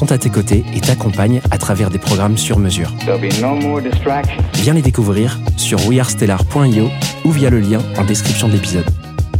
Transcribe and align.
sont 0.00 0.12
à 0.12 0.16
tes 0.16 0.30
côtés 0.30 0.64
et 0.74 0.80
t'accompagnent 0.80 1.42
à 1.50 1.58
travers 1.58 1.90
des 1.90 1.98
programmes 1.98 2.38
sur 2.38 2.58
mesure. 2.58 2.90
No. 3.06 3.18
Viens 4.54 4.72
les 4.72 4.80
découvrir 4.80 5.38
sur 5.58 5.86
wearestellar.io 5.86 6.88
ou 7.26 7.30
via 7.30 7.50
le 7.50 7.60
lien 7.60 7.80
en 7.98 8.04
description 8.06 8.48
de 8.48 8.54
l'épisode. 8.54 8.86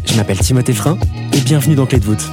Je 0.04 0.14
m'appelle 0.16 0.38
Timothée 0.38 0.74
Frein 0.74 0.98
et 1.32 1.40
bienvenue 1.40 1.76
dans 1.76 1.86
Clé 1.86 1.98
de 1.98 2.04
voûte. 2.04 2.30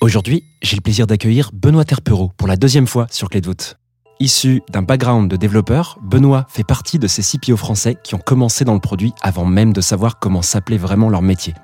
Aujourd'hui, 0.00 0.44
j'ai 0.62 0.76
le 0.76 0.82
plaisir 0.82 1.08
d'accueillir 1.08 1.50
Benoît 1.52 1.84
Terpereau 1.84 2.30
pour 2.36 2.46
la 2.46 2.54
deuxième 2.54 2.86
fois 2.86 3.08
sur 3.10 3.28
Clé 3.28 3.40
de 3.40 3.46
voûte. 3.46 3.76
Issu 4.20 4.62
d'un 4.70 4.82
background 4.82 5.28
de 5.28 5.34
développeur, 5.34 5.98
Benoît 6.00 6.46
fait 6.48 6.62
partie 6.62 7.00
de 7.00 7.08
ces 7.08 7.22
CPO 7.22 7.56
français 7.56 7.96
qui 8.04 8.14
ont 8.14 8.20
commencé 8.24 8.64
dans 8.64 8.74
le 8.74 8.80
produit 8.80 9.14
avant 9.20 9.46
même 9.46 9.72
de 9.72 9.80
savoir 9.80 10.20
comment 10.20 10.42
s'appelait 10.42 10.78
vraiment 10.78 11.10
leur 11.10 11.22
métier. 11.22 11.54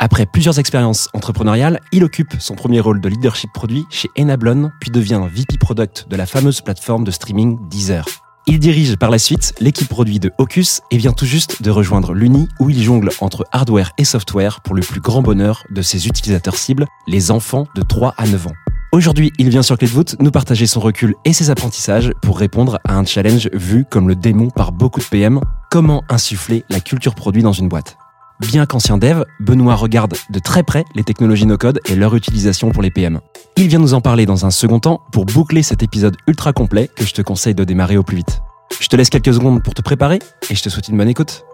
Après 0.00 0.26
plusieurs 0.26 0.60
expériences 0.60 1.08
entrepreneuriales, 1.12 1.80
il 1.90 2.04
occupe 2.04 2.34
son 2.38 2.54
premier 2.54 2.78
rôle 2.78 3.00
de 3.00 3.08
leadership 3.08 3.50
produit 3.52 3.84
chez 3.90 4.08
Enablon, 4.16 4.70
puis 4.80 4.92
devient 4.92 5.20
VP 5.28 5.58
Product 5.58 6.06
de 6.08 6.14
la 6.14 6.24
fameuse 6.24 6.60
plateforme 6.60 7.02
de 7.02 7.10
streaming 7.10 7.58
Deezer. 7.68 8.04
Il 8.46 8.60
dirige 8.60 8.96
par 8.96 9.10
la 9.10 9.18
suite 9.18 9.54
l'équipe 9.58 9.88
produit 9.88 10.20
de 10.20 10.30
Hocus 10.38 10.82
et 10.92 10.98
vient 10.98 11.12
tout 11.12 11.26
juste 11.26 11.62
de 11.62 11.70
rejoindre 11.70 12.14
l'Uni 12.14 12.46
où 12.60 12.70
il 12.70 12.80
jongle 12.80 13.10
entre 13.20 13.44
hardware 13.50 13.90
et 13.98 14.04
software 14.04 14.60
pour 14.60 14.76
le 14.76 14.82
plus 14.82 15.00
grand 15.00 15.20
bonheur 15.20 15.64
de 15.70 15.82
ses 15.82 16.06
utilisateurs 16.06 16.56
cibles, 16.56 16.86
les 17.08 17.32
enfants 17.32 17.66
de 17.74 17.82
3 17.82 18.14
à 18.16 18.26
9 18.26 18.46
ans. 18.46 18.54
Aujourd'hui, 18.92 19.32
il 19.38 19.50
vient 19.50 19.62
sur 19.62 19.76
Clé 19.76 19.88
de 19.88 19.92
voûte 19.92 20.14
nous 20.20 20.30
partager 20.30 20.66
son 20.66 20.80
recul 20.80 21.14
et 21.24 21.32
ses 21.32 21.50
apprentissages 21.50 22.12
pour 22.22 22.38
répondre 22.38 22.78
à 22.86 22.96
un 22.96 23.04
challenge 23.04 23.50
vu 23.52 23.84
comme 23.84 24.08
le 24.08 24.14
démon 24.14 24.48
par 24.48 24.70
beaucoup 24.70 25.00
de 25.00 25.04
PM, 25.04 25.40
comment 25.70 26.04
insuffler 26.08 26.64
la 26.70 26.78
culture 26.78 27.16
produit 27.16 27.42
dans 27.42 27.52
une 27.52 27.68
boîte. 27.68 27.97
Bien 28.40 28.66
qu'ancien 28.66 28.98
dev, 28.98 29.24
Benoît 29.40 29.74
regarde 29.74 30.14
de 30.30 30.38
très 30.38 30.62
près 30.62 30.84
les 30.94 31.02
technologies 31.02 31.44
no-code 31.44 31.80
et 31.86 31.96
leur 31.96 32.14
utilisation 32.14 32.70
pour 32.70 32.84
les 32.84 32.90
PM. 32.92 33.20
Il 33.56 33.66
vient 33.66 33.80
nous 33.80 33.94
en 33.94 34.00
parler 34.00 34.26
dans 34.26 34.46
un 34.46 34.52
second 34.52 34.78
temps 34.78 35.00
pour 35.10 35.26
boucler 35.26 35.64
cet 35.64 35.82
épisode 35.82 36.16
ultra 36.28 36.52
complet 36.52 36.88
que 36.94 37.04
je 37.04 37.12
te 37.12 37.20
conseille 37.20 37.56
de 37.56 37.64
démarrer 37.64 37.96
au 37.96 38.04
plus 38.04 38.18
vite. 38.18 38.40
Je 38.80 38.86
te 38.86 38.94
laisse 38.94 39.10
quelques 39.10 39.34
secondes 39.34 39.60
pour 39.64 39.74
te 39.74 39.82
préparer 39.82 40.20
et 40.50 40.54
je 40.54 40.62
te 40.62 40.68
souhaite 40.68 40.86
une 40.86 40.96
bonne 40.96 41.08
écoute. 41.08 41.44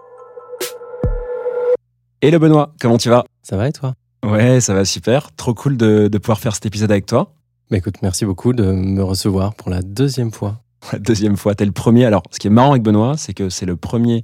Hello 2.21 2.37
Benoît, 2.37 2.71
comment 2.79 2.99
tu 2.99 3.09
vas? 3.09 3.25
Ça 3.41 3.57
va 3.57 3.67
et 3.67 3.73
toi? 3.73 3.95
Ouais, 4.23 4.61
ça 4.61 4.75
va 4.75 4.85
super. 4.85 5.35
Trop 5.35 5.55
cool 5.55 5.77
de, 5.77 6.07
de 6.07 6.17
pouvoir 6.19 6.39
faire 6.39 6.53
cet 6.53 6.67
épisode 6.67 6.91
avec 6.91 7.07
toi. 7.07 7.33
Bah 7.71 7.77
écoute, 7.77 7.95
merci 8.03 8.25
beaucoup 8.25 8.53
de 8.53 8.63
me 8.63 9.01
recevoir 9.01 9.55
pour 9.55 9.71
la 9.71 9.81
deuxième 9.81 10.31
fois. 10.31 10.61
La 10.93 10.99
deuxième 10.99 11.35
fois, 11.35 11.55
t'es 11.55 11.65
le 11.65 11.71
premier. 11.71 12.05
Alors, 12.05 12.21
ce 12.29 12.37
qui 12.37 12.45
est 12.45 12.51
marrant 12.51 12.71
avec 12.71 12.83
Benoît, 12.83 13.15
c'est 13.17 13.33
que 13.33 13.49
c'est 13.49 13.65
le 13.65 13.75
premier 13.75 14.23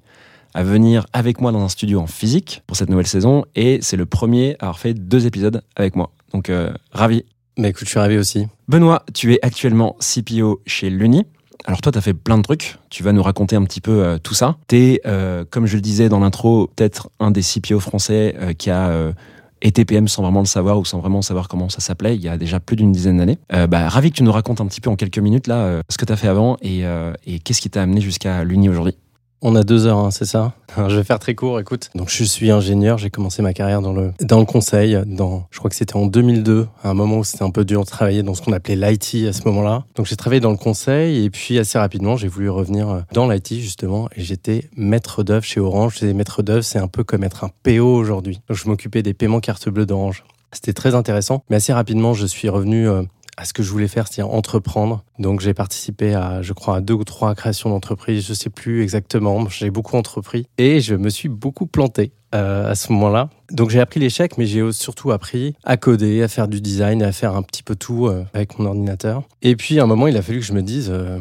à 0.53 0.63
venir 0.63 1.05
avec 1.13 1.41
moi 1.41 1.51
dans 1.51 1.61
un 1.61 1.69
studio 1.69 1.99
en 1.99 2.07
physique 2.07 2.63
pour 2.67 2.77
cette 2.77 2.89
nouvelle 2.89 3.07
saison 3.07 3.45
et 3.55 3.79
c'est 3.81 3.97
le 3.97 4.05
premier 4.05 4.55
à 4.59 4.65
avoir 4.65 4.79
fait 4.79 4.93
deux 4.93 5.25
épisodes 5.25 5.61
avec 5.75 5.95
moi. 5.95 6.11
Donc, 6.33 6.49
euh, 6.49 6.71
ravi. 6.91 7.25
Bah 7.57 7.67
écoute, 7.67 7.85
je 7.85 7.89
suis 7.89 7.99
ravi 7.99 8.17
aussi. 8.17 8.47
Benoît, 8.67 9.03
tu 9.13 9.33
es 9.33 9.39
actuellement 9.41 9.95
CPO 9.99 10.61
chez 10.65 10.89
l'Uni. 10.89 11.25
Alors 11.65 11.81
toi, 11.81 11.91
tu 11.91 11.97
as 11.97 12.01
fait 12.01 12.13
plein 12.13 12.37
de 12.37 12.43
trucs. 12.43 12.77
Tu 12.89 13.03
vas 13.03 13.11
nous 13.11 13.21
raconter 13.21 13.55
un 13.55 13.63
petit 13.63 13.81
peu 13.81 14.03
euh, 14.03 14.17
tout 14.17 14.33
ça. 14.33 14.57
Tu 14.67 14.77
es, 14.77 15.01
comme 15.49 15.67
je 15.67 15.75
le 15.75 15.81
disais 15.81 16.09
dans 16.09 16.19
l'intro, 16.19 16.67
peut-être 16.75 17.09
un 17.19 17.31
des 17.31 17.41
CPO 17.41 17.79
français 17.79 18.35
euh, 18.39 18.53
qui 18.53 18.69
a 18.69 18.87
euh, 18.89 19.11
été 19.61 19.85
PM 19.85 20.07
sans 20.07 20.23
vraiment 20.23 20.39
le 20.39 20.45
savoir 20.45 20.79
ou 20.79 20.85
sans 20.85 20.99
vraiment 20.99 21.21
savoir 21.21 21.47
comment 21.47 21.69
ça 21.69 21.79
s'appelait 21.79 22.15
il 22.15 22.21
y 22.21 22.27
a 22.27 22.37
déjà 22.37 22.59
plus 22.59 22.75
d'une 22.75 22.91
dizaine 22.91 23.17
d'années. 23.17 23.37
Euh, 23.53 23.67
bah, 23.67 23.87
ravi 23.89 24.11
que 24.11 24.17
tu 24.17 24.23
nous 24.23 24.31
racontes 24.31 24.61
un 24.61 24.67
petit 24.67 24.81
peu 24.81 24.89
en 24.89 24.95
quelques 24.95 25.19
minutes 25.19 25.47
là 25.47 25.57
euh, 25.57 25.81
ce 25.89 25.97
que 25.97 26.05
tu 26.05 26.13
as 26.13 26.15
fait 26.15 26.27
avant 26.27 26.57
et, 26.61 26.85
euh, 26.85 27.13
et 27.25 27.39
qu'est-ce 27.39 27.61
qui 27.61 27.69
t'a 27.69 27.81
amené 27.81 28.01
jusqu'à 28.01 28.43
l'Uni 28.43 28.69
aujourd'hui. 28.69 28.95
On 29.43 29.55
a 29.55 29.63
deux 29.63 29.87
heures, 29.87 29.97
hein, 29.97 30.11
c'est 30.11 30.25
ça? 30.25 30.53
Je 30.77 30.95
vais 30.95 31.03
faire 31.03 31.17
très 31.17 31.33
court, 31.33 31.59
écoute. 31.59 31.89
Donc 31.95 32.09
je 32.09 32.23
suis 32.23 32.51
ingénieur, 32.51 32.99
j'ai 32.99 33.09
commencé 33.09 33.41
ma 33.41 33.53
carrière 33.53 33.81
dans 33.81 33.91
le, 33.91 34.13
dans 34.21 34.39
le 34.39 34.45
conseil, 34.45 34.99
dans, 35.07 35.47
je 35.49 35.57
crois 35.57 35.69
que 35.69 35.75
c'était 35.75 35.95
en 35.95 36.05
2002, 36.05 36.67
à 36.83 36.89
un 36.89 36.93
moment 36.93 37.17
où 37.17 37.23
c'était 37.23 37.43
un 37.43 37.49
peu 37.49 37.65
dur 37.65 37.81
de 37.81 37.87
travailler 37.87 38.21
dans 38.21 38.35
ce 38.35 38.41
qu'on 38.43 38.53
appelait 38.53 38.75
l'IT 38.75 39.27
à 39.27 39.33
ce 39.33 39.41
moment-là. 39.45 39.83
Donc 39.95 40.05
j'ai 40.05 40.15
travaillé 40.15 40.41
dans 40.41 40.51
le 40.51 40.57
conseil 40.57 41.25
et 41.25 41.29
puis 41.31 41.57
assez 41.57 41.79
rapidement 41.79 42.17
j'ai 42.17 42.27
voulu 42.27 42.51
revenir 42.51 42.89
euh, 42.89 42.99
dans 43.13 43.27
l'IT 43.27 43.55
justement 43.55 44.09
et 44.15 44.21
j'étais 44.21 44.69
maître 44.77 45.23
d'œuvre 45.23 45.43
chez 45.43 45.59
Orange. 45.59 45.95
J'étais 45.99 46.13
maître 46.13 46.43
d'œuvre, 46.43 46.63
c'est 46.63 46.79
un 46.79 46.87
peu 46.87 47.03
comme 47.03 47.23
être 47.23 47.43
un 47.43 47.49
PO 47.63 47.95
aujourd'hui. 47.95 48.41
Donc 48.47 48.57
je 48.57 48.69
m'occupais 48.69 49.01
des 49.01 49.15
paiements 49.15 49.39
carte 49.39 49.67
bleue 49.69 49.87
d'Orange. 49.87 50.23
C'était 50.51 50.73
très 50.73 50.93
intéressant, 50.93 51.43
mais 51.49 51.55
assez 51.55 51.73
rapidement 51.73 52.13
je 52.13 52.27
suis 52.27 52.47
revenu 52.47 52.87
euh, 52.87 53.01
à 53.41 53.45
ce 53.45 53.53
que 53.53 53.63
je 53.63 53.71
voulais 53.71 53.87
faire, 53.87 54.07
c'est-à-dire 54.07 54.31
entreprendre. 54.33 55.03
Donc 55.17 55.41
j'ai 55.41 55.55
participé 55.55 56.13
à, 56.13 56.43
je 56.43 56.53
crois, 56.53 56.77
à 56.77 56.81
deux 56.81 56.93
ou 56.93 57.03
trois 57.03 57.33
créations 57.33 57.71
d'entreprises, 57.71 58.25
je 58.27 58.33
sais 58.33 58.51
plus 58.51 58.83
exactement. 58.83 59.49
J'ai 59.49 59.71
beaucoup 59.71 59.97
entrepris 59.97 60.45
et 60.59 60.79
je 60.79 60.93
me 60.93 61.09
suis 61.09 61.27
beaucoup 61.27 61.65
planté 61.65 62.11
euh, 62.35 62.69
à 62.69 62.75
ce 62.75 62.91
moment-là. 62.93 63.29
Donc 63.51 63.71
j'ai 63.71 63.79
appris 63.79 63.99
l'échec, 63.99 64.37
mais 64.37 64.45
j'ai 64.45 64.71
surtout 64.71 65.11
appris 65.11 65.55
à 65.63 65.75
coder, 65.75 66.21
à 66.21 66.27
faire 66.27 66.47
du 66.47 66.61
design, 66.61 67.01
à 67.01 67.11
faire 67.11 67.35
un 67.35 67.41
petit 67.41 67.63
peu 67.63 67.75
tout 67.75 68.05
euh, 68.07 68.23
avec 68.35 68.59
mon 68.59 68.67
ordinateur. 68.67 69.23
Et 69.41 69.55
puis 69.55 69.79
à 69.79 69.83
un 69.83 69.87
moment, 69.87 70.07
il 70.07 70.15
a 70.17 70.21
fallu 70.21 70.39
que 70.39 70.45
je 70.45 70.53
me 70.53 70.61
dise. 70.61 70.89
euh, 70.91 71.17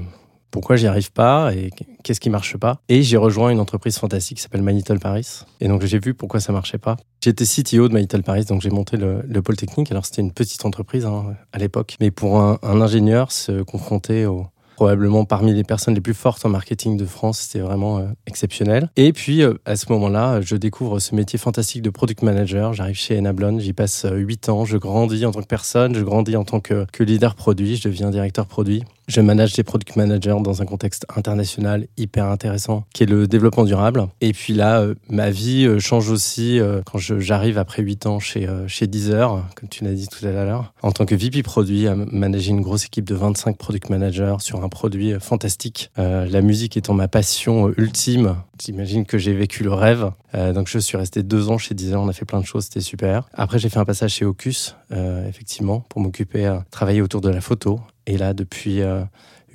pourquoi 0.51 0.77
j'y 0.77 0.87
arrive 0.87 1.13
pas 1.13 1.53
et 1.55 1.71
qu'est-ce 2.03 2.21
qui 2.21 2.31
marche 2.31 2.57
pas. 2.57 2.81
Et 2.89 3.03
j'ai 3.03 3.17
rejoint 3.17 3.51
une 3.51 3.61
entreprise 3.61 3.99
fantastique 3.99 4.39
qui 4.39 4.43
s'appelle 4.43 4.63
Manitel 4.63 4.99
Paris. 4.99 5.41
Et 5.61 5.69
donc 5.69 5.85
j'ai 5.85 5.99
vu 5.99 6.15
pourquoi 6.15 6.41
ça 6.41 6.53
marchait 6.53 6.79
pas. 6.79 6.97
J'étais 7.23 7.45
CTO 7.45 7.89
de 7.89 7.93
Manitel 7.93 8.23
Paris, 8.23 8.45
donc 8.45 8.63
j'ai 8.63 8.71
monté 8.71 8.97
le, 8.97 9.23
le 9.27 9.43
pôle 9.43 9.57
technique. 9.57 9.91
Alors 9.91 10.07
c'était 10.07 10.23
une 10.23 10.33
petite 10.33 10.65
entreprise 10.65 11.05
hein, 11.05 11.35
à 11.53 11.59
l'époque, 11.59 11.97
mais 12.01 12.11
pour 12.11 12.41
un, 12.41 12.59
ingénieur 12.63 13.31
se 13.33 13.63
confronter 13.63 14.27
au 14.27 14.47
probablement 14.77 15.27
parmi 15.27 15.53
les 15.53 15.63
personnes 15.63 15.93
les 15.93 16.01
plus 16.01 16.15
fortes 16.15 16.47
en 16.47 16.49
marketing 16.49 16.97
de 16.97 17.05
France, 17.05 17.41
c'était 17.41 17.59
vraiment 17.59 17.99
euh, 17.99 18.07
exceptionnel. 18.27 18.89
Et 18.97 19.13
puis 19.13 19.43
euh, 19.43 19.53
à 19.67 19.77
ce 19.77 19.93
moment-là, 19.93 20.41
je 20.41 20.57
découvre 20.57 21.01
ce 21.01 21.15
métier 21.15 21.39
fantastique 21.39 21.83
de 21.83 21.91
product 21.91 22.23
manager. 22.23 22.73
J'arrive 22.73 22.97
chez 22.97 23.19
Enablon, 23.19 23.59
j'y 23.59 23.75
passe 23.75 24.07
euh, 24.07 24.17
8 24.17 24.49
ans, 24.49 24.65
je 24.65 24.79
grandis 24.79 25.27
en 25.27 25.33
tant 25.33 25.43
que 25.43 25.47
personne, 25.47 25.95
je 25.95 26.03
grandis 26.03 26.35
en 26.35 26.45
tant 26.45 26.61
que 26.61 26.87
leader 26.99 27.35
produit, 27.35 27.77
je 27.77 27.87
deviens 27.89 28.09
directeur 28.09 28.47
produit. 28.47 28.83
Je 29.11 29.21
manage 29.21 29.55
des 29.55 29.65
product 29.65 29.97
managers 29.97 30.37
dans 30.41 30.63
un 30.63 30.67
contexte 30.67 31.05
international 31.17 31.89
hyper 31.97 32.27
intéressant 32.27 32.85
qui 32.95 33.03
est 33.03 33.07
le 33.07 33.27
développement 33.27 33.65
durable. 33.65 34.07
Et 34.21 34.33
puis 34.33 34.53
là, 34.53 34.83
euh, 34.83 34.95
ma 35.09 35.31
vie 35.31 35.67
euh, 35.67 35.81
change 35.81 36.11
aussi 36.11 36.61
euh, 36.61 36.81
quand 36.87 36.99
j'arrive 36.99 37.59
après 37.59 37.83
8 37.83 38.07
ans 38.07 38.21
chez, 38.21 38.47
chez 38.69 38.87
Deezer, 38.87 39.45
comme 39.57 39.69
tu 39.69 39.83
l'as 39.83 39.95
dit 39.95 40.07
tout 40.07 40.25
à 40.25 40.31
l'heure, 40.31 40.73
en 40.83 40.93
tant 40.93 41.07
que 41.07 41.17
VP 41.17 41.43
produit, 41.43 41.89
à 41.89 41.97
manager 41.97 42.55
une 42.55 42.61
grosse 42.61 42.85
équipe 42.85 43.05
de 43.05 43.17
25 43.17 43.59
product 43.59 43.91
managers 43.91 44.37
sur 44.39 44.63
un 44.63 44.69
produit 44.69 45.15
fantastique. 45.19 45.91
La 45.97 46.41
musique 46.41 46.77
étant 46.77 46.95
ma 46.95 47.09
passion 47.09 47.73
ultime, 47.77 48.37
j'imagine 48.65 49.07
que 49.07 49.19
j'ai 49.19 49.35
vécu 49.35 49.65
le 49.65 49.73
rêve. 49.73 50.13
Euh, 50.35 50.53
donc 50.53 50.69
je 50.69 50.79
suis 50.79 50.97
resté 50.97 51.23
deux 51.23 51.51
ans 51.51 51.59
chez 51.59 51.75
Deezer, 51.75 52.01
on 52.01 52.09
a 52.09 52.13
fait 52.13 52.25
plein 52.25 52.41
de 52.41 52.47
choses, 52.47 52.65
c'était 52.65 52.81
super. 52.81 53.29
Après 53.33 53.59
j'ai 53.59 53.69
fait 53.69 53.79
un 53.79 53.85
passage 53.85 54.13
chez 54.15 54.25
Ocus, 54.25 54.77
euh, 54.93 55.29
effectivement, 55.29 55.81
pour 55.81 56.01
m'occuper, 56.01 56.47
à 56.47 56.65
travailler 56.71 57.03
autour 57.03 57.21
de 57.21 57.29
la 57.29 57.41
photo. 57.41 57.81
Et 58.07 58.17
là, 58.17 58.35
depuis 58.35 58.81
euh, 58.81 59.03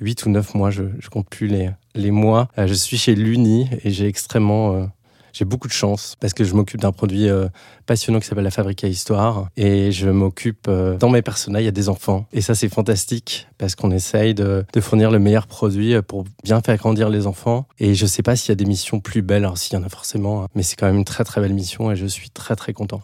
8 0.00 0.26
ou 0.26 0.30
9 0.30 0.54
mois, 0.54 0.70
je, 0.70 0.84
je 0.98 1.08
compte 1.08 1.28
plus 1.28 1.46
les, 1.46 1.70
les 1.94 2.10
mois, 2.10 2.48
euh, 2.58 2.66
je 2.66 2.74
suis 2.74 2.96
chez 2.98 3.14
l'Uni 3.14 3.68
et 3.84 3.90
j'ai 3.90 4.06
extrêmement... 4.06 4.88
j'ai 5.36 5.44
beaucoup 5.44 5.68
de 5.68 5.72
chance 5.72 6.16
parce 6.18 6.32
que 6.32 6.44
je 6.44 6.54
m'occupe 6.54 6.80
d'un 6.80 6.92
produit 6.92 7.28
euh, 7.28 7.48
passionnant 7.84 8.20
qui 8.20 8.26
s'appelle 8.26 8.44
la 8.44 8.50
Fabrique 8.50 8.82
à 8.84 8.88
Histoire 8.88 9.48
et 9.58 9.92
je 9.92 10.08
m'occupe 10.08 10.66
euh, 10.66 10.96
dans 10.96 11.10
mes 11.10 11.20
personnages, 11.20 11.62
il 11.62 11.66
y 11.66 11.68
a 11.68 11.72
des 11.72 11.90
enfants 11.90 12.26
et 12.32 12.40
ça 12.40 12.54
c'est 12.54 12.70
fantastique 12.70 13.46
parce 13.58 13.74
qu'on 13.74 13.90
essaye 13.90 14.34
de, 14.34 14.64
fournir 14.80 15.10
le 15.10 15.18
meilleur 15.18 15.46
produit 15.46 15.94
euh, 15.94 16.00
pour 16.00 16.24
bien 16.42 16.62
faire 16.62 16.76
grandir 16.78 17.10
les 17.10 17.26
enfants 17.26 17.66
et 17.78 17.94
je 17.94 18.06
sais 18.06 18.22
pas 18.22 18.34
s'il 18.34 18.48
y 18.48 18.52
a 18.52 18.56
des 18.56 18.64
missions 18.64 18.98
plus 18.98 19.20
belles, 19.20 19.44
alors 19.44 19.58
s'il 19.58 19.74
y 19.74 19.76
en 19.76 19.84
a 19.84 19.90
forcément, 19.90 20.42
hein, 20.42 20.48
mais 20.54 20.62
c'est 20.62 20.76
quand 20.76 20.86
même 20.86 20.96
une 20.96 21.04
très 21.04 21.24
très 21.24 21.42
belle 21.42 21.52
mission 21.52 21.90
et 21.90 21.96
je 21.96 22.06
suis 22.06 22.30
très 22.30 22.56
très 22.56 22.72
content. 22.72 23.02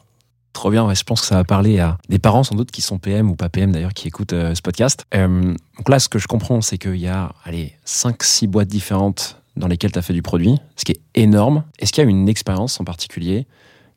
Trop 0.54 0.70
bien, 0.70 0.92
je 0.94 1.02
pense 1.02 1.20
que 1.20 1.26
ça 1.26 1.34
va 1.34 1.44
parler 1.44 1.80
à 1.80 1.98
des 2.08 2.18
parents 2.18 2.44
sans 2.44 2.54
doute 2.54 2.70
qui 2.70 2.82
sont 2.82 2.98
PM 2.98 3.30
ou 3.30 3.36
pas 3.36 3.48
PM 3.48 3.72
d'ailleurs 3.72 3.94
qui 3.94 4.08
écoutent 4.08 4.32
ce 4.32 4.60
podcast. 4.60 5.06
Donc 5.10 5.88
là, 5.88 5.98
ce 5.98 6.10
que 6.10 6.18
je 6.18 6.28
comprends, 6.28 6.60
c'est 6.60 6.76
qu'il 6.76 6.96
y 6.96 7.08
a 7.08 7.32
allez, 7.44 7.72
5-6 7.86 8.48
boîtes 8.48 8.68
différentes 8.68 9.41
dans 9.56 9.68
lesquelles 9.68 9.92
tu 9.92 9.98
as 9.98 10.02
fait 10.02 10.12
du 10.14 10.22
produit, 10.22 10.56
ce 10.76 10.84
qui 10.84 10.92
est 10.92 11.00
énorme. 11.14 11.64
Est-ce 11.78 11.92
qu'il 11.92 12.02
y 12.02 12.06
a 12.06 12.10
une 12.10 12.28
expérience 12.28 12.80
en 12.80 12.84
particulier 12.84 13.46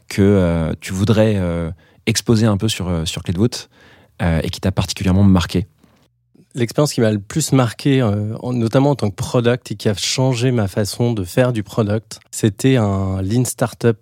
que 0.08 0.22
euh, 0.22 0.74
tu 0.82 0.94
voudrais 0.94 1.36
euh, 1.38 1.72
exposer 2.06 2.46
un 2.46 2.58
peu 2.58 2.68
sur, 2.68 2.88
euh, 2.90 3.06
sur 3.06 3.24
Clé 3.24 3.34
de 3.34 3.40
voûte 3.40 3.70
et 4.22 4.50
qui 4.50 4.62
t'a 4.62 4.72
particulièrement 4.72 5.24
marqué? 5.24 5.68
L'expérience 6.54 6.94
qui 6.94 7.02
m'a 7.02 7.12
le 7.12 7.20
plus 7.20 7.52
marqué, 7.52 8.02
en- 8.02 8.54
notamment 8.54 8.92
en 8.92 8.96
tant 8.96 9.10
que 9.10 9.16
product 9.16 9.72
et 9.72 9.76
qui 9.76 9.90
a 9.90 9.94
changé 9.94 10.52
ma 10.52 10.70
façon 10.70 11.12
de 11.12 11.26
faire 11.26 11.52
du 11.52 11.64
product, 11.64 12.22
c'était 12.32 12.78
un 12.78 13.22
Lean 13.22 13.44
Startup 13.44 13.98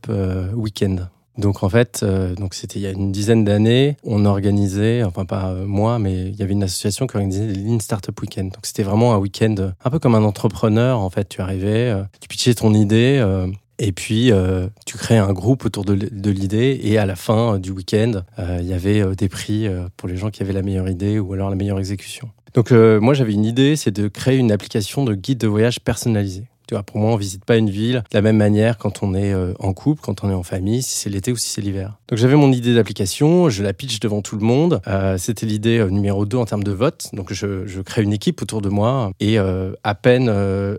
Weekend. 0.54 1.10
Donc 1.38 1.64
en 1.64 1.70
fait, 1.70 2.02
euh, 2.04 2.36
donc 2.36 2.54
c'était 2.54 2.80
il 2.80 2.84
y 2.84 2.88
a 2.88 2.92
une 2.92 3.12
dizaine 3.12 3.44
d'années, 3.44 3.98
on 4.04 4.26
organisait, 4.26 5.04
enfin 5.04 5.26
pas 5.26 5.50
euh, 5.50 5.66
moi, 5.66 5.98
mais 5.98 6.28
il 6.28 6.36
y 6.36 6.44
avait 6.44 6.54
une 6.54 6.64
association 6.64 7.08
qui 7.08 7.16
organisait 7.16 7.48
les 7.48 7.56
Lean 7.56 7.80
Startup 7.80 8.20
Weekend. 8.22 8.52
Donc 8.52 8.66
c'était 8.66 8.84
vraiment 8.84 9.14
un 9.14 9.18
week-end 9.18 9.56
un 9.84 9.90
peu 9.90 10.00
comme 10.00 10.16
un 10.16 10.24
entrepreneur. 10.24 11.00
En 11.00 11.10
fait, 11.10 11.28
tu 11.30 11.42
arrivais, 11.42 11.90
euh, 11.90 12.04
tu 12.20 12.28
pitchais 12.28 12.54
ton 12.54 12.74
idée. 12.74 13.18
euh, 13.20 13.48
et 13.80 13.92
puis, 13.92 14.32
euh, 14.32 14.68
tu 14.86 14.98
crées 14.98 15.18
un 15.18 15.34
groupe 15.34 15.66
autour 15.66 15.84
de, 15.84 15.94
l'idée. 16.30 16.80
Et 16.84 16.98
à 16.98 17.06
la 17.06 17.16
fin 17.16 17.56
euh, 17.56 17.58
du 17.58 17.72
week-end, 17.72 18.22
il 18.38 18.66
y 18.66 18.74
avait 18.74 19.16
des 19.16 19.30
prix 19.30 19.68
pour 19.98 20.08
les 20.08 20.16
gens 20.16 20.30
qui 20.30 20.44
avaient 20.44 20.54
la 20.54 20.62
meilleure 20.62 20.90
idée 20.90 21.20
ou 21.20 21.34
alors 21.34 21.50
la 21.50 21.56
meilleure 21.56 21.80
exécution. 21.80 22.30
Donc, 22.54 22.72
moi, 22.72 23.14
j'avais 23.14 23.34
une 23.34 23.46
idée, 23.46 23.76
c'est 23.76 23.92
de 23.92 24.08
créer 24.08 24.38
une 24.38 24.52
application 24.52 25.04
de 25.04 25.16
guide 25.16 25.40
de 25.40 25.48
voyage 25.48 25.80
personnalisé. 25.80 26.46
Tu 26.68 26.76
vois, 26.76 26.84
pour 26.84 26.98
moi, 27.00 27.12
on 27.12 27.16
visite 27.18 27.44
pas 27.44 27.58
une 27.58 27.70
ville 27.70 28.04
de 28.10 28.18
la 28.18 28.22
même 28.22 28.38
manière 28.38 28.78
quand 28.78 29.04
on 29.04 29.14
est 29.14 29.34
euh, 29.34 29.54
en 29.60 29.74
couple, 29.74 30.02
quand 30.02 30.24
on 30.24 30.30
est 30.30 30.34
en 30.34 30.44
famille, 30.44 30.82
si 30.82 30.98
c'est 30.98 31.10
l'été 31.10 31.32
ou 31.32 31.36
si 31.36 31.50
c'est 31.50 31.62
l'hiver. 31.62 31.98
Donc 32.08 32.18
j'avais 32.18 32.36
mon 32.36 32.52
idée 32.52 32.74
d'application, 32.74 33.50
je 33.50 33.64
la 33.64 33.74
pitch 33.74 34.00
devant 34.00 34.22
tout 34.22 34.38
le 34.38 34.46
monde. 34.46 34.82
Euh, 34.88 35.18
C'était 35.18 35.46
l'idée 35.46 35.80
euh, 35.80 35.90
numéro 35.90 36.26
2 36.26 36.38
en 36.38 36.46
termes 36.46 36.64
de 36.64 36.72
vote. 36.72 37.08
Donc 37.14 37.34
je, 37.34 37.82
crée 37.82 38.04
une 38.04 38.14
équipe 38.14 38.42
autour 38.42 38.62
de 38.62 38.70
moi 38.70 39.12
et 39.20 39.38
à 39.38 39.96
peine 39.96 40.32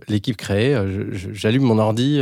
l'équipe 0.08 0.36
créée, 0.36 0.76
j'allume 1.12 1.64
mon 1.64 1.78
ordi 1.78 2.20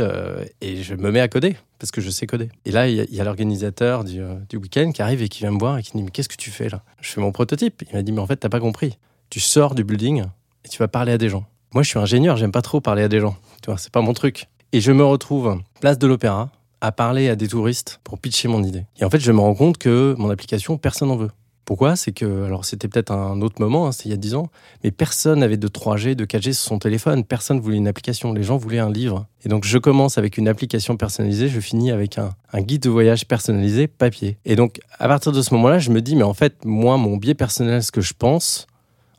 et 0.61 0.83
je 0.83 0.95
me 0.95 1.09
mets 1.09 1.21
à 1.21 1.29
coder 1.29 1.55
parce 1.79 1.91
que 1.91 2.01
je 2.01 2.09
sais 2.09 2.27
coder. 2.27 2.49
Et 2.65 2.71
là, 2.71 2.89
il 2.89 2.95
y 2.95 3.19
a, 3.19 3.21
a 3.21 3.25
l'organisateur 3.25 4.03
du, 4.03 4.19
du 4.49 4.57
week-end 4.57 4.91
qui 4.91 5.01
arrive 5.01 5.21
et 5.21 5.29
qui 5.29 5.39
vient 5.39 5.51
me 5.51 5.59
voir 5.59 5.77
et 5.77 5.83
qui 5.83 5.91
me 5.93 5.99
dit 5.99 6.05
Mais 6.05 6.11
qu'est-ce 6.11 6.29
que 6.29 6.35
tu 6.35 6.51
fais 6.51 6.67
là? 6.67 6.83
Je 7.01 7.09
fais 7.11 7.21
mon 7.21 7.31
prototype. 7.31 7.83
Il 7.89 7.95
m'a 7.95 8.01
dit 8.01 8.11
Mais 8.11 8.19
en 8.19 8.27
fait, 8.27 8.35
t'as 8.35 8.49
pas 8.49 8.59
compris. 8.59 8.97
Tu 9.29 9.39
sors 9.39 9.73
du 9.73 9.83
building 9.83 10.23
et 10.65 10.69
tu 10.69 10.79
vas 10.79 10.87
parler 10.89 11.13
à 11.13 11.17
des 11.17 11.29
gens. 11.29 11.45
Moi, 11.73 11.81
je 11.81 11.89
suis 11.89 11.97
ingénieur, 11.97 12.37
j'aime 12.37 12.51
pas 12.51 12.61
trop 12.61 12.81
parler 12.81 13.01
à 13.01 13.07
des 13.07 13.19
gens. 13.19 13.35
Tu 13.63 13.71
vois, 13.71 13.79
c'est 13.79 13.91
pas 13.91 14.01
mon 14.01 14.13
truc. 14.13 14.45
Et 14.73 14.79
je 14.79 14.91
me 14.91 15.03
retrouve 15.03 15.59
place 15.81 15.97
de 15.97 16.05
l'Opéra 16.05 16.51
à 16.81 16.91
parler 16.91 17.29
à 17.29 17.35
des 17.35 17.47
touristes 17.47 17.99
pour 18.03 18.19
pitcher 18.19 18.47
mon 18.47 18.61
idée. 18.63 18.85
Et 18.99 19.05
en 19.05 19.09
fait, 19.09 19.19
je 19.19 19.31
me 19.31 19.39
rends 19.39 19.55
compte 19.55 19.79
que 19.79 20.13
mon 20.19 20.29
application, 20.29 20.77
personne 20.77 21.07
n'en 21.07 21.15
veut. 21.15 21.31
Pourquoi? 21.65 21.95
C'est 21.95 22.11
que, 22.11 22.43
alors 22.43 22.65
c'était 22.65 22.87
peut-être 22.87 23.11
un 23.11 23.41
autre 23.41 23.55
moment, 23.59 23.87
hein, 23.87 23.91
c'était 23.91 24.09
il 24.09 24.11
y 24.11 24.15
a 24.15 24.17
10 24.17 24.35
ans, 24.35 24.49
mais 24.83 24.91
personne 24.91 25.39
n'avait 25.39 25.57
de 25.57 25.67
3G, 25.67 26.13
de 26.13 26.25
4G 26.25 26.53
sur 26.53 26.63
son 26.63 26.77
téléphone. 26.77 27.23
Personne 27.23 27.59
voulait 27.59 27.77
une 27.77 27.87
application. 27.87 28.33
Les 28.33 28.43
gens 28.43 28.57
voulaient 28.57 28.79
un 28.79 28.91
livre. 28.91 29.25
Et 29.43 29.49
donc, 29.49 29.63
je 29.63 29.79
commence 29.79 30.19
avec 30.19 30.37
une 30.37 30.47
application 30.47 30.95
personnalisée, 30.95 31.47
je 31.47 31.59
finis 31.59 31.89
avec 31.89 32.19
un, 32.19 32.35
un 32.51 32.61
guide 32.61 32.83
de 32.83 32.89
voyage 32.91 33.27
personnalisé 33.27 33.87
papier. 33.87 34.37
Et 34.45 34.55
donc, 34.55 34.79
à 34.99 35.07
partir 35.07 35.31
de 35.31 35.41
ce 35.41 35.51
moment-là, 35.55 35.79
je 35.79 35.89
me 35.89 36.01
dis, 36.03 36.15
mais 36.15 36.23
en 36.23 36.35
fait, 36.35 36.65
moi, 36.65 36.97
mon 36.97 37.17
biais 37.17 37.33
personnel, 37.33 37.81
ce 37.81 37.91
que 37.91 38.01
je 38.01 38.13
pense, 38.13 38.67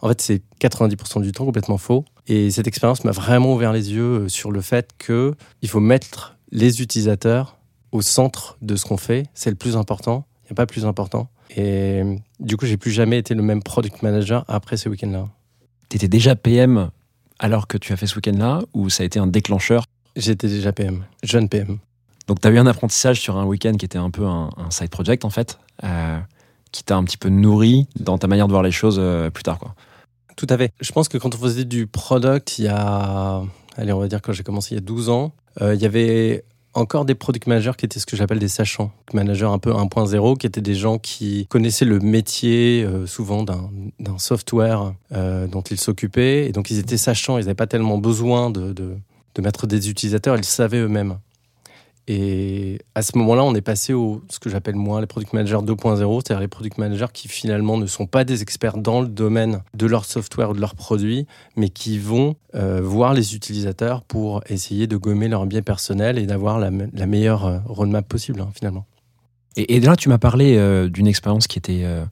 en 0.04 0.08
fait, 0.08 0.20
c'est 0.20 0.42
90% 0.60 1.22
du 1.22 1.32
temps 1.32 1.46
complètement 1.46 1.78
faux. 1.78 2.04
Et 2.26 2.50
cette 2.50 2.66
expérience 2.66 3.04
m'a 3.04 3.10
vraiment 3.10 3.54
ouvert 3.54 3.72
les 3.72 3.90
yeux 3.90 4.24
euh, 4.24 4.28
sur 4.28 4.52
le 4.52 4.60
fait 4.60 4.90
que 4.98 5.34
il 5.62 5.68
faut 5.70 5.80
mettre 5.80 6.36
les 6.52 6.82
utilisateurs 6.82 7.56
au 7.90 8.02
centre 8.02 8.58
de 8.60 8.76
ce 8.76 8.84
qu'on 8.84 8.98
fait. 8.98 9.26
C'est 9.32 9.48
le 9.48 9.56
plus 9.56 9.78
important. 9.78 10.26
Il 10.42 10.48
n'y 10.48 10.52
a 10.52 10.56
pas 10.56 10.66
plus 10.66 10.84
important. 10.84 11.30
Et 11.56 12.02
euh, 12.02 12.16
du 12.38 12.58
coup, 12.58 12.66
j'ai 12.66 12.76
plus 12.76 12.90
jamais 12.90 13.16
été 13.16 13.34
le 13.34 13.42
même 13.42 13.62
product 13.62 14.02
manager 14.02 14.44
après 14.46 14.76
ce 14.76 14.90
week-end-là. 14.90 15.26
T'étais 15.88 16.08
déjà 16.08 16.36
PM 16.36 16.90
alors 17.38 17.66
que 17.66 17.78
tu 17.78 17.94
as 17.94 17.96
fait 17.96 18.06
ce 18.06 18.16
week-end-là 18.16 18.60
ou 18.74 18.90
ça 18.90 19.04
a 19.04 19.06
été 19.06 19.18
un 19.18 19.26
déclencheur? 19.26 19.84
J'étais 20.16 20.48
déjà 20.48 20.72
PM, 20.72 21.04
jeune 21.22 21.48
PM. 21.48 21.78
Donc 22.26 22.42
tu 22.42 22.48
as 22.48 22.50
eu 22.50 22.58
un 22.58 22.66
apprentissage 22.66 23.20
sur 23.22 23.38
un 23.38 23.46
week-end 23.46 23.72
qui 23.72 23.86
était 23.86 23.98
un 23.98 24.10
peu 24.10 24.26
un, 24.26 24.50
un 24.58 24.70
side 24.70 24.90
project 24.90 25.24
en 25.24 25.30
fait, 25.30 25.58
euh, 25.82 26.18
qui 26.72 26.84
t'a 26.84 26.96
un 26.96 27.04
petit 27.04 27.16
peu 27.16 27.30
nourri 27.30 27.86
dans 27.98 28.18
ta 28.18 28.26
manière 28.26 28.48
de 28.48 28.52
voir 28.52 28.62
les 28.62 28.70
choses 28.70 28.96
euh, 28.98 29.30
plus 29.30 29.44
tard. 29.44 29.58
Quoi. 29.58 29.74
Tout 30.36 30.46
à 30.48 30.58
fait. 30.58 30.72
Je 30.80 30.92
pense 30.92 31.08
que 31.08 31.18
quand 31.18 31.34
on 31.34 31.38
faisait 31.38 31.64
du 31.64 31.86
product, 31.86 32.58
il 32.58 32.64
y 32.64 32.68
a, 32.68 33.42
allez, 33.76 33.92
on 33.92 34.00
va 34.00 34.08
dire 34.08 34.20
quand 34.20 34.32
j'ai 34.32 34.42
commencé 34.42 34.74
il 34.74 34.78
y 34.78 34.78
a 34.78 34.84
12 34.84 35.08
ans, 35.08 35.32
euh, 35.62 35.74
il 35.74 35.80
y 35.80 35.86
avait 35.86 36.44
encore 36.74 37.04
des 37.04 37.14
product 37.14 37.46
managers 37.46 37.72
qui 37.78 37.86
étaient 37.86 38.00
ce 38.00 38.06
que 38.06 38.16
j'appelle 38.16 38.40
des 38.40 38.48
sachants, 38.48 38.90
managers 39.12 39.46
un 39.46 39.58
peu 39.58 39.70
1.0, 39.70 40.36
qui 40.36 40.46
étaient 40.46 40.60
des 40.60 40.74
gens 40.74 40.98
qui 40.98 41.46
connaissaient 41.46 41.84
le 41.84 42.00
métier 42.00 42.84
euh, 42.84 43.06
souvent 43.06 43.44
d'un 43.44 44.18
software 44.18 44.92
euh, 45.12 45.46
dont 45.46 45.62
ils 45.62 45.78
s'occupaient, 45.78 46.46
et 46.46 46.52
donc 46.52 46.70
ils 46.70 46.78
étaient 46.78 46.96
sachants, 46.96 47.38
ils 47.38 47.42
n'avaient 47.42 47.54
pas 47.54 47.68
tellement 47.68 47.98
besoin 47.98 48.50
de, 48.50 48.72
de, 48.72 48.96
de 49.34 49.42
mettre 49.42 49.68
des 49.68 49.88
utilisateurs, 49.88 50.36
ils 50.36 50.44
savaient 50.44 50.80
eux-mêmes. 50.80 51.18
Et 52.06 52.80
à 52.94 53.00
ce 53.02 53.16
moment-là, 53.16 53.44
on 53.44 53.54
est 53.54 53.62
passé 53.62 53.94
au 53.94 54.22
ce 54.28 54.38
que 54.38 54.50
j'appelle 54.50 54.74
moi 54.74 55.00
les 55.00 55.06
product 55.06 55.32
managers 55.32 55.56
2.0, 55.56 56.20
c'est-à-dire 56.22 56.40
les 56.40 56.48
product 56.48 56.76
managers 56.76 57.06
qui 57.12 57.28
finalement 57.28 57.78
ne 57.78 57.86
sont 57.86 58.06
pas 58.06 58.24
des 58.24 58.42
experts 58.42 58.76
dans 58.76 59.00
le 59.00 59.08
domaine 59.08 59.62
de 59.72 59.86
leur 59.86 60.04
software 60.04 60.50
ou 60.50 60.52
de 60.54 60.60
leurs 60.60 60.74
produits, 60.74 61.26
mais 61.56 61.70
qui 61.70 61.98
vont 61.98 62.36
euh, 62.54 62.80
voir 62.82 63.14
les 63.14 63.34
utilisateurs 63.34 64.02
pour 64.02 64.42
essayer 64.50 64.86
de 64.86 64.96
gommer 64.98 65.28
leur 65.28 65.46
biais 65.46 65.62
personnel 65.62 66.18
et 66.18 66.26
d'avoir 66.26 66.58
la, 66.58 66.70
me- 66.70 66.90
la 66.92 67.06
meilleure 67.06 67.46
euh, 67.46 67.58
roadmap 67.64 68.06
possible 68.06 68.40
hein, 68.42 68.50
finalement. 68.54 68.84
Et, 69.56 69.78
là, 69.80 69.94
tu 69.96 70.08
m'as 70.08 70.18
parlé 70.18 70.56
euh, 70.56 70.88
d'une 70.90 71.06
expérience 71.06 71.46
qui 71.46 71.58
était 71.58 71.82
euh, 71.84 72.04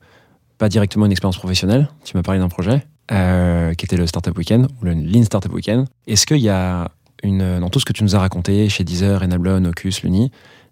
pas 0.57 0.69
directement 0.69 1.05
une 1.05 1.11
expérience 1.11 1.37
professionnelle. 1.37 1.89
Tu 2.05 2.17
m'as 2.17 2.23
parlé 2.23 2.39
d'un 2.39 2.49
projet 2.49 2.83
qui 3.09 3.85
était 3.85 3.97
le 3.97 4.07
Startup 4.07 4.35
Weekend 4.35 4.67
ou 4.81 4.85
le 4.85 4.93
Lean 4.93 5.23
Startup 5.23 5.53
Weekend. 5.53 5.85
Est-ce 6.07 6.25
qu'il 6.25 6.37
y 6.37 6.49
a 6.49 6.89
dans 7.23 7.69
tout 7.69 7.79
ce 7.79 7.85
que 7.85 7.93
tu 7.93 8.03
nous 8.03 8.15
as 8.15 8.19
raconté 8.19 8.69
chez 8.69 8.83
Deezer, 8.83 9.23
Enablon, 9.23 9.65
Ocus, 9.65 10.03
Luni, 10.03 10.31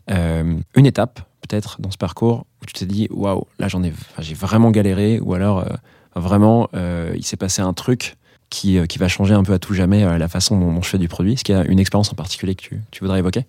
euh, 0.09 0.55
une 0.75 0.85
étape 0.85 1.21
peut-être 1.47 1.79
dans 1.79 1.91
ce 1.91 1.97
parcours 1.97 2.45
où 2.61 2.65
tu 2.65 2.73
t'es 2.73 2.85
dit 2.85 3.07
waouh, 3.11 3.45
là 3.59 3.67
j'en 3.67 3.83
ai, 3.83 3.93
j'ai 4.19 4.33
vraiment 4.33 4.71
galéré 4.71 5.19
ou 5.19 5.33
alors 5.33 5.59
euh, 5.59 5.69
vraiment 6.15 6.69
euh, 6.73 7.13
il 7.15 7.23
s'est 7.23 7.37
passé 7.37 7.61
un 7.61 7.73
truc 7.73 8.15
qui, 8.49 8.85
qui 8.87 8.97
va 8.97 9.07
changer 9.07 9.33
un 9.33 9.43
peu 9.43 9.53
à 9.53 9.59
tout 9.59 9.73
jamais 9.73 10.17
la 10.17 10.27
façon 10.27 10.59
dont, 10.59 10.73
dont 10.73 10.81
je 10.81 10.89
fais 10.89 10.97
du 10.97 11.07
produit. 11.07 11.33
Est-ce 11.33 11.43
qu'il 11.45 11.55
y 11.55 11.57
a 11.57 11.63
une 11.65 11.79
expérience 11.79 12.11
en 12.11 12.15
particulier 12.15 12.53
que 12.55 12.61
tu, 12.61 12.81
tu 12.91 12.99
voudrais 13.01 13.19
évoquer? 13.19 13.45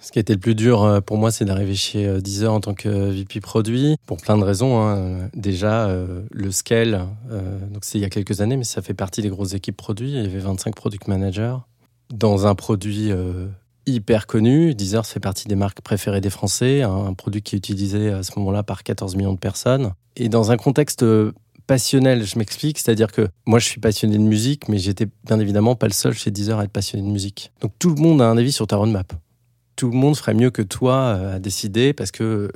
Ce 0.00 0.10
qui 0.10 0.18
a 0.18 0.22
été 0.22 0.32
le 0.32 0.38
plus 0.40 0.54
dur 0.54 1.02
pour 1.04 1.18
moi, 1.18 1.30
c'est 1.30 1.44
d'arriver 1.44 1.74
chez 1.74 2.22
Deezer 2.22 2.50
en 2.50 2.60
tant 2.60 2.72
que 2.72 3.10
VP 3.10 3.40
produit, 3.40 3.96
pour 4.06 4.16
plein 4.16 4.38
de 4.38 4.44
raisons. 4.44 4.80
hein. 4.80 5.28
Déjà, 5.34 5.94
le 6.30 6.50
scale, 6.50 7.06
donc 7.30 7.84
c'est 7.84 7.98
il 7.98 8.00
y 8.00 8.06
a 8.06 8.08
quelques 8.08 8.40
années, 8.40 8.56
mais 8.56 8.64
ça 8.64 8.80
fait 8.80 8.94
partie 8.94 9.20
des 9.20 9.28
grosses 9.28 9.52
équipes 9.52 9.76
produits. 9.76 10.12
Il 10.12 10.22
y 10.22 10.26
avait 10.26 10.38
25 10.38 10.74
product 10.74 11.06
managers 11.06 11.56
dans 12.12 12.46
un 12.46 12.54
produit 12.54 13.10
euh, 13.10 13.46
hyper 13.86 14.26
connu. 14.26 14.74
Deezer 14.74 15.06
fait 15.06 15.20
partie 15.20 15.48
des 15.48 15.56
marques 15.56 15.80
préférées 15.80 16.20
des 16.20 16.30
Français, 16.30 16.82
un, 16.82 17.14
produit 17.14 17.42
qui 17.42 17.56
est 17.56 17.58
utilisé 17.58 18.10
à 18.10 18.22
ce 18.22 18.38
moment-là 18.38 18.62
par 18.62 18.82
14 18.82 19.16
millions 19.16 19.34
de 19.34 19.38
personnes. 19.38 19.92
Et 20.16 20.28
dans 20.28 20.50
un 20.50 20.56
contexte 20.56 21.02
euh, 21.02 21.32
passionnel, 21.66 22.24
je 22.24 22.38
m'explique, 22.38 22.78
c'est-à-dire 22.78 23.12
que 23.12 23.28
moi 23.46 23.58
je 23.58 23.66
suis 23.66 23.80
passionné 23.80 24.18
de 24.18 24.22
musique, 24.22 24.68
mais 24.68 24.78
j'étais 24.78 25.06
bien 25.24 25.38
évidemment 25.38 25.76
pas 25.76 25.86
le 25.86 25.92
seul 25.92 26.14
chez 26.14 26.30
Deezer 26.30 26.58
à 26.58 26.64
être 26.64 26.72
passionné 26.72 27.06
de 27.06 27.12
musique. 27.12 27.52
Donc 27.60 27.72
tout 27.78 27.94
le 27.94 28.00
monde 28.00 28.20
a 28.20 28.26
un 28.26 28.36
avis 28.36 28.52
sur 28.52 28.66
ta 28.66 28.76
roadmap 28.76 29.12
tout 29.80 29.90
le 29.90 29.96
monde 29.96 30.14
ferait 30.14 30.34
mieux 30.34 30.50
que 30.50 30.60
toi 30.60 30.94
euh, 30.94 31.36
à 31.36 31.38
décider 31.38 31.94
parce 31.94 32.10
que 32.10 32.50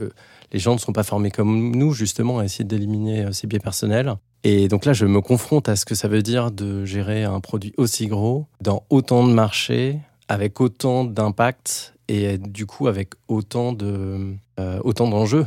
les 0.55 0.61
gens 0.61 0.73
ne 0.73 0.79
sont 0.79 0.93
pas 0.93 1.03
formés 1.03 1.33
comme 1.33 1.75
nous 1.75 1.93
justement 1.93 2.39
à 2.39 2.45
essayer 2.45 2.65
d'éliminer 2.65 3.25
euh, 3.25 3.33
ces 3.33 3.47
biais 3.47 3.59
personnels. 3.59 4.15
Et 4.45 4.69
donc 4.69 4.85
là, 4.85 4.93
je 4.93 5.05
me 5.05 5.21
confronte 5.21 5.69
à 5.69 5.75
ce 5.75 5.85
que 5.85 5.95
ça 5.95 6.07
veut 6.07 6.23
dire 6.23 6.53
de 6.53 6.85
gérer 6.85 7.25
un 7.25 7.41
produit 7.41 7.75
aussi 7.77 8.07
gros 8.07 8.47
dans 8.61 8.85
autant 8.89 9.27
de 9.27 9.33
marchés, 9.33 9.99
avec 10.29 10.61
autant 10.61 11.05
d'impact 11.05 11.95
et 12.09 12.39
du 12.39 12.67
coup 12.67 12.87
avec 12.87 13.15
autant 13.27 13.73
de 13.73 14.35
euh, 14.61 14.79
autant 14.85 15.09
d'enjeux. 15.09 15.47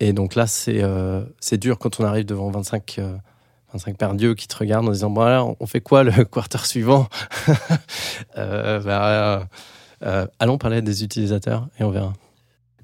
Et 0.00 0.12
donc 0.12 0.34
là, 0.34 0.48
c'est 0.48 0.82
euh, 0.82 1.22
c'est 1.38 1.58
dur 1.58 1.78
quand 1.78 2.00
on 2.00 2.04
arrive 2.04 2.24
devant 2.24 2.50
25 2.50 2.98
euh, 2.98 3.16
25 3.74 3.96
paires 3.96 4.14
d'yeux 4.14 4.34
qui 4.34 4.48
te 4.48 4.56
regardent 4.56 4.88
en 4.88 4.92
disant 4.92 5.10
bon 5.10 5.20
alors 5.20 5.56
on 5.60 5.66
fait 5.66 5.80
quoi 5.80 6.02
le 6.02 6.24
quarter 6.24 6.64
suivant 6.64 7.06
bah, 8.34 9.46
allons 10.40 10.58
parler 10.58 10.82
des 10.82 11.04
utilisateurs 11.04 11.68
et 11.78 11.84
on 11.84 11.90
verra. 11.90 12.12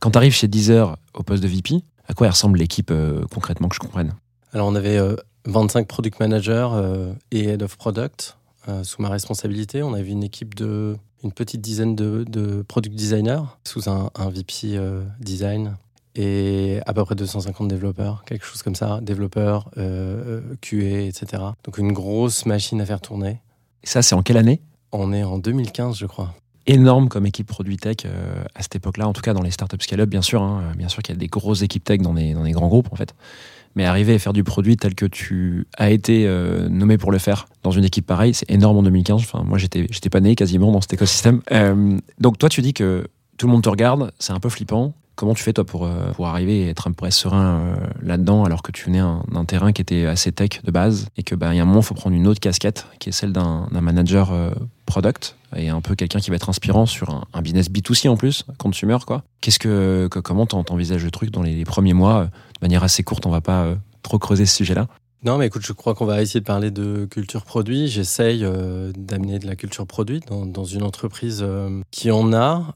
Quand 0.04 0.11
tu 0.11 0.18
arrives 0.18 0.34
chez 0.34 0.49
Deezer 0.49 0.99
au 1.14 1.23
poste 1.23 1.42
de 1.42 1.49
VP, 1.49 1.76
à 2.06 2.12
quoi 2.12 2.28
ressemble 2.28 2.58
l'équipe 2.58 2.90
euh, 2.90 3.25
concrètement 3.32 3.68
que 3.68 3.75
je 3.75 3.80
comprenne? 3.80 4.12
Alors 4.52 4.68
on 4.68 4.75
avait 4.75 4.99
euh, 4.99 5.16
25 5.46 5.88
product 5.88 6.20
managers 6.20 6.68
euh, 6.73 7.14
et 7.30 7.44
head 7.44 7.62
of 7.62 7.78
product 7.78 8.37
euh, 8.68 8.84
sous 8.84 9.00
ma 9.00 9.08
responsabilité. 9.08 9.82
On 9.82 9.94
avait 9.94 10.11
une 10.11 10.23
équipe 10.23 10.54
de 10.56 10.94
une 11.23 11.32
petite 11.32 11.62
dizaine 11.62 11.96
de, 11.96 12.23
de 12.28 12.61
product 12.61 12.94
designers 12.94 13.44
sous 13.66 13.88
un, 13.88 14.11
un 14.14 14.28
VP 14.28 14.76
euh, 14.76 15.04
design 15.20 15.78
et 16.14 16.80
à 16.84 16.92
peu 16.92 17.02
près 17.02 17.14
250 17.14 17.68
développeurs, 17.68 18.25
quelque 18.26 18.44
chose 18.44 18.62
comme 18.62 18.75
ça, 18.75 19.00
développeurs, 19.00 19.70
euh, 19.78 20.42
euh, 20.42 20.56
QA, 20.61 21.06
etc. 21.08 21.42
Donc 21.64 21.78
une 21.78 21.92
grosse 21.94 22.44
machine 22.44 22.78
à 22.82 22.84
faire 22.84 23.00
tourner. 23.00 23.40
Et 23.82 23.87
ça, 23.87 24.02
c'est 24.02 24.14
en 24.14 24.23
quelle 24.23 24.37
année? 24.37 24.61
On 24.92 25.14
est 25.14 25.25
en 25.25 25.38
2015, 25.38 25.96
je 25.96 26.04
crois. 26.04 26.34
Énorme 26.66 27.09
comme 27.09 27.26
équipe 27.26 27.47
produit 27.47 27.76
tech 27.76 27.97
euh, 28.06 28.42
à 28.54 28.62
cette 28.62 28.76
époque-là, 28.76 29.06
en 29.06 29.12
tout 29.12 29.21
cas 29.21 29.35
dans 29.35 29.42
les 29.42 29.50
startups 29.50 29.76
scale-up, 29.80 30.09
bien 30.09 30.23
sûr. 30.23 30.42
hein. 30.42 30.73
bien 30.76 30.88
sûr 30.88 31.02
qu'il 31.02 31.14
y 31.14 31.18
a 31.18 31.21
des 31.21 31.26
grosses 31.26 31.62
équipes 31.62 31.85
tech 31.85 32.00
dans 32.00 32.14
des, 32.14 32.33
dans 32.33 32.44
des 32.44 32.52
grands 32.52 32.68
groupes, 32.68 32.88
en 32.90 32.97
fait. 32.97 33.14
Mais 33.76 33.85
arriver 33.85 34.14
à 34.14 34.18
faire 34.18 34.33
du 34.33 34.44
produit 34.44 34.76
tel 34.76 34.94
que 34.94 35.04
tu 35.04 35.66
as 35.76 35.90
été 35.90 36.26
euh, 36.26 36.68
nommé 36.68 36.97
pour 36.97 37.11
le 37.11 37.18
faire 37.18 37.47
dans 37.64 37.73
une 37.73 37.85
équipe 37.85 38.06
pareille, 38.06 38.33
c'est 38.33 38.49
énorme 38.50 38.78
en 38.78 38.83
2015. 38.85 39.21
Enfin, 39.21 39.42
moi, 39.44 39.59
j'étais, 39.59 39.87
j'étais 39.90 40.11
pas 40.11 40.21
né 40.21 40.37
quasiment 40.37 40.71
dans 40.73 40.80
cet 40.80 40.92
écosystème. 40.94 41.42
Euh, 41.50 41.99
donc, 42.21 42.38
toi, 42.38 42.49
tu 42.49 42.62
dis 42.62 42.73
que 42.73 43.09
tout 43.37 43.47
le 43.47 43.52
monde 43.52 43.62
te 43.64 43.68
regarde, 43.68 44.12
c'est 44.18 44.33
un 44.33 44.38
peu 44.40 44.49
flippant. 44.49 44.94
Comment 45.16 45.35
tu 45.35 45.42
fais, 45.44 45.52
toi, 45.52 45.64
pour, 45.64 45.85
euh, 45.87 46.11
pour 46.12 46.26
arriver 46.26 46.62
et 46.62 46.68
être 46.71 46.88
un 46.88 46.92
peu 46.92 47.09
serein 47.11 47.61
euh, 47.61 47.76
là-dedans, 48.02 48.44
alors 48.44 48.62
que 48.62 48.73
tu 48.73 48.87
venais 48.87 48.99
un- 48.99 49.23
d'un 49.30 49.44
terrain 49.44 49.73
qui 49.73 49.80
était 49.80 50.06
assez 50.06 50.33
tech 50.33 50.62
de 50.64 50.71
base 50.73 51.06
et 51.16 51.23
que, 51.23 51.35
bah, 51.37 51.54
il 51.54 51.56
y 51.56 51.61
a 51.61 51.62
un 51.62 51.66
moment, 51.66 51.83
faut 51.83 51.94
prendre 51.94 52.16
une 52.16 52.26
autre 52.26 52.40
casquette 52.40 52.87
qui 52.99 53.11
est 53.11 53.12
celle 53.12 53.33
d'un 53.33 53.68
manager 53.71 54.33
euh, 54.33 54.50
product 54.87 55.37
et 55.56 55.68
un 55.68 55.80
peu 55.80 55.94
quelqu'un 55.94 56.18
qui 56.18 56.30
va 56.30 56.37
être 56.37 56.49
inspirant 56.49 56.87
sur 56.87 57.26
un, 57.33 57.42
business 57.42 57.71
B2C 57.71 58.09
en 58.09 58.16
plus, 58.16 58.44
consumer, 58.59 58.99
quoi. 59.06 59.23
Qu'est-ce 59.40 59.59
que, 59.61 60.09
que- 60.11 60.18
comment 60.18 60.47
t'en- 60.47 60.64
t'envisages 60.64 61.04
le 61.04 61.11
truc 61.12 61.30
dans 61.30 61.42
les, 61.42 61.64
premiers 61.64 61.94
mois 61.94 62.25
De 62.25 62.30
manière 62.62 62.83
assez 62.83 63.02
courte, 63.04 63.25
on 63.26 63.30
va 63.30 63.40
pas 63.40 63.75
trop 64.02 64.18
creuser 64.18 64.47
ce 64.47 64.56
sujet-là. 64.56 64.88
Non, 65.23 65.38
mais 65.38 65.47
écoute, 65.47 65.64
je 65.64 65.73
crois 65.73 65.94
qu'on 65.94 66.04
va 66.04 66.21
essayer 66.21 66.40
de 66.40 66.44
parler 66.44 66.71
de 66.71 67.06
culture 67.06 67.44
produit. 67.44 67.88
J'essaye 67.88 68.44
d'amener 68.94 69.38
de 69.38 69.47
la 69.47 69.56
culture 69.56 69.87
produit 69.87 70.21
dans, 70.28 70.44
dans 70.44 70.64
une 70.64 70.83
entreprise 70.83 71.42
qui 71.90 72.11
en 72.11 72.35
a, 72.35 72.75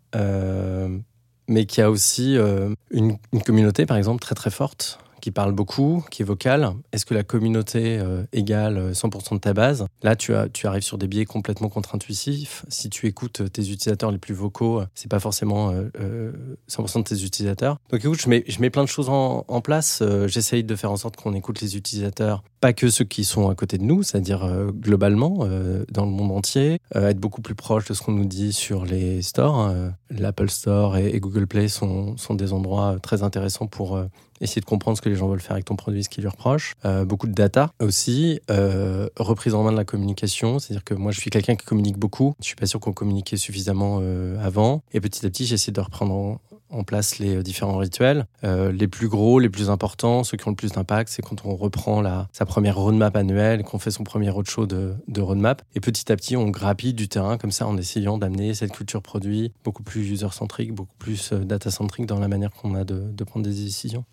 mais 1.49 1.65
qui 1.65 1.81
a 1.81 1.91
aussi 1.91 2.37
euh, 2.37 2.75
une, 2.91 3.17
une 3.33 3.43
communauté, 3.43 3.87
par 3.87 3.97
exemple, 3.97 4.21
très 4.21 4.35
très 4.35 4.51
forte, 4.51 4.99
qui 5.21 5.31
parle 5.31 5.53
beaucoup, 5.53 6.05
qui 6.11 6.23
est 6.23 6.25
vocale. 6.25 6.73
Est-ce 6.93 7.07
que 7.07 7.15
la 7.15 7.23
communauté 7.23 7.99
euh, 7.99 8.25
égale 8.33 8.93
100% 8.93 9.35
de 9.35 9.39
ta 9.39 9.53
base? 9.53 9.87
Là, 10.03 10.17
tu, 10.17 10.33
arrives 10.35 10.83
sur 10.83 10.99
des 10.99 11.07
biais 11.07 11.25
complètement 11.25 11.69
contre-intuitifs. 11.69 12.65
Si 12.69 12.91
tu 12.91 13.07
écoutes 13.07 13.51
tes 13.53 13.63
utilisateurs 13.63 14.11
les 14.11 14.19
plus 14.19 14.35
vocaux, 14.35 14.83
c'est 14.95 15.11
pas 15.11 15.21
forcément 15.21 15.71
euh, 15.71 15.91
euh, 16.01 16.33
100% 16.71 16.99
de 16.99 17.03
tes 17.05 17.25
utilisateurs. 17.25 17.79
Donc 17.91 18.05
écoute, 18.05 18.21
je 18.21 18.29
mets, 18.29 18.71
plein 18.71 18.85
de 18.85 18.89
choses 18.89 19.09
en, 19.09 19.61
place. 19.61 20.01
Euh, 20.03 20.29
J'essaye 20.29 20.65
de 20.65 20.77
faire 20.77 20.93
en 20.93 20.97
sorte 20.97 21.17
qu'on 21.17 21.35
écoute 21.35 21.61
les 21.61 21.77
utilisateurs, 21.77 22.43
pas 22.61 22.73
que 22.73 22.91
ceux 22.91 23.05
qui 23.05 23.25
sont 23.25 23.51
à 23.51 23.55
côté 23.55 23.79
de 23.79 23.85
nous, 23.85 24.03
c'est-à-dire 24.03 24.45
euh, 24.45 24.71
globalement 24.73 25.39
euh, 25.43 25.85
dans 25.91 26.05
le 26.05 26.11
monde 26.11 26.33
entier, 26.33 26.79
euh, 26.97 27.09
être 27.09 27.19
beaucoup 27.19 27.41
plus 27.41 27.55
proche 27.55 27.87
de 27.87 27.95
ce 27.95 28.03
qu'on 28.03 28.13
nous 28.13 28.25
dit 28.25 28.53
sur 28.53 28.85
les 28.85 29.23
stores. 29.23 29.69
Euh, 29.69 29.91
L'Apple 30.11 30.49
Store 30.49 30.97
et, 30.97 31.19
Google 31.21 31.47
Play 31.47 31.69
sont, 31.69 32.17
des 32.31 32.53
endroits 32.53 32.97
très 33.03 33.23
intéressants 33.23 33.67
pour 33.67 33.97
euh, 33.97 34.07
essayer 34.41 34.61
de 34.61 34.67
comprendre 34.67 34.97
ce 34.97 35.03
que 35.03 35.09
les 35.09 35.17
gens 35.17 35.29
veulent 35.29 35.41
faire 35.41 35.53
avec 35.53 35.65
ton 35.65 35.77
produit, 35.77 36.05
ce 36.05 36.09
qui 36.09 36.21
leur 36.21 36.33
reprochent. 36.33 36.75
Euh, 36.85 37.05
beaucoup 37.05 37.27
de 37.27 37.33
data 37.33 37.73
aussi, 37.81 38.41
euh, 38.51 39.09
reprise 39.17 39.55
en 39.55 39.63
main 39.63 39.73
de 39.73 39.77
la 39.77 39.85
communication, 39.85 40.59
c'est-à-dire 40.59 40.85
que 40.85 40.95
moi 40.95 41.13
je 41.13 41.21
suis 41.21 41.31
quelqu'un 41.31 41.57
qui 41.57 41.67
communique 41.67 41.99
beaucoup. 41.99 42.35
Je 42.41 42.47
suis 42.47 42.57
pas 42.57 42.67
sûr 42.67 42.81
qu'on 42.81 42.93
communiquait 42.93 43.37
suffisamment 43.37 43.99
euh, 44.03 44.43
avant, 44.45 44.83
et 44.93 45.01
petit 45.01 45.25
à 45.27 45.31
petit 45.31 45.47
j'essaie 45.47 45.73
de 45.73 45.81
reprendre 45.81 46.41
en, 46.71 46.85
place 46.85 47.19
les 47.19 47.43
différents 47.43 47.79
rituels. 47.79 48.27
Les 48.43 48.89
plus 48.89 49.09
gros, 49.09 49.39
les 49.39 49.49
plus 49.49 49.69
importants, 49.71 50.23
ceux 50.23 50.37
qui 50.37 50.47
ont 50.47 50.51
le 50.51 50.57
plus 50.57 50.73
d'impact, 50.73 51.11
c'est 51.11 51.23
quand 51.23 51.45
on 51.45 51.57
reprend 51.57 52.01
la, 52.01 52.29
sa 52.33 52.47
première 52.47 52.77
roadmap 52.77 53.15
annuelle, 53.17 53.63
qu'on 53.63 53.79
fait 53.79 53.91
son 53.91 54.05
premier 54.05 54.31
roadshow 54.31 54.67
de, 54.67 54.95
de 55.07 55.21
roadmap. 55.21 55.63
Et 55.75 55.81
petit 55.81 56.11
à 56.13 56.17
petit, 56.17 56.37
on 56.37 56.49
grappille 56.49 56.95
du 56.95 57.09
terrain 57.09 57.37
comme 57.37 57.53
ça 57.53 57.67
en 57.67 57.77
essayant 57.77 58.17
d'amener 58.17 58.55
cette 58.55 58.73
culture 58.73 59.03
produit 59.03 59.53
beaucoup 59.65 59.83
plus 59.83 60.11
user-centrique, 60.11 60.73
beaucoup 60.73 60.97
plus 60.99 61.33
data-centrique 61.33 62.07
dans 62.07 62.21
la 62.21 62.29
manière 62.29 62.51
qu'on 62.53 62.75
a 62.75 62.85
de 62.85 63.25
prendre 63.25 63.47
des 63.47 63.55
décisions. 63.55 64.05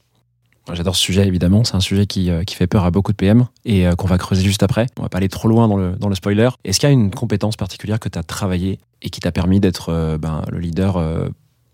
J'adore 0.74 0.96
ce 0.96 1.02
sujet, 1.02 1.28
évidemment. 1.28 1.64
C'est 1.64 1.76
un 1.76 1.80
sujet 1.80 2.08
qui, 2.08 2.32
euh, 2.32 2.44
fait 2.50 2.68
peur 2.68 2.86
à 2.86 2.92
beaucoup 2.92 3.12
de 3.12 3.18
PM 3.18 3.46
et 3.66 3.88
euh, 3.88 3.94
qu'on 3.94 4.08
va 4.08 4.18
creuser 4.18 4.44
juste 4.44 4.64
après. 4.64 4.88
On 4.98 5.04
va 5.04 5.10
pas 5.10 5.20
aller 5.20 5.30
trop 5.30 5.48
loin 5.48 5.68
dans 5.68 5.78
le, 5.78 5.96
dans 5.96 6.10
le 6.10 6.16
spoiler. 6.16 6.50
Est-ce 6.64 6.80
qu'il 6.80 6.90
y 6.90 6.92
a 6.92 6.94
une 6.94 7.12
compétence 7.12 7.56
particulière 7.56 8.00
que 8.00 8.10
tu 8.10 8.18
as 8.18 8.24
travaillé 8.24 8.80
et 9.02 9.10
qui 9.10 9.20
t'a 9.20 9.32
permis 9.32 9.60
d'être 9.60 9.90
euh, 9.90 10.18
ben, 10.18 10.44
le 10.50 10.60
leader 10.60 11.00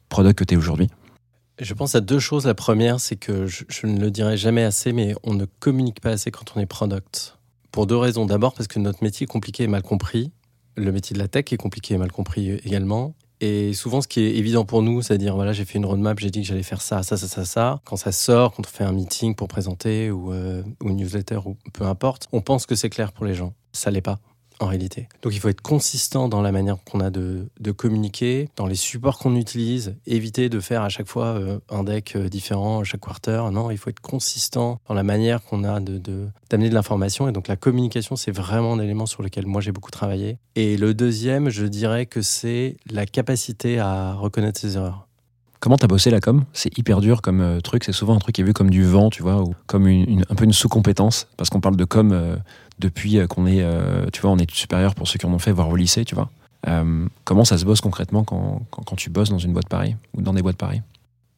product 0.10 0.40
que 0.40 0.44
tu 0.44 0.56
es 0.56 0.58
aujourd'hui? 0.58 0.90
Je 1.60 1.74
pense 1.74 1.96
à 1.96 2.02
deux 2.02 2.20
choses. 2.20 2.46
La 2.46 2.56
première, 2.56 3.00
c'est 3.00 3.16
que 3.16 3.48
je, 3.48 3.64
je 3.70 3.88
ne 3.88 4.00
le 4.00 4.12
dirai 4.12 4.36
jamais 4.36 4.64
assez, 4.64 4.92
mais 4.92 5.16
on 5.24 5.34
ne 5.34 5.46
communique 5.46 6.02
pas 6.02 6.12
assez 6.12 6.32
quand 6.32 6.54
on 6.56 6.60
est 6.60 6.66
product. 6.66 7.38
Pour 7.72 7.88
deux 7.88 7.98
raisons. 7.98 8.26
D'abord, 8.26 8.54
parce 8.54 8.68
que 8.68 8.80
notre 8.80 9.04
métier 9.04 9.24
est 9.24 9.28
compliqué 9.28 9.64
et 9.64 9.68
mal 9.68 9.84
compris. 9.84 10.32
Le 10.76 10.92
métier 10.92 11.14
de 11.14 11.20
la 11.20 11.30
tech 11.30 11.46
est 11.52 11.58
compliqué 11.58 11.94
et 11.94 11.98
mal 11.98 12.12
compris 12.12 12.52
également. 12.66 13.14
Et 13.42 13.74
souvent, 13.74 14.02
ce 14.02 14.08
qui 14.08 14.22
est 14.22 14.36
évident 14.38 14.66
pour 14.66 14.84
nous, 14.84 15.02
c'est 15.02 15.16
à 15.16 15.18
dire 15.18 15.36
voilà, 15.36 15.52
j'ai 15.52 15.66
fait 15.66 15.80
une 15.80 15.86
roadmap, 15.86 16.20
j'ai 16.20 16.30
dit 16.30 16.42
que 16.42 16.48
j'allais 16.48 16.62
faire 16.62 16.82
ça, 16.82 17.02
ça, 17.02 17.18
ça, 17.18 17.28
ça, 17.28 17.44
ça. 17.44 17.82
Quand 17.86 17.96
ça 17.98 18.12
sort, 18.12 18.54
quand 18.54 18.64
on 18.66 18.70
fait 18.70 18.84
un 18.84 18.92
meeting 18.92 19.34
pour 19.34 19.48
présenter 19.48 20.12
ou, 20.12 20.32
euh, 20.32 20.64
ou 20.84 20.90
une 20.90 20.98
newsletter 20.98 21.40
ou 21.46 21.58
peu 21.74 21.86
importe, 21.86 22.28
on 22.32 22.42
pense 22.42 22.68
que 22.68 22.76
c'est 22.76 22.92
clair 22.92 23.12
pour 23.12 23.26
les 23.26 23.34
gens. 23.34 23.54
Ça 23.74 23.90
l'est 23.90 24.02
pas 24.02 24.20
en 24.62 24.68
réalité. 24.68 25.08
Donc 25.22 25.34
il 25.34 25.40
faut 25.40 25.50
être 25.50 25.62
consistant 25.62 26.28
dans 26.28 26.42
la 26.42 26.52
manière 26.52 26.78
qu'on 26.84 27.00
a 27.00 27.10
de, 27.10 27.48
de 27.60 27.72
communiquer, 27.72 28.50
dans 28.56 28.68
les 28.68 28.76
supports 28.76 29.18
qu'on 29.20 29.36
utilise, 29.36 29.96
éviter 30.06 30.50
de 30.50 30.60
faire 30.60 30.82
à 30.82 30.90
chaque 30.90 31.08
fois 31.08 31.26
euh, 31.26 31.60
un 31.70 31.84
deck 31.84 32.16
euh, 32.16 32.30
différent 32.30 32.82
à 32.82 32.84
chaque 32.84 33.02
quarter. 33.02 33.44
Non, 33.52 33.72
il 33.72 33.78
faut 33.78 33.90
être 33.90 34.00
consistant 34.00 34.80
dans 34.88 34.94
la 34.94 35.04
manière 35.04 35.44
qu'on 35.44 35.64
a 35.64 35.80
de 35.80 36.00
d'amener 36.50 36.70
de, 36.70 36.74
l'information. 36.74 37.28
Et 37.28 37.32
donc 37.32 37.48
la 37.48 37.56
communication, 37.56 38.16
c'est 38.16 38.32
vraiment 38.32 38.74
un 38.74 38.80
élément 38.80 39.06
sur 39.06 39.24
lequel 39.24 39.46
moi 39.46 39.62
j'ai 39.62 39.72
beaucoup 39.72 39.92
travaillé. 39.92 40.38
Et 40.56 40.78
le 40.78 40.94
deuxième, 40.94 41.50
je 41.50 41.66
dirais 41.66 42.06
que 42.06 42.22
c'est 42.22 42.78
la 42.90 43.06
capacité 43.06 43.80
à 43.80 44.14
reconnaître 44.14 44.60
ses 44.60 44.78
erreurs. 44.78 45.08
Comment 45.62 45.78
t'as 45.78 45.86
bossé 45.86 46.10
la 46.10 46.20
com? 46.20 46.44
C'est 46.54 46.76
hyper 46.76 47.02
dur 47.02 47.22
comme 47.22 47.40
euh, 47.40 47.60
truc. 47.62 47.84
C'est 47.84 47.92
souvent 47.92 48.16
un 48.16 48.18
truc 48.18 48.34
qui 48.34 48.42
est 48.42 48.44
vu 48.44 48.52
comme 48.52 48.72
du 48.72 48.84
vent, 48.84 49.12
tu 49.12 49.22
vois, 49.22 49.44
ou 49.44 49.54
comme 49.68 49.86
un 49.86 50.36
peu 50.36 50.44
une 50.44 50.54
sous-compétence. 50.54 51.28
Parce 51.38 51.52
qu'on 51.52 51.62
parle 51.62 51.76
de 51.76 51.86
com 51.86 52.12
euh, 52.12 52.36
depuis 52.80 53.20
euh, 53.20 53.28
qu'on 53.28 53.46
est, 53.46 53.64
tu 54.12 54.22
vois, 54.22 54.32
en 54.32 54.40
études 54.40 54.58
supérieures 54.58 54.96
pour 54.96 55.08
ceux 55.08 55.20
qui 55.20 55.28
en 55.28 55.34
ont 55.34 55.40
fait, 55.40 55.52
voire 55.52 55.70
au 55.70 55.76
lycée, 55.76 56.04
tu 56.04 56.16
vois. 56.16 56.30
Comment 57.26 57.46
ça 57.46 57.58
se 57.60 57.66
bosse 57.66 57.82
concrètement 57.82 58.24
quand, 58.24 58.64
quand, 58.72 58.84
quand 58.84 58.96
tu 58.96 59.10
bosses 59.10 59.30
dans 59.30 59.40
une 59.40 59.54
boîte 59.54 59.70
pareille 59.70 59.98
ou 60.16 60.22
dans 60.22 60.34
des 60.34 60.42
boîtes 60.42 60.58
pareilles? 60.58 60.82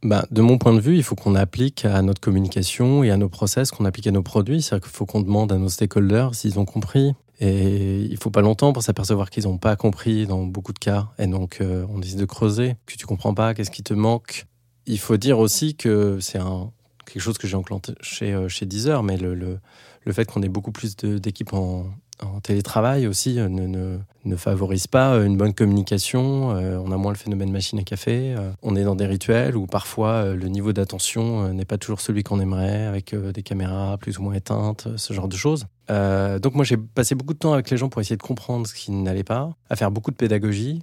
Bah, 0.04 0.26
de 0.32 0.42
mon 0.42 0.58
point 0.58 0.74
de 0.74 0.82
vue, 0.82 0.98
il 0.98 1.04
faut 1.04 1.16
qu'on 1.16 1.36
applique 1.36 1.86
à 1.86 2.02
notre 2.02 2.20
communication 2.20 3.04
et 3.04 3.12
à 3.12 3.18
nos 3.18 3.30
process, 3.30 3.72
qu'on 3.72 3.86
applique 3.86 4.08
à 4.08 4.12
nos 4.12 4.24
produits. 4.24 4.62
C'est-à-dire 4.62 4.88
qu'il 4.88 4.96
faut 4.96 5.06
qu'on 5.06 5.22
demande 5.22 5.52
à 5.52 5.58
nos 5.58 5.70
stakeholders 5.70 6.36
s'ils 6.36 6.60
ont 6.60 6.66
compris. 6.66 7.14
Et 7.40 8.02
il 8.02 8.18
faut 8.18 8.30
pas 8.30 8.42
longtemps 8.42 8.74
pour 8.74 8.84
s'apercevoir 8.84 9.30
qu'ils 9.30 9.44
n'ont 9.44 9.58
pas 9.58 9.76
compris 9.76 10.28
dans 10.28 10.44
beaucoup 10.44 10.74
de 10.74 10.80
cas. 10.80 11.10
Et 11.18 11.28
donc, 11.28 11.60
euh, 11.62 11.86
on 11.90 12.00
décide 12.00 12.20
de 12.20 12.26
creuser. 12.26 12.76
Que 12.86 12.96
tu 12.96 13.06
comprends 13.06 13.34
pas, 13.34 13.54
qu'est-ce 13.54 13.72
qui 13.72 13.84
te 13.84 13.94
manque? 13.94 14.46
Il 14.86 15.00
faut 15.00 15.18
dire 15.18 15.40
aussi 15.40 15.76
que 15.76 16.20
c'est 16.22 16.38
un, 16.38 16.72
quelque 17.06 17.22
chose 17.22 17.38
que 17.38 17.48
j'ai 17.48 17.56
enclenché 17.56 17.94
chez, 18.02 18.34
euh, 18.34 18.48
chez 18.48 18.66
Deezer, 18.66 19.04
mais 19.04 19.18
le, 19.18 19.34
le, 19.34 19.60
le 20.04 20.14
fait 20.14 20.26
qu'on 20.26 20.42
ait 20.44 20.50
beaucoup 20.50 20.72
plus 20.72 20.96
d'équipes 20.96 21.54
en, 21.54 21.86
en 22.24 22.40
télétravail 22.40 23.08
aussi 23.08 23.40
euh, 23.40 23.50
ne, 23.50 23.98
ne, 24.26 24.36
favorise 24.36 24.88
pas 24.88 25.14
euh, 25.14 25.26
une 25.26 25.38
bonne 25.38 25.54
communication. 25.54 26.56
Euh, 26.56 26.78
on 26.84 26.92
a 26.92 26.98
moins 26.98 27.12
le 27.12 27.18
phénomène 27.18 27.52
machine 27.52 27.80
à 27.80 27.84
café. 27.84 28.36
On 28.62 28.76
est 28.76 28.84
dans 28.84 28.96
des 28.96 29.06
rituels 29.06 29.56
où 29.56 29.68
parfois 29.68 30.34
le 30.34 30.48
niveau 30.48 30.74
d'attention 30.74 31.54
n'est 31.54 31.66
pas 31.66 31.78
toujours 31.78 32.02
celui 32.02 32.24
qu'on 32.24 32.40
aimerait, 32.40 32.86
avec 32.86 33.16
des 33.16 33.44
caméras 33.44 33.98
plus 33.98 34.18
ou 34.18 34.24
moins 34.24 34.34
éteintes, 34.34 34.88
ce 34.98 35.14
genre 35.14 35.28
de 35.28 35.36
choses. 35.36 35.66
Donc 35.90 36.56
moi 36.56 36.64
j'ai 36.64 36.78
passé 36.78 37.16
beaucoup 37.16 37.34
de 37.34 37.40
temps 37.40 37.54
avec 37.54 37.70
les 37.70 37.78
gens 37.78 37.90
pour 37.90 38.02
essayer 38.02 38.18
de 38.18 38.24
comprendre 38.24 38.68
ce 38.68 38.74
qui 38.74 38.92
n'allait 38.92 39.24
pas, 39.24 39.52
à 39.70 39.76
faire 39.76 39.92
beaucoup 39.92 40.12
de 40.12 40.16
pédagogie. 40.16 40.82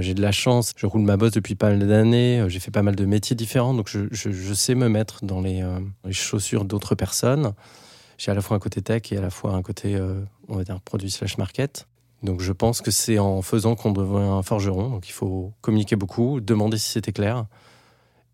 J'ai 0.00 0.14
de 0.14 0.22
la 0.22 0.32
chance, 0.32 0.72
je 0.76 0.86
roule 0.86 1.02
ma 1.02 1.16
bosse 1.16 1.32
depuis 1.32 1.54
pas 1.54 1.70
mal 1.70 1.86
d'années, 1.86 2.44
j'ai 2.48 2.60
fait 2.60 2.70
pas 2.70 2.82
mal 2.82 2.96
de 2.96 3.04
métiers 3.04 3.36
différents, 3.36 3.74
donc 3.74 3.88
je, 3.88 4.06
je- 4.10 4.54
sais 4.54 4.74
me 4.74 4.88
mettre 4.88 5.24
dans 5.24 5.40
les, 5.40 5.62
chaussures 6.10 6.64
d'autres 6.64 6.94
personnes. 6.94 7.52
J'ai 8.18 8.30
à 8.30 8.34
la 8.34 8.40
fois 8.40 8.56
un 8.56 8.60
côté 8.60 8.80
tech 8.80 9.12
et 9.12 9.18
à 9.18 9.20
la 9.20 9.30
fois 9.30 9.52
un 9.52 9.62
côté, 9.62 9.98
on 10.48 10.56
va 10.56 10.64
dire, 10.64 10.80
produit 10.80 11.10
slash 11.10 11.38
market. 11.38 11.86
Donc 12.22 12.40
je 12.40 12.52
pense 12.52 12.80
que 12.80 12.90
c'est 12.90 13.18
en 13.18 13.42
faisant 13.42 13.74
qu'on 13.74 13.92
devient 13.92 14.28
un 14.28 14.42
forgeron. 14.42 14.90
Donc 14.90 15.08
il 15.08 15.12
faut 15.12 15.52
communiquer 15.60 15.96
beaucoup, 15.96 16.40
demander 16.40 16.78
si 16.78 16.90
c'était 16.90 17.12
clair. 17.12 17.46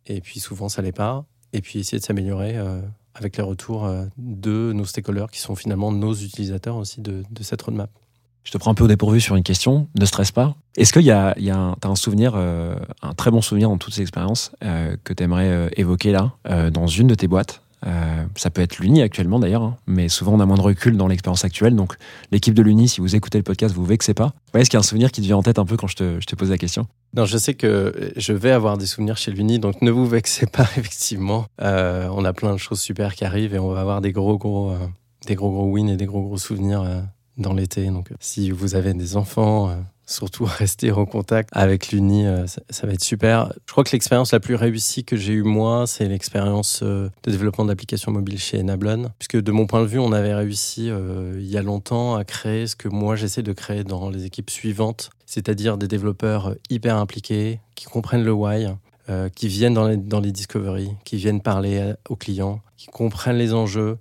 Et 0.06 0.20
puis 0.20 0.40
souvent 0.40 0.68
ça 0.68 0.82
l'est 0.82 0.92
pas. 0.92 1.24
Et 1.52 1.60
puis 1.60 1.80
essayer 1.80 1.98
de 1.98 2.04
s'améliorer 2.04 2.56
euh, 2.56 2.80
avec 3.14 3.36
les 3.36 3.42
retours 3.42 3.84
euh, 3.84 4.04
de 4.16 4.72
nos 4.72 4.84
stakeholders 4.84 5.30
qui 5.30 5.40
sont 5.40 5.54
finalement 5.54 5.92
nos 5.92 6.14
utilisateurs 6.14 6.76
aussi 6.76 7.00
de, 7.00 7.22
cette 7.42 7.60
roadmap. 7.62 7.90
Je 8.44 8.50
te 8.50 8.58
prends 8.58 8.72
un 8.72 8.74
peu 8.74 8.84
au 8.84 8.88
dépourvu 8.88 9.20
sur 9.20 9.36
une 9.36 9.44
question, 9.44 9.88
ne 9.94 10.04
stresse 10.04 10.32
pas. 10.32 10.56
Est-ce 10.76 10.92
qu'il 10.92 11.02
y 11.02 11.12
a, 11.12 11.38
y 11.38 11.50
a 11.50 11.56
un, 11.56 11.76
t'as 11.80 11.88
un 11.88 11.94
souvenir, 11.94 12.32
euh, 12.34 12.74
un 13.02 13.14
très 13.14 13.30
bon 13.30 13.40
souvenir 13.40 13.68
dans 13.68 13.78
toutes 13.78 13.94
ces 13.94 14.02
expériences 14.02 14.52
que 14.60 15.12
tu 15.12 15.22
aimerais 15.22 15.70
évoquer 15.76 16.10
là, 16.10 16.32
dans 16.70 16.88
une 16.88 17.06
de 17.06 17.14
tes 17.14 17.28
boîtes 17.28 17.62
Euh, 17.86 18.24
Ça 18.36 18.50
peut 18.50 18.62
être 18.62 18.78
l'Uni 18.78 19.02
actuellement 19.02 19.38
d'ailleurs, 19.38 19.62
hein, 19.62 19.76
mais 19.86 20.08
souvent 20.08 20.34
on 20.34 20.40
a 20.40 20.46
moins 20.46 20.56
de 20.56 20.62
recul 20.62 20.96
dans 20.96 21.08
l'expérience 21.08 21.44
actuelle. 21.44 21.74
Donc 21.74 21.96
l'équipe 22.30 22.54
de 22.54 22.62
l'Uni, 22.62 22.88
si 22.88 23.00
vous 23.00 23.16
écoutez 23.16 23.38
le 23.38 23.44
podcast, 23.44 23.74
vous 23.74 23.84
vexez 23.84 24.14
pas. 24.14 24.32
Ouais, 24.54 24.60
Est-ce 24.60 24.70
qu'il 24.70 24.76
y 24.76 24.78
a 24.78 24.80
un 24.80 24.84
souvenir 24.84 25.10
qui 25.10 25.20
te 25.20 25.26
vient 25.26 25.36
en 25.36 25.42
tête 25.42 25.58
un 25.58 25.64
peu 25.64 25.76
quand 25.76 25.88
je 25.88 25.96
te, 25.96 26.34
pose 26.36 26.50
la 26.50 26.58
question? 26.58 26.86
Non, 27.14 27.24
je 27.24 27.36
sais 27.36 27.54
que 27.54 28.12
je 28.16 28.32
vais 28.32 28.52
avoir 28.52 28.78
des 28.78 28.86
souvenirs 28.86 29.16
chez 29.16 29.32
l'Uni, 29.32 29.58
donc 29.58 29.82
ne 29.82 29.90
vous 29.90 30.06
vexez 30.06 30.46
pas, 30.46 30.62
effectivement. 30.76 31.46
Euh, 31.60 32.08
on 32.12 32.24
a 32.24 32.32
plein 32.32 32.52
de 32.52 32.58
choses 32.58 32.80
super 32.80 33.14
qui 33.14 33.24
arrivent 33.24 33.54
et 33.54 33.58
on 33.58 33.70
va 33.70 33.80
avoir 33.80 34.00
des 34.00 34.12
gros, 34.12 34.38
gros, 34.38 34.70
euh, 34.70 34.78
des 35.26 35.34
gros, 35.34 35.50
gros 35.50 35.66
wins 35.70 35.88
et 35.88 35.96
des 35.96 36.06
gros, 36.06 36.22
gros 36.22 36.38
souvenirs 36.38 36.84
dans 37.36 37.52
l'été. 37.52 37.86
Donc, 37.86 38.10
si 38.20 38.50
vous 38.50 38.74
avez 38.74 38.94
des 38.94 39.16
enfants, 39.16 39.70
surtout 40.12 40.44
restez 40.44 40.92
en 40.92 41.06
contact 41.06 41.48
avec 41.52 41.90
l'Uni, 41.90 42.26
euh, 42.26 42.46
ça, 42.46 42.86
va 42.86 42.92
être 42.92 43.02
super. 43.02 43.52
Je 43.66 43.72
crois 43.72 43.84
que 43.84 43.92
l'expérience 43.92 44.32
la 44.32 44.40
plus 44.40 44.54
réussie 44.54 45.04
que 45.04 45.16
j'ai 45.16 45.32
eue 45.32 45.42
moi, 45.42 45.86
c'est 45.86 46.06
l'expérience 46.06 46.80
euh, 46.82 47.08
de 47.24 47.30
développement 47.30 47.64
d'applications 47.64 48.12
mobiles 48.12 48.38
chez 48.38 48.60
Enablon, 48.60 49.10
puisque 49.18 49.40
de 49.40 49.52
mon 49.52 49.66
point 49.66 49.80
de 49.80 49.86
vue, 49.86 49.98
on 49.98 50.12
avait 50.12 50.34
réussi 50.34 50.90
euh, 50.90 51.36
il 51.38 51.46
y 51.46 51.56
a 51.56 51.62
longtemps 51.62 52.14
à 52.14 52.24
créer 52.24 52.66
ce 52.66 52.76
que 52.76 52.88
moi 52.88 53.16
j'essaie 53.16 53.42
de 53.42 53.52
créer 53.52 53.84
dans 53.84 54.10
les 54.10 54.24
équipes 54.24 54.50
suivantes, 54.50 55.10
c'est-à-dire 55.26 55.78
des 55.78 55.88
développeurs 55.88 56.54
hyper 56.70 56.96
impliqués, 56.96 57.60
qui 57.74 57.86
comprennent 57.86 58.24
le 58.24 58.32
why, 58.32 58.68
qui 59.34 59.48
viennent 59.48 59.74
dans 59.74 59.88
les, 59.88 59.96
dans 59.96 60.20
les 60.20 60.32
discoveries, 60.32 60.92
qui 61.04 61.16
viennent 61.16 61.42
parler 61.42 61.92
aux 62.08 62.16
clients, 62.16 62.60
qui 62.78 62.86
comprennent 62.86 63.36
les 63.36 63.52
enjeux, 63.52 63.98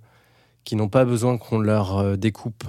qui 0.64 0.74
n'ont 0.74 0.88
pas 0.88 1.04
besoin 1.04 1.36
qu'on 1.36 1.58
leur 1.58 2.16
découpe 2.16 2.64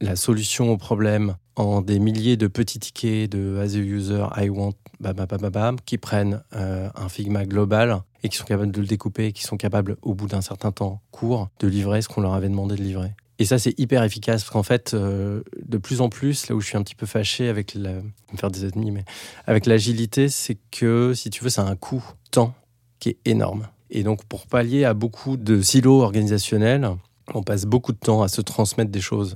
la 0.00 0.16
solution 0.16 0.70
au 0.70 0.78
problème 0.78 1.36
en 1.56 1.82
des 1.82 1.98
milliers 1.98 2.36
de 2.36 2.46
petits 2.46 2.80
tickets 2.80 3.30
de 3.30 3.58
as 3.58 3.74
a 3.74 3.78
user, 3.78 4.26
I 4.36 4.48
want, 4.48 4.74
bam, 5.00 5.14
bam, 5.14 5.50
bam, 5.50 5.76
qui 5.80 5.98
prennent 5.98 6.42
euh, 6.54 6.88
un 6.94 7.08
Figma 7.08 7.44
global 7.44 8.02
et 8.22 8.28
qui 8.28 8.36
sont 8.36 8.44
capables 8.44 8.72
de 8.72 8.80
le 8.80 8.86
découper, 8.86 9.32
qui 9.32 9.42
sont 9.42 9.56
capables, 9.56 9.96
au 10.02 10.14
bout 10.14 10.26
d'un 10.26 10.40
certain 10.40 10.72
temps 10.72 11.00
court, 11.10 11.48
de 11.60 11.68
livrer 11.68 12.02
ce 12.02 12.08
qu'on 12.08 12.22
leur 12.22 12.34
avait 12.34 12.48
demandé 12.48 12.74
de 12.74 12.82
livrer. 12.82 13.12
Et 13.38 13.44
ça, 13.44 13.58
c'est 13.58 13.78
hyper 13.78 14.02
efficace 14.04 14.42
parce 14.42 14.52
qu'en 14.52 14.62
fait, 14.62 14.94
euh, 14.94 15.42
de 15.66 15.78
plus 15.78 16.00
en 16.00 16.08
plus, 16.08 16.48
là 16.48 16.54
où 16.54 16.60
je 16.60 16.66
suis 16.66 16.76
un 16.76 16.82
petit 16.82 16.94
peu 16.94 17.06
fâché 17.06 17.48
avec 17.48 17.74
la, 17.74 17.94
me 17.94 18.36
faire 18.36 18.50
des 18.50 18.64
ennemis, 18.64 18.92
mais 18.92 19.04
avec 19.46 19.66
l'agilité, 19.66 20.28
c'est 20.28 20.56
que 20.70 21.14
si 21.14 21.30
tu 21.30 21.42
veux, 21.42 21.50
ça 21.50 21.66
a 21.66 21.70
un 21.70 21.76
coût 21.76 22.04
temps 22.30 22.54
qui 23.00 23.10
est 23.10 23.18
énorme. 23.24 23.66
Et 23.90 24.02
donc, 24.02 24.24
pour 24.24 24.46
pallier 24.46 24.84
à 24.84 24.94
beaucoup 24.94 25.36
de 25.36 25.60
silos 25.62 26.02
organisationnels, 26.02 26.88
on 27.32 27.42
passe 27.42 27.64
beaucoup 27.64 27.92
de 27.92 27.98
temps 27.98 28.22
à 28.22 28.28
se 28.28 28.40
transmettre 28.40 28.90
des 28.90 29.00
choses. 29.00 29.34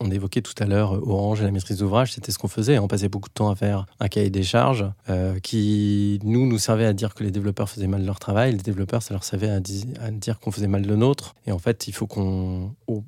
On 0.00 0.10
évoquait 0.10 0.42
tout 0.42 0.54
à 0.58 0.66
l'heure 0.66 0.92
Orange 0.92 1.40
et 1.40 1.44
la 1.44 1.50
maîtrise 1.50 1.78
d'ouvrage, 1.78 2.12
c'était 2.12 2.32
ce 2.32 2.38
qu'on 2.38 2.48
faisait. 2.48 2.78
On 2.78 2.88
passait 2.88 3.08
beaucoup 3.08 3.28
de 3.28 3.34
temps 3.34 3.50
à 3.50 3.56
faire 3.56 3.86
un 4.00 4.08
cahier 4.08 4.30
des 4.30 4.42
charges 4.42 4.84
euh, 5.08 5.38
qui, 5.40 6.18
nous, 6.24 6.46
nous 6.46 6.58
servait 6.58 6.86
à 6.86 6.92
dire 6.92 7.14
que 7.14 7.24
les 7.24 7.30
développeurs 7.30 7.68
faisaient 7.68 7.86
mal 7.86 8.04
leur 8.04 8.18
travail. 8.18 8.52
Les 8.52 8.58
développeurs, 8.58 9.02
ça 9.02 9.14
leur 9.14 9.24
servait 9.24 9.48
à 9.48 9.60
dire 9.60 10.38
qu'on 10.40 10.50
faisait 10.50 10.68
mal 10.68 10.86
le 10.86 10.96
nôtre. 10.96 11.34
Et 11.46 11.52
en 11.52 11.58
fait, 11.58 11.88
il 11.88 11.92
faut 11.92 12.06
qu'on, 12.06 12.74
au 12.86 13.04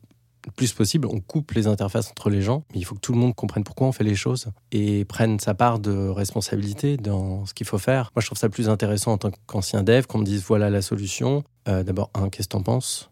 plus 0.55 0.73
possible, 0.73 1.09
on 1.11 1.21
coupe 1.21 1.53
les 1.53 1.67
interfaces 1.67 2.11
entre 2.11 2.31
les 2.31 2.43
gens. 2.43 2.63
Mais 2.73 2.81
il 2.81 2.85
faut 2.85 2.95
que 2.95 3.01
tout 3.01 3.13
le 3.13 3.19
monde 3.19 3.35
comprenne 3.35 3.65
pourquoi 3.65 3.87
on 3.87 3.93
fait 3.93 4.05
les 4.05 4.15
choses 4.15 4.47
et 4.73 5.05
prenne 5.05 5.41
sa 5.41 5.55
part 5.55 5.79
de 5.79 6.09
responsabilité 6.09 6.97
dans 6.97 7.47
ce 7.47 7.55
qu'il 7.55 7.67
faut 7.67 7.79
faire. 7.79 8.13
Moi, 8.15 8.21
je 8.21 8.27
trouve 8.27 8.39
ça 8.39 8.49
plus 8.49 8.69
intéressant 8.69 9.13
en 9.13 9.19
tant 9.19 9.31
qu'ancien 9.47 9.83
dev 9.83 10.07
qu'on 10.07 10.19
me 10.19 10.25
dise 10.25 10.43
voilà 10.43 10.71
la 10.71 10.83
solution. 10.83 11.43
Euh, 11.69 11.83
D'abord, 11.83 12.11
un, 12.15 12.29
qu'est-ce 12.29 12.49
que 12.49 12.53
t'en 12.53 12.63
penses? 12.63 13.11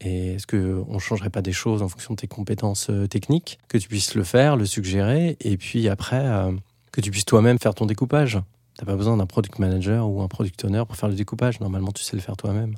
Et 0.00 0.34
est-ce 0.34 0.46
qu'on 0.46 0.94
ne 0.94 0.98
changerait 0.98 1.30
pas 1.30 1.42
des 1.42 1.52
choses 1.52 1.82
en 1.82 1.88
fonction 1.88 2.14
de 2.14 2.20
tes 2.20 2.26
compétences 2.26 2.88
euh, 2.90 3.06
techniques 3.06 3.58
Que 3.68 3.76
tu 3.78 3.88
puisses 3.88 4.14
le 4.14 4.24
faire, 4.24 4.56
le 4.56 4.64
suggérer, 4.64 5.36
et 5.40 5.56
puis 5.56 5.88
après, 5.88 6.24
euh, 6.24 6.52
que 6.92 7.00
tu 7.00 7.10
puisses 7.10 7.26
toi-même 7.26 7.58
faire 7.58 7.74
ton 7.74 7.86
découpage? 7.86 8.38
Tu 8.78 8.84
n'as 8.84 8.90
pas 8.90 8.96
besoin 8.96 9.16
d'un 9.16 9.26
product 9.26 9.58
manager 9.58 10.08
ou 10.08 10.22
un 10.22 10.28
product 10.28 10.64
owner 10.64 10.84
pour 10.86 10.96
faire 10.96 11.08
le 11.08 11.14
découpage. 11.14 11.60
Normalement, 11.60 11.92
tu 11.92 12.02
sais 12.02 12.16
le 12.16 12.22
faire 12.22 12.36
toi-même. 12.36 12.76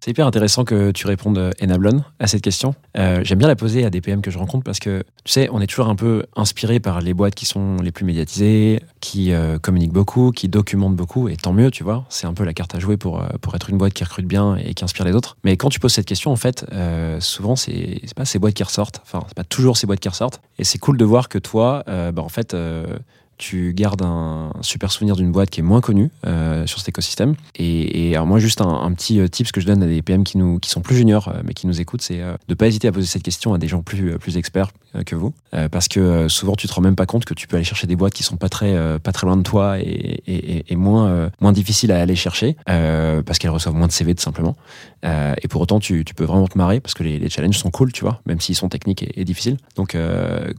C'est 0.00 0.12
hyper 0.12 0.26
intéressant 0.26 0.64
que 0.64 0.92
tu 0.92 1.06
répondes 1.06 1.38
euh, 1.38 1.50
Enablon 1.60 2.04
à 2.20 2.28
cette 2.28 2.42
question. 2.42 2.74
Euh, 2.96 3.20
J'aime 3.24 3.38
bien 3.38 3.48
la 3.48 3.56
poser 3.56 3.84
à 3.84 3.90
des 3.90 4.00
PM 4.00 4.22
que 4.22 4.30
je 4.30 4.38
rencontre 4.38 4.62
parce 4.62 4.78
que, 4.78 5.02
tu 5.24 5.32
sais, 5.32 5.48
on 5.50 5.60
est 5.60 5.66
toujours 5.66 5.88
un 5.88 5.96
peu 5.96 6.24
inspiré 6.36 6.78
par 6.78 7.00
les 7.00 7.14
boîtes 7.14 7.34
qui 7.34 7.46
sont 7.46 7.76
les 7.82 7.90
plus 7.90 8.04
médiatisées, 8.04 8.80
qui 9.00 9.32
euh, 9.32 9.58
communiquent 9.58 9.92
beaucoup, 9.92 10.30
qui 10.30 10.48
documentent 10.48 10.94
beaucoup, 10.94 11.28
et 11.28 11.36
tant 11.36 11.52
mieux, 11.52 11.72
tu 11.72 11.82
vois. 11.82 12.04
C'est 12.10 12.26
un 12.28 12.34
peu 12.34 12.44
la 12.44 12.54
carte 12.54 12.76
à 12.76 12.78
jouer 12.78 12.96
pour, 12.96 13.20
euh, 13.20 13.26
pour 13.40 13.56
être 13.56 13.70
une 13.70 13.78
boîte 13.78 13.92
qui 13.92 14.04
recrute 14.04 14.26
bien 14.26 14.56
et 14.56 14.74
qui 14.74 14.84
inspire 14.84 15.04
les 15.04 15.12
autres. 15.12 15.36
Mais 15.42 15.56
quand 15.56 15.68
tu 15.68 15.80
poses 15.80 15.92
cette 15.94 16.06
question, 16.06 16.30
en 16.30 16.36
fait, 16.36 16.64
euh, 16.72 17.18
souvent, 17.20 17.56
c'est 17.56 18.00
pas 18.14 18.24
ces 18.24 18.38
boîtes 18.38 18.54
qui 18.54 18.62
ressortent. 18.62 19.00
Enfin, 19.02 19.24
c'est 19.26 19.36
pas 19.36 19.44
toujours 19.44 19.76
ces 19.76 19.88
boîtes 19.88 20.00
qui 20.00 20.08
ressortent. 20.08 20.40
Et 20.58 20.64
c'est 20.64 20.78
cool 20.78 20.96
de 20.96 21.04
voir 21.04 21.28
que 21.28 21.38
toi, 21.38 21.82
euh, 21.88 22.12
bah, 22.12 22.22
en 22.22 22.28
fait, 22.28 22.54
euh, 22.54 22.98
tu 23.38 23.72
gardes 23.72 24.02
un 24.02 24.50
super 24.60 24.92
souvenir 24.92 25.16
d'une 25.16 25.32
boîte 25.32 25.50
qui 25.50 25.60
est 25.60 25.62
moins 25.62 25.80
connue 25.80 26.10
euh, 26.26 26.66
sur 26.66 26.78
cet 26.78 26.88
écosystème. 26.88 27.34
Et, 27.56 28.10
et 28.10 28.14
alors 28.14 28.26
moi, 28.26 28.38
juste 28.38 28.60
un, 28.60 28.92
petit 28.92 29.20
euh, 29.20 29.28
tips 29.28 29.52
que 29.52 29.60
je 29.60 29.66
donne 29.66 29.82
à 29.82 29.86
des 29.86 30.02
PM 30.02 30.24
qui, 30.24 30.36
nous, 30.38 30.58
qui 30.58 30.68
sont 30.68 30.80
plus 30.80 30.96
juniors, 30.96 31.28
euh, 31.28 31.40
mais 31.44 31.54
qui 31.54 31.66
nous 31.66 31.80
écoutent, 31.80 32.02
c'est 32.02 32.20
euh, 32.20 32.32
de 32.32 32.38
ne 32.50 32.54
pas 32.54 32.66
hésiter 32.66 32.88
à 32.88 32.92
poser 32.92 33.06
cette 33.06 33.22
question 33.22 33.54
à 33.54 33.58
des 33.58 33.68
gens 33.68 33.82
plus, 33.82 34.18
plus 34.18 34.36
experts 34.36 34.70
que 35.04 35.14
vous. 35.14 35.34
Parce 35.70 35.86
que 35.86 36.28
souvent, 36.28 36.54
tu 36.54 36.66
te 36.66 36.72
rends 36.72 36.80
même 36.80 36.96
pas 36.96 37.04
compte 37.04 37.26
que 37.26 37.34
tu 37.34 37.46
peux 37.46 37.56
aller 37.56 37.64
chercher 37.64 37.86
des 37.86 37.94
boîtes 37.94 38.14
qui 38.14 38.22
sont 38.22 38.38
pas 38.38 38.48
très, 38.48 38.98
pas 38.98 39.12
très 39.12 39.26
loin 39.26 39.36
de 39.36 39.42
toi 39.42 39.78
et, 39.78 40.22
et, 40.26 40.72
et- 40.72 40.76
moins, 40.76 41.30
moins 41.40 41.52
difficiles 41.52 41.92
à 41.92 42.00
aller 42.00 42.16
chercher, 42.16 42.56
euh, 42.70 43.22
parce 43.22 43.38
qu'elles 43.38 43.50
reçoivent 43.50 43.74
moins 43.74 43.86
de 43.86 43.92
CV 43.92 44.14
tout 44.14 44.22
simplement. 44.22 44.56
Euh, 45.04 45.34
et 45.42 45.48
pour 45.48 45.60
autant, 45.60 45.78
tu, 45.78 46.04
tu 46.06 46.14
peux 46.14 46.24
vraiment 46.24 46.48
te 46.48 46.56
marrer, 46.56 46.80
parce 46.80 46.94
que 46.94 47.02
les, 47.02 47.18
les 47.18 47.28
challenges 47.28 47.58
sont 47.58 47.70
cool, 47.70 47.92
tu 47.92 48.02
vois, 48.02 48.22
même 48.24 48.40
s'ils 48.40 48.56
sont 48.56 48.70
techniques 48.70 49.04
et, 49.14 49.24
difficiles. 49.24 49.58
Donc, 49.76 49.96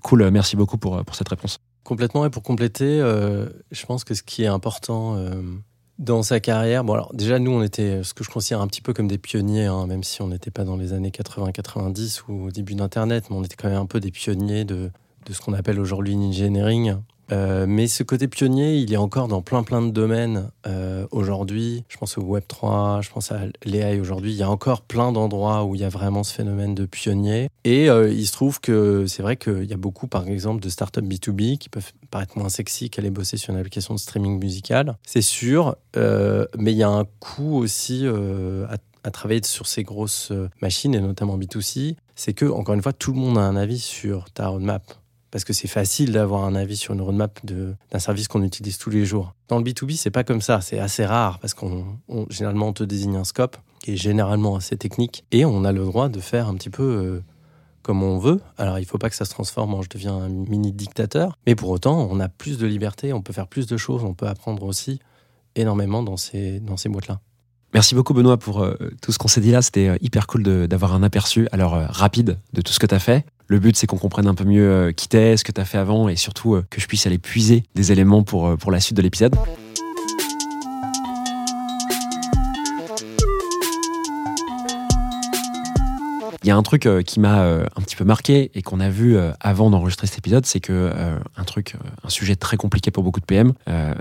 cool, 0.04 0.30
merci 0.30 0.56
beaucoup 0.56 0.78
pour, 0.78 1.04
pour 1.04 1.16
cette 1.16 1.30
réponse. 1.30 1.60
Complètement. 1.90 2.24
Et 2.24 2.30
pour 2.30 2.44
compléter, 2.44 3.02
euh, 3.02 3.48
je 3.72 3.84
pense 3.88 4.04
que 4.04 4.14
ce 4.14 4.22
qui 4.22 4.44
est 4.44 4.48
important 4.48 5.16
euh, 5.16 5.42
dans 5.98 6.22
sa 6.22 6.40
carrière, 6.40 6.84
déjà 7.14 7.40
nous 7.40 7.50
on 7.50 7.64
était 7.64 8.04
ce 8.04 8.14
que 8.14 8.24
je 8.24 8.30
considère 8.30 8.62
un 8.62 8.68
petit 8.68 8.82
peu 8.82 8.94
comme 8.94 9.08
des 9.08 9.18
pionniers, 9.18 9.66
hein, 9.66 9.88
même 9.88 10.04
si 10.04 10.22
on 10.22 10.28
n'était 10.28 10.52
pas 10.52 10.66
dans 10.66 10.78
les 10.78 10.94
années 10.94 11.10
80-90 11.10 12.22
ou 12.28 12.46
au 12.46 12.52
début 12.52 12.76
d'Internet, 12.76 13.32
mais 13.32 13.36
on 13.36 13.44
était 13.44 13.56
quand 13.56 13.70
même 13.70 13.80
un 13.80 13.88
peu 13.88 14.00
des 14.00 14.12
pionniers 14.12 14.66
de, 14.66 14.92
de 15.26 15.34
ce 15.34 15.42
qu'on 15.42 15.54
appelle 15.54 15.80
aujourd'hui 15.80 16.14
l'engineering. 16.14 16.94
Euh, 17.32 17.66
mais 17.68 17.88
ce 17.88 18.04
côté 18.04 18.28
pionnier, 18.28 18.78
il 18.78 18.94
est 18.94 18.98
encore 18.98 19.28
dans 19.28 19.42
plein 19.42 19.64
plein 19.64 19.82
de 19.82 19.92
domaines 19.92 20.50
euh, 20.68 21.06
aujourd'hui. 21.12 21.84
Je 21.90 21.98
pense 21.98 22.18
au 22.18 22.22
Web 22.22 22.44
3, 22.48 23.02
je 23.02 23.10
pense 23.10 23.32
à 23.32 23.42
l'AI 23.66 24.00
aujourd'hui. 24.00 24.32
Il 24.32 24.38
y 24.38 24.44
a 24.44 24.50
encore 24.50 24.82
plein 24.82 25.12
d'endroits 25.12 25.66
où 25.66 25.76
il 25.76 25.82
y 25.82 25.84
a 25.84 25.90
vraiment 25.90 26.24
ce 26.24 26.34
phénomène 26.34 26.76
de 26.76 26.86
pionnier. 26.86 27.50
Et 27.64 27.90
euh, 27.90 28.12
il 28.12 28.26
se 28.26 28.32
trouve 28.32 28.60
que 28.60 29.06
c'est 29.08 29.22
vrai 29.22 29.38
qu'il 29.38 29.66
y 29.66 29.74
a 29.74 29.78
beaucoup, 29.78 30.08
par 30.08 30.28
exemple, 30.28 30.62
de 30.62 30.70
startups 30.70 31.02
B2B 31.02 31.58
qui 31.58 31.70
peuvent 31.70 31.92
paraître 32.10 32.38
moins 32.38 32.50
sexy 32.50 32.90
qu'aller 32.90 33.12
bosser 33.12 33.38
sur 33.38 33.54
une 33.54 33.60
application 33.60 33.94
de 33.94 34.00
streaming 34.00 34.40
musical. 34.40 34.98
C'est 35.06 35.22
sûr, 35.22 35.76
mais 35.96 36.72
il 36.72 36.78
y 36.78 36.84
a 36.84 36.90
un 36.90 37.06
coût 37.20 37.58
aussi 37.58 38.06
à, 38.08 39.12
travailler 39.12 39.42
sur 39.44 39.68
ces 39.68 39.84
grosses 39.84 40.32
machines, 40.62 40.94
et 40.94 41.02
notamment 41.02 41.38
B2C. 41.38 41.96
C'est 42.16 42.34
que, 42.34 42.46
encore 42.46 42.76
une 42.76 42.82
fois, 42.82 42.94
tout 42.94 43.14
le 43.14 43.20
monde 43.20 43.38
a 43.38 43.42
un 43.42 43.56
avis 43.56 43.80
sur 43.80 44.30
ta 44.32 44.48
roadmap 44.48 44.84
parce 45.32 45.44
que 45.44 45.54
c'est 45.54 45.68
facile 45.68 46.12
d'avoir 46.12 46.44
un 46.46 46.56
avis 46.56 46.78
sur 46.78 46.94
une 46.94 47.02
roadmap 47.02 47.40
d'un 47.46 48.00
service 48.00 48.28
qu'on 48.28 48.44
utilise 48.44 48.78
tous 48.78 48.90
les 48.90 49.06
jours. 49.06 49.34
Dans 49.48 49.58
le 49.58 49.64
B2B, 49.64 49.96
c'est 49.96 50.10
pas 50.12 50.24
comme 50.24 50.42
ça, 50.42 50.62
c'est 50.62 50.80
assez 50.80 51.06
rare 51.06 51.40
parce 51.40 51.54
qu'on 51.54 51.86
on- 52.08 52.26
généralement 52.30 52.68
on 52.70 52.74
te 52.74 52.84
désigne 52.84 53.16
un 53.16 53.24
scope 53.24 53.58
qui 53.80 53.92
est 53.94 53.96
généralement 53.98 54.56
assez 54.56 54.76
technique 54.78 55.26
et 55.32 55.46
on 55.46 55.64
a 55.66 55.72
le 55.72 55.84
droit 55.86 56.10
de 56.10 56.20
faire 56.20 56.48
un 56.48 56.56
petit 56.56 56.70
peu 56.70 56.84
euh, 56.84 57.24
comme 57.82 58.04
on 58.04 58.18
veut. 58.18 58.42
Alors 58.58 58.80
il 58.80 58.86
faut 58.86 58.98
pas 58.98 59.10
que 59.10 59.16
ça 59.16 59.26
se 59.26 59.32
transforme 59.32 59.74
en 59.74 59.82
je 59.82 59.90
deviens 59.90 60.16
un 60.16 60.30
mini 60.30 60.72
dictateur, 60.72 61.38
mais 61.48 61.56
pour 61.56 61.70
autant 61.70 62.08
on 62.12 62.20
a 62.20 62.28
plus 62.30 62.58
de 62.58 62.68
liberté, 62.68 63.14
on 63.14 63.22
peut 63.22 63.34
faire 63.34 63.48
plus 63.48 63.68
de 63.68 63.78
choses, 63.78 64.04
on 64.04 64.14
peut 64.14 64.28
apprendre 64.28 64.64
aussi 64.64 65.00
énormément 65.56 66.04
dans 66.04 66.18
ces 66.18 66.60
dans 66.60 66.78
ces 66.78 66.90
boîtes 66.90 67.08
là. 67.08 67.20
Merci 67.74 67.94
beaucoup 67.94 68.14
Benoît 68.14 68.38
pour 68.38 68.64
euh, 68.64 68.76
tout 69.02 69.12
ce 69.12 69.18
qu'on 69.20 69.28
s'est 69.28 69.42
dit 69.42 69.52
là. 69.52 69.62
C'était 69.62 69.90
euh, 69.90 69.98
hyper 70.02 70.28
cool 70.28 70.44
d'avoir 70.68 70.96
un 70.96 71.04
aperçu 71.04 71.48
alors 71.52 71.76
euh, 71.76 71.86
rapide 71.88 72.38
de 72.54 72.62
tout 72.62 72.74
ce 72.74 72.80
que 72.80 72.88
tu 72.88 72.96
as 72.96 73.00
fait. 73.00 73.26
Le 73.48 73.60
but 73.60 73.76
c'est 73.76 73.88
qu'on 73.88 73.98
comprenne 73.98 74.28
un 74.28 74.36
peu 74.36 74.44
mieux 74.44 74.92
qui 74.96 75.08
t'es, 75.08 75.38
ce 75.38 75.44
que 75.44 75.52
tu 75.52 75.62
as 75.62 75.66
fait 75.66 75.78
avant 75.80 76.08
et 76.08 76.16
surtout 76.16 76.62
que 76.70 76.80
je 76.80 76.86
puisse 76.86 77.08
aller 77.08 77.18
puiser 77.18 77.64
des 77.74 77.92
éléments 77.92 78.22
pour, 78.22 78.56
pour 78.58 78.72
la 78.72 78.80
suite 78.80 78.96
de 78.96 79.02
l'épisode. 79.02 79.36
Il 86.44 86.48
y 86.48 86.52
a 86.52 86.56
un 86.56 86.64
truc 86.64 86.86
euh, 86.86 87.02
qui 87.02 87.20
m'a 87.20 87.42
euh, 87.42 87.66
un 87.76 87.82
petit 87.82 87.98
peu 87.98 88.06
marqué 88.06 88.50
et 88.54 88.62
qu'on 88.62 88.80
a 88.80 88.90
vu 88.90 89.18
euh, 89.18 89.32
avant 89.42 89.70
d'enregistrer 89.70 90.08
cet 90.08 90.20
épisode, 90.20 90.46
c'est 90.46 90.62
que 90.62 90.92
un 91.36 91.44
truc, 91.44 91.76
un 92.04 92.10
sujet 92.10 92.36
très 92.36 92.58
compliqué 92.58 92.92
pour 92.92 93.04
beaucoup 93.04 93.20
de 93.20 93.26
PM, 93.26 93.54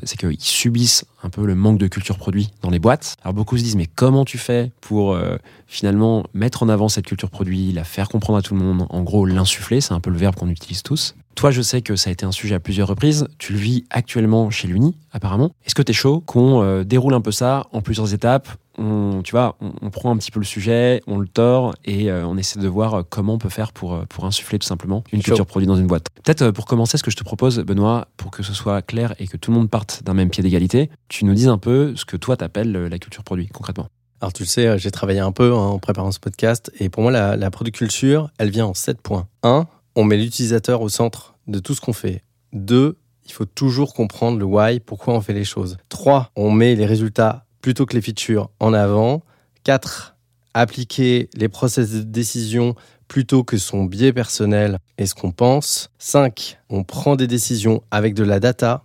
c'est 0.02 0.16
qu'ils 0.16 0.40
subissent 0.40 1.04
un 1.22 1.30
peu 1.30 1.44
le 1.44 1.54
manque 1.54 1.78
de 1.78 1.86
culture 1.86 2.18
produit 2.18 2.50
dans 2.62 2.70
les 2.70 2.78
boîtes. 2.78 3.16
Alors 3.22 3.34
beaucoup 3.34 3.56
se 3.56 3.62
disent 3.62 3.76
mais 3.76 3.86
comment 3.86 4.24
tu 4.24 4.38
fais 4.38 4.70
pour 4.80 5.18
finalement 5.66 6.24
mettre 6.34 6.62
en 6.62 6.68
avant 6.68 6.88
cette 6.88 7.06
culture 7.06 7.30
produit, 7.30 7.72
la 7.72 7.84
faire 7.84 8.08
comprendre 8.08 8.38
à 8.38 8.42
tout 8.42 8.54
le 8.54 8.60
monde, 8.60 8.86
en 8.90 9.02
gros 9.02 9.26
l'insuffler, 9.26 9.80
c'est 9.80 9.94
un 9.94 10.00
peu 10.00 10.10
le 10.10 10.18
verbe 10.18 10.36
qu'on 10.36 10.48
utilise 10.48 10.82
tous. 10.82 11.14
Toi, 11.34 11.50
je 11.50 11.62
sais 11.62 11.82
que 11.82 11.96
ça 11.96 12.10
a 12.10 12.12
été 12.12 12.26
un 12.26 12.32
sujet 12.32 12.56
à 12.56 12.60
plusieurs 12.60 12.88
reprises. 12.88 13.28
Tu 13.38 13.52
le 13.52 13.58
vis 13.58 13.84
actuellement 13.90 14.50
chez 14.50 14.66
l'Uni, 14.66 14.96
apparemment. 15.12 15.52
Est-ce 15.64 15.74
que 15.74 15.82
tu 15.82 15.90
es 15.90 15.94
chaud 15.94 16.20
qu'on 16.20 16.82
déroule 16.82 17.14
un 17.14 17.20
peu 17.20 17.32
ça 17.32 17.66
en 17.72 17.80
plusieurs 17.80 18.12
étapes 18.12 18.48
on, 18.78 19.22
tu 19.22 19.32
vois, 19.32 19.56
on, 19.60 19.72
on 19.82 19.90
prend 19.90 20.10
un 20.10 20.16
petit 20.16 20.30
peu 20.30 20.40
le 20.40 20.46
sujet, 20.46 21.02
on 21.06 21.18
le 21.18 21.28
tord 21.28 21.74
et 21.84 22.10
euh, 22.10 22.26
on 22.26 22.36
essaie 22.36 22.60
de 22.60 22.68
voir 22.68 22.94
euh, 22.94 23.02
comment 23.08 23.34
on 23.34 23.38
peut 23.38 23.48
faire 23.48 23.72
pour, 23.72 23.94
euh, 23.94 24.04
pour 24.08 24.24
insuffler 24.24 24.58
tout 24.58 24.66
simplement 24.66 25.04
une 25.12 25.22
culture 25.22 25.46
produit 25.46 25.66
dans 25.66 25.76
une 25.76 25.86
boîte. 25.86 26.06
Peut-être 26.24 26.50
pour 26.50 26.66
commencer, 26.66 26.96
ce 26.96 27.02
que 27.02 27.10
je 27.10 27.16
te 27.16 27.24
propose, 27.24 27.58
Benoît, 27.58 28.08
pour 28.16 28.30
que 28.30 28.42
ce 28.42 28.54
soit 28.54 28.82
clair 28.82 29.14
et 29.18 29.26
que 29.26 29.36
tout 29.36 29.50
le 29.50 29.58
monde 29.58 29.70
parte 29.70 30.02
d'un 30.04 30.14
même 30.14 30.30
pied 30.30 30.42
d'égalité, 30.42 30.90
tu 31.08 31.24
nous 31.24 31.34
dises 31.34 31.48
un 31.48 31.58
peu 31.58 31.94
ce 31.96 32.04
que 32.04 32.16
toi 32.16 32.36
t'appelles 32.36 32.72
la 32.72 32.98
culture 32.98 33.24
produit 33.24 33.48
concrètement. 33.48 33.88
Alors 34.20 34.32
tu 34.32 34.42
le 34.42 34.48
sais, 34.48 34.78
j'ai 34.78 34.90
travaillé 34.90 35.20
un 35.20 35.30
peu 35.30 35.52
hein, 35.52 35.58
en 35.58 35.78
préparant 35.78 36.10
ce 36.10 36.18
podcast 36.18 36.72
et 36.80 36.88
pour 36.88 37.02
moi 37.02 37.12
la, 37.12 37.36
la 37.36 37.50
product 37.50 37.76
culture, 37.76 38.30
elle 38.38 38.50
vient 38.50 38.66
en 38.66 38.74
sept 38.74 39.00
points. 39.00 39.28
1. 39.42 39.66
On 39.94 40.04
met 40.04 40.16
l'utilisateur 40.16 40.80
au 40.80 40.88
centre 40.88 41.34
de 41.46 41.58
tout 41.58 41.74
ce 41.74 41.80
qu'on 41.80 41.92
fait. 41.92 42.22
2. 42.52 42.96
Il 43.26 43.32
faut 43.32 43.44
toujours 43.44 43.94
comprendre 43.94 44.38
le 44.38 44.44
why, 44.44 44.80
pourquoi 44.80 45.14
on 45.14 45.20
fait 45.20 45.34
les 45.34 45.44
choses. 45.44 45.76
3. 45.88 46.32
On 46.34 46.50
met 46.50 46.74
les 46.74 46.86
résultats 46.86 47.44
plutôt 47.60 47.86
que 47.86 47.94
les 47.94 48.02
features 48.02 48.50
en 48.60 48.72
avant. 48.72 49.22
4. 49.64 50.16
Appliquer 50.54 51.28
les 51.34 51.48
process 51.48 51.90
de 51.90 52.02
décision 52.02 52.74
plutôt 53.06 53.44
que 53.44 53.56
son 53.56 53.84
biais 53.84 54.12
personnel 54.12 54.78
et 54.98 55.06
ce 55.06 55.14
qu'on 55.14 55.32
pense. 55.32 55.90
5. 55.98 56.58
On 56.68 56.84
prend 56.84 57.16
des 57.16 57.26
décisions 57.26 57.82
avec 57.90 58.14
de 58.14 58.24
la 58.24 58.40
data. 58.40 58.84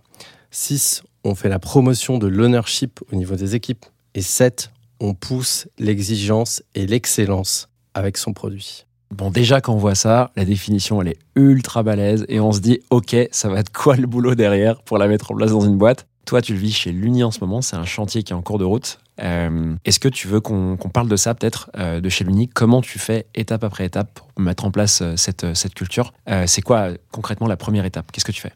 6. 0.50 1.02
On 1.24 1.34
fait 1.34 1.48
la 1.48 1.58
promotion 1.58 2.18
de 2.18 2.26
l'ownership 2.26 3.00
au 3.12 3.16
niveau 3.16 3.36
des 3.36 3.54
équipes. 3.54 3.86
Et 4.14 4.22
7. 4.22 4.70
On 5.00 5.14
pousse 5.14 5.68
l'exigence 5.78 6.62
et 6.74 6.86
l'excellence 6.86 7.68
avec 7.94 8.16
son 8.16 8.32
produit. 8.32 8.86
Bon, 9.10 9.30
déjà, 9.30 9.60
quand 9.60 9.74
on 9.74 9.78
voit 9.78 9.94
ça, 9.94 10.32
la 10.34 10.44
définition, 10.44 11.00
elle 11.00 11.08
est 11.08 11.18
ultra 11.36 11.82
balèze 11.82 12.24
et 12.28 12.40
on 12.40 12.52
se 12.52 12.60
dit, 12.60 12.80
OK, 12.90 13.14
ça 13.30 13.48
va 13.48 13.60
être 13.60 13.72
quoi 13.72 13.96
le 13.96 14.06
boulot 14.06 14.34
derrière 14.34 14.82
pour 14.82 14.98
la 14.98 15.06
mettre 15.06 15.30
en 15.30 15.36
place 15.36 15.50
dans 15.50 15.60
une 15.60 15.78
boîte? 15.78 16.06
Toi, 16.24 16.40
tu 16.40 16.54
le 16.54 16.58
vis 16.58 16.72
chez 16.72 16.90
l'Uni 16.90 17.22
en 17.22 17.30
ce 17.30 17.40
moment, 17.40 17.60
c'est 17.60 17.76
un 17.76 17.84
chantier 17.84 18.22
qui 18.22 18.32
est 18.32 18.36
en 18.36 18.42
cours 18.42 18.58
de 18.58 18.64
route. 18.64 18.98
Euh, 19.20 19.74
Est-ce 19.84 20.00
que 20.00 20.08
tu 20.08 20.26
veux 20.26 20.40
qu'on 20.40 20.76
parle 20.76 21.08
de 21.08 21.16
ça 21.16 21.34
peut-être, 21.34 21.70
euh, 21.76 22.00
de 22.00 22.08
chez 22.08 22.24
l'Uni? 22.24 22.48
Comment 22.48 22.80
tu 22.80 22.98
fais 22.98 23.26
étape 23.34 23.62
après 23.62 23.84
étape 23.84 24.14
pour 24.14 24.42
mettre 24.42 24.64
en 24.64 24.70
place 24.70 25.02
euh, 25.02 25.16
cette, 25.16 25.54
cette 25.54 25.74
culture? 25.74 26.12
C'est 26.46 26.62
quoi 26.62 26.88
concrètement 27.12 27.46
la 27.46 27.56
première 27.56 27.84
étape? 27.84 28.10
Qu'est-ce 28.10 28.24
que 28.24 28.32
tu 28.32 28.40
fais? 28.40 28.52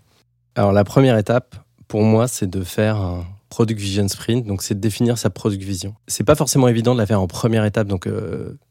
Alors 0.54 0.72
la 0.72 0.84
première 0.84 1.16
étape, 1.16 1.56
pour 1.86 2.02
moi, 2.02 2.26
c'est 2.26 2.48
de 2.48 2.64
faire 2.64 2.96
un 2.96 3.24
product 3.50 3.80
vision 3.80 4.08
sprint. 4.08 4.46
Donc 4.46 4.62
c'est 4.62 4.74
de 4.74 4.80
définir 4.80 5.16
sa 5.18 5.30
product 5.30 5.62
vision. 5.62 5.94
C'est 6.06 6.24
pas 6.24 6.34
forcément 6.34 6.68
évident 6.68 6.94
de 6.94 6.98
la 6.98 7.06
faire 7.06 7.20
en 7.20 7.26
première 7.26 7.64
étape. 7.64 7.86
Donc 7.86 8.08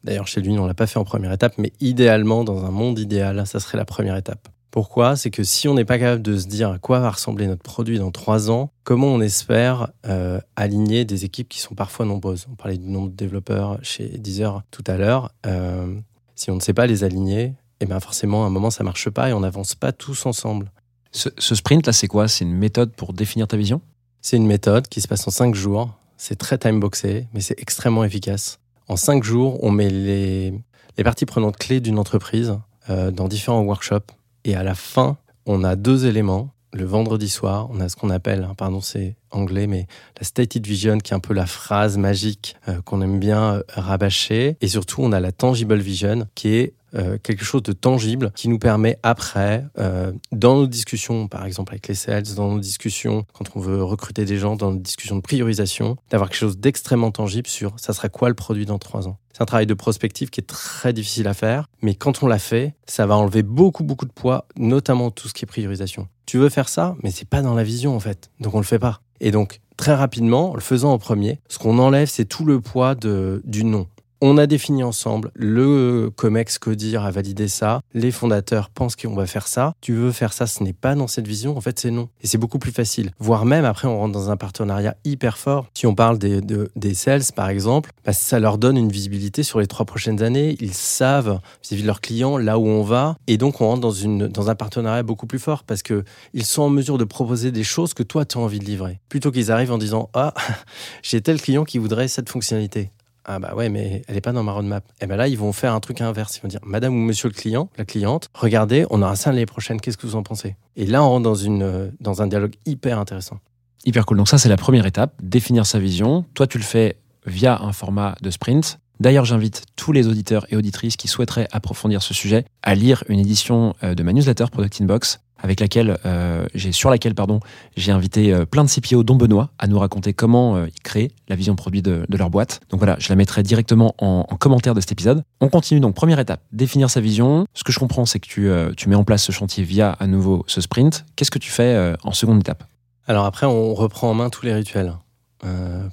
d'ailleurs 0.04 0.26
chez 0.26 0.40
lui, 0.40 0.58
on 0.58 0.66
l'a 0.66 0.74
pas 0.74 0.86
fait 0.86 0.98
en 0.98 1.04
première 1.04 1.32
étape, 1.32 1.54
mais 1.58 1.72
idéalement, 1.80 2.44
dans 2.44 2.64
un 2.64 2.70
monde 2.70 2.98
idéal, 2.98 3.46
ça 3.46 3.60
serait 3.60 3.78
la 3.78 3.84
première 3.84 4.16
étape. 4.16 4.48
Pourquoi? 4.78 5.16
C'est 5.16 5.32
que 5.32 5.42
si 5.42 5.66
on 5.66 5.74
n'est 5.74 5.84
pas 5.84 5.98
capable 5.98 6.22
de 6.22 6.38
se 6.38 6.46
dire 6.46 6.70
à 6.70 6.78
quoi 6.78 7.00
va 7.00 7.10
ressembler 7.10 7.48
notre 7.48 7.64
produit 7.64 7.98
dans 7.98 8.12
trois 8.12 8.48
ans, 8.48 8.70
comment 8.84 9.08
on 9.08 9.20
espère 9.20 9.90
euh, 10.06 10.40
aligner 10.54 11.04
des 11.04 11.24
équipes 11.24 11.48
qui 11.48 11.58
sont 11.58 11.74
parfois 11.74 12.06
nombreuses? 12.06 12.46
On 12.48 12.54
parlait 12.54 12.78
du 12.78 12.88
nombre 12.88 13.08
de 13.10 13.16
développeurs 13.16 13.80
chez 13.82 14.06
Deezer 14.06 14.62
tout 14.70 14.84
à 14.86 14.96
l'heure. 14.96 15.32
Euh, 15.46 15.98
si 16.36 16.52
on 16.52 16.54
ne 16.54 16.60
sait 16.60 16.74
pas 16.74 16.86
les 16.86 17.02
aligner, 17.02 17.54
eh 17.80 17.86
ben 17.86 17.98
forcément, 17.98 18.44
à 18.44 18.46
un 18.46 18.50
moment, 18.50 18.70
ça 18.70 18.84
marche 18.84 19.10
pas 19.10 19.30
et 19.30 19.32
on 19.32 19.40
n'avance 19.40 19.74
pas 19.74 19.90
tous 19.90 20.26
ensemble. 20.26 20.70
ce, 21.10 21.28
ce 21.38 21.56
sprint 21.56 21.84
là, 21.84 21.92
c'est 21.92 22.06
quoi? 22.06 22.28
C'est 22.28 22.44
une 22.44 22.54
méthode 22.54 22.92
pour 22.92 23.12
définir 23.12 23.48
ta 23.48 23.56
vision? 23.56 23.80
C'est 24.22 24.36
une 24.36 24.46
méthode 24.46 24.86
qui 24.86 25.00
se 25.00 25.08
passe 25.08 25.26
en 25.26 25.32
cinq 25.32 25.56
jours. 25.56 25.90
C'est 26.18 26.36
très 26.36 26.56
time-boxé, 26.56 27.26
mais 27.34 27.40
c'est 27.40 27.58
extrêmement 27.58 28.04
efficace. 28.04 28.60
En 28.86 28.94
cinq 28.94 29.24
jours, 29.24 29.58
on 29.64 29.72
met 29.72 29.90
les, 29.90 30.54
les 30.96 31.02
parties 31.02 31.26
prenantes 31.26 31.56
clés 31.56 31.80
d'une 31.80 31.98
entreprise 31.98 32.56
euh, 32.90 33.10
dans 33.10 33.26
différents 33.26 33.62
workshops. 33.62 34.12
Et 34.44 34.54
à 34.54 34.62
la 34.62 34.74
fin, 34.74 35.16
on 35.46 35.64
a 35.64 35.76
deux 35.76 36.06
éléments. 36.06 36.50
Le 36.74 36.84
vendredi 36.84 37.30
soir, 37.30 37.68
on 37.70 37.80
a 37.80 37.88
ce 37.88 37.96
qu'on 37.96 38.10
appelle, 38.10 38.44
hein, 38.44 38.54
pardon, 38.54 38.82
c'est 38.82 39.16
anglais, 39.30 39.66
mais 39.66 39.86
la 40.18 40.24
stated 40.24 40.66
vision, 40.66 40.98
qui 40.98 41.12
est 41.12 41.16
un 41.16 41.20
peu 41.20 41.32
la 41.32 41.46
phrase 41.46 41.96
magique 41.96 42.56
euh, 42.68 42.82
qu'on 42.82 43.00
aime 43.00 43.18
bien 43.18 43.54
euh, 43.54 43.62
rabâcher. 43.68 44.58
Et 44.60 44.68
surtout, 44.68 45.02
on 45.02 45.12
a 45.12 45.20
la 45.20 45.32
tangible 45.32 45.78
vision, 45.78 46.28
qui 46.34 46.56
est 46.56 46.74
euh, 46.94 47.18
quelque 47.22 47.44
chose 47.44 47.62
de 47.62 47.72
tangible 47.72 48.32
qui 48.34 48.48
nous 48.48 48.58
permet 48.58 48.98
après, 49.02 49.64
euh, 49.78 50.12
dans 50.32 50.56
nos 50.56 50.66
discussions, 50.66 51.28
par 51.28 51.44
exemple 51.44 51.72
avec 51.72 51.88
les 51.88 51.94
sales, 51.94 52.34
dans 52.36 52.52
nos 52.52 52.60
discussions 52.60 53.24
quand 53.32 53.44
on 53.54 53.60
veut 53.60 53.82
recruter 53.82 54.24
des 54.24 54.38
gens, 54.38 54.56
dans 54.56 54.72
nos 54.72 54.78
discussions 54.78 55.16
de 55.16 55.20
priorisation, 55.20 55.96
d'avoir 56.10 56.30
quelque 56.30 56.38
chose 56.38 56.58
d'extrêmement 56.58 57.10
tangible 57.10 57.46
sur 57.46 57.74
ça 57.78 57.92
sera 57.92 58.08
quoi 58.08 58.28
le 58.28 58.34
produit 58.34 58.66
dans 58.66 58.78
trois 58.78 59.08
ans. 59.08 59.18
C'est 59.32 59.42
un 59.42 59.46
travail 59.46 59.66
de 59.66 59.74
prospective 59.74 60.30
qui 60.30 60.40
est 60.40 60.46
très 60.46 60.92
difficile 60.92 61.28
à 61.28 61.34
faire, 61.34 61.68
mais 61.82 61.94
quand 61.94 62.22
on 62.22 62.26
l'a 62.26 62.38
fait, 62.38 62.74
ça 62.86 63.06
va 63.06 63.16
enlever 63.16 63.42
beaucoup 63.42 63.84
beaucoup 63.84 64.06
de 64.06 64.12
poids, 64.12 64.46
notamment 64.56 65.10
tout 65.10 65.28
ce 65.28 65.34
qui 65.34 65.44
est 65.44 65.46
priorisation. 65.46 66.08
Tu 66.26 66.38
veux 66.38 66.48
faire 66.48 66.68
ça, 66.68 66.96
mais 67.02 67.10
c'est 67.10 67.28
pas 67.28 67.42
dans 67.42 67.54
la 67.54 67.64
vision 67.64 67.94
en 67.94 68.00
fait, 68.00 68.30
donc 68.40 68.54
on 68.54 68.58
le 68.58 68.64
fait 68.64 68.78
pas. 68.78 69.00
Et 69.20 69.30
donc 69.30 69.60
très 69.76 69.94
rapidement, 69.94 70.50
en 70.50 70.54
le 70.54 70.60
faisant 70.60 70.92
en 70.92 70.98
premier, 70.98 71.40
ce 71.48 71.58
qu'on 71.58 71.78
enlève, 71.78 72.08
c'est 72.08 72.26
tout 72.26 72.44
le 72.44 72.60
poids 72.60 72.94
de, 72.94 73.42
du 73.44 73.64
nom. 73.64 73.86
On 74.20 74.36
a 74.36 74.48
défini 74.48 74.82
ensemble, 74.82 75.30
le 75.36 76.10
COMEX 76.16 76.58
Codir 76.58 77.04
a 77.04 77.12
validé 77.12 77.46
ça, 77.46 77.82
les 77.94 78.10
fondateurs 78.10 78.68
pensent 78.68 78.96
qu'on 78.96 79.14
va 79.14 79.26
faire 79.26 79.46
ça. 79.46 79.74
Tu 79.80 79.94
veux 79.94 80.10
faire 80.10 80.32
ça, 80.32 80.48
ce 80.48 80.64
n'est 80.64 80.72
pas 80.72 80.96
dans 80.96 81.06
cette 81.06 81.28
vision, 81.28 81.56
en 81.56 81.60
fait 81.60 81.78
c'est 81.78 81.92
non. 81.92 82.08
Et 82.20 82.26
c'est 82.26 82.36
beaucoup 82.36 82.58
plus 82.58 82.72
facile. 82.72 83.12
Voire 83.20 83.44
même 83.44 83.64
après 83.64 83.86
on 83.86 83.96
rentre 83.96 84.12
dans 84.14 84.28
un 84.30 84.36
partenariat 84.36 84.96
hyper 85.04 85.38
fort. 85.38 85.66
Si 85.72 85.86
on 85.86 85.94
parle 85.94 86.18
des, 86.18 86.40
de- 86.40 86.68
des 86.74 86.94
sales 86.94 87.22
par 87.36 87.48
exemple, 87.48 87.92
bah, 88.04 88.12
ça 88.12 88.40
leur 88.40 88.58
donne 88.58 88.76
une 88.76 88.90
visibilité 88.90 89.44
sur 89.44 89.60
les 89.60 89.68
trois 89.68 89.86
prochaines 89.86 90.20
années. 90.20 90.56
Ils 90.60 90.74
savent 90.74 91.38
vis-à-vis 91.62 91.82
de 91.82 91.86
leurs 91.86 92.00
clients 92.00 92.38
là 92.38 92.58
où 92.58 92.66
on 92.66 92.82
va. 92.82 93.16
Et 93.28 93.36
donc 93.36 93.60
on 93.60 93.68
rentre 93.68 93.82
dans, 93.82 93.92
une, 93.92 94.26
dans 94.26 94.50
un 94.50 94.56
partenariat 94.56 95.04
beaucoup 95.04 95.28
plus 95.28 95.38
fort 95.38 95.62
parce 95.62 95.84
que 95.84 96.02
ils 96.34 96.44
sont 96.44 96.62
en 96.62 96.70
mesure 96.70 96.98
de 96.98 97.04
proposer 97.04 97.52
des 97.52 97.62
choses 97.62 97.94
que 97.94 98.02
toi 98.02 98.24
tu 98.24 98.36
as 98.36 98.40
envie 98.40 98.58
de 98.58 98.64
livrer. 98.64 98.98
Plutôt 99.08 99.30
qu'ils 99.30 99.52
arrivent 99.52 99.70
en 99.70 99.78
disant 99.78 100.10
Ah, 100.12 100.34
j'ai 101.04 101.20
tel 101.20 101.40
client 101.40 101.62
qui 101.62 101.78
voudrait 101.78 102.08
cette 102.08 102.28
fonctionnalité. 102.28 102.90
Ah 103.24 103.38
bah 103.38 103.54
ouais, 103.54 103.68
mais 103.68 104.02
elle 104.08 104.14
n'est 104.14 104.20
pas 104.20 104.32
dans 104.32 104.42
ma 104.42 104.52
roadmap. 104.52 104.84
Et 105.00 105.06
ben 105.06 105.16
là, 105.16 105.28
ils 105.28 105.38
vont 105.38 105.52
faire 105.52 105.74
un 105.74 105.80
truc 105.80 106.00
inverse. 106.00 106.36
Ils 106.38 106.42
vont 106.42 106.48
dire, 106.48 106.60
Madame 106.64 106.94
ou 106.94 106.98
Monsieur 106.98 107.28
le 107.28 107.34
client, 107.34 107.68
la 107.76 107.84
cliente, 107.84 108.28
regardez, 108.34 108.86
on 108.90 109.02
aura 109.02 109.16
ça 109.16 109.30
l'année 109.30 109.46
prochaine. 109.46 109.80
Qu'est-ce 109.80 109.98
que 109.98 110.06
vous 110.06 110.16
en 110.16 110.22
pensez? 110.22 110.56
Et 110.76 110.86
là, 110.86 111.02
on 111.04 111.08
rentre 111.08 111.24
dans 111.24 111.34
une 111.34 111.62
euh, 111.62 111.88
dans 112.00 112.22
un 112.22 112.26
dialogue 112.26 112.54
hyper 112.66 112.98
intéressant. 112.98 113.38
Hyper 113.84 114.06
cool. 114.06 114.16
Donc 114.16 114.28
ça, 114.28 114.38
c'est 114.38 114.48
la 114.48 114.56
première 114.56 114.86
étape, 114.86 115.14
définir 115.22 115.66
sa 115.66 115.78
vision. 115.78 116.24
Toi, 116.34 116.46
tu 116.46 116.58
le 116.58 116.64
fais 116.64 116.96
via 117.26 117.60
un 117.60 117.72
format 117.72 118.14
de 118.22 118.30
sprint. 118.30 118.78
D'ailleurs, 119.00 119.24
j'invite 119.24 119.64
tous 119.76 119.92
les 119.92 120.08
auditeurs 120.08 120.46
et 120.50 120.56
auditrices 120.56 120.96
qui 120.96 121.06
souhaiteraient 121.06 121.46
approfondir 121.52 122.02
ce 122.02 122.14
sujet 122.14 122.44
à 122.62 122.74
lire 122.74 123.04
une 123.08 123.20
édition 123.20 123.74
euh, 123.84 123.94
de 123.94 124.02
ma 124.02 124.12
newsletter 124.12 124.46
Product 124.50 124.80
Inbox, 124.80 125.20
avec 125.38 125.60
laquelle 125.60 125.98
euh, 126.04 126.46
sur 126.72 126.90
laquelle 126.90 127.14
pardon 127.14 127.40
j'ai 127.76 127.92
invité 127.92 128.32
euh, 128.32 128.44
plein 128.44 128.64
de 128.64 128.68
CPO 128.68 129.02
dont 129.02 129.16
Benoît 129.16 129.50
à 129.58 129.66
nous 129.66 129.78
raconter 129.78 130.12
comment 130.12 130.56
euh, 130.56 130.66
ils 130.68 130.82
créent 130.82 131.10
la 131.28 131.36
vision 131.36 131.54
produit 131.56 131.82
de, 131.82 132.04
leur 132.10 132.30
boîte. 132.30 132.60
Donc 132.70 132.80
voilà, 132.80 132.96
je 132.98 133.08
la 133.08 133.16
mettrai 133.16 133.42
directement 133.42 133.94
en, 133.98 134.26
en 134.28 134.36
commentaire 134.36 134.74
de 134.74 134.80
cet 134.80 134.92
épisode. 134.92 135.22
On 135.40 135.48
continue 135.48 135.80
donc 135.80 135.94
première 135.94 136.18
étape, 136.18 136.42
définir 136.52 136.90
sa 136.90 137.00
vision. 137.00 137.46
Ce 137.54 137.62
que 137.62 137.72
je 137.72 137.78
comprends, 137.78 138.06
c'est 138.06 138.18
que 138.18 138.26
tu, 138.26 138.50
tu 138.76 138.88
mets 138.88 138.96
en 138.96 139.04
place 139.04 139.22
ce 139.22 139.30
chantier 139.32 139.62
via 139.62 139.92
à 139.92 140.06
nouveau 140.06 140.44
ce 140.48 140.60
sprint. 140.60 141.04
Qu'est-ce 141.14 141.30
que 141.30 141.38
tu 141.38 141.50
fais 141.50 141.94
en 142.02 142.12
seconde 142.12 142.40
étape? 142.40 142.64
Alors 143.06 143.24
après, 143.24 143.46
on 143.46 143.74
reprend 143.74 144.10
en 144.10 144.14
main 144.14 144.30
tous 144.30 144.44
les 144.44 144.52
rituels. 144.52 144.94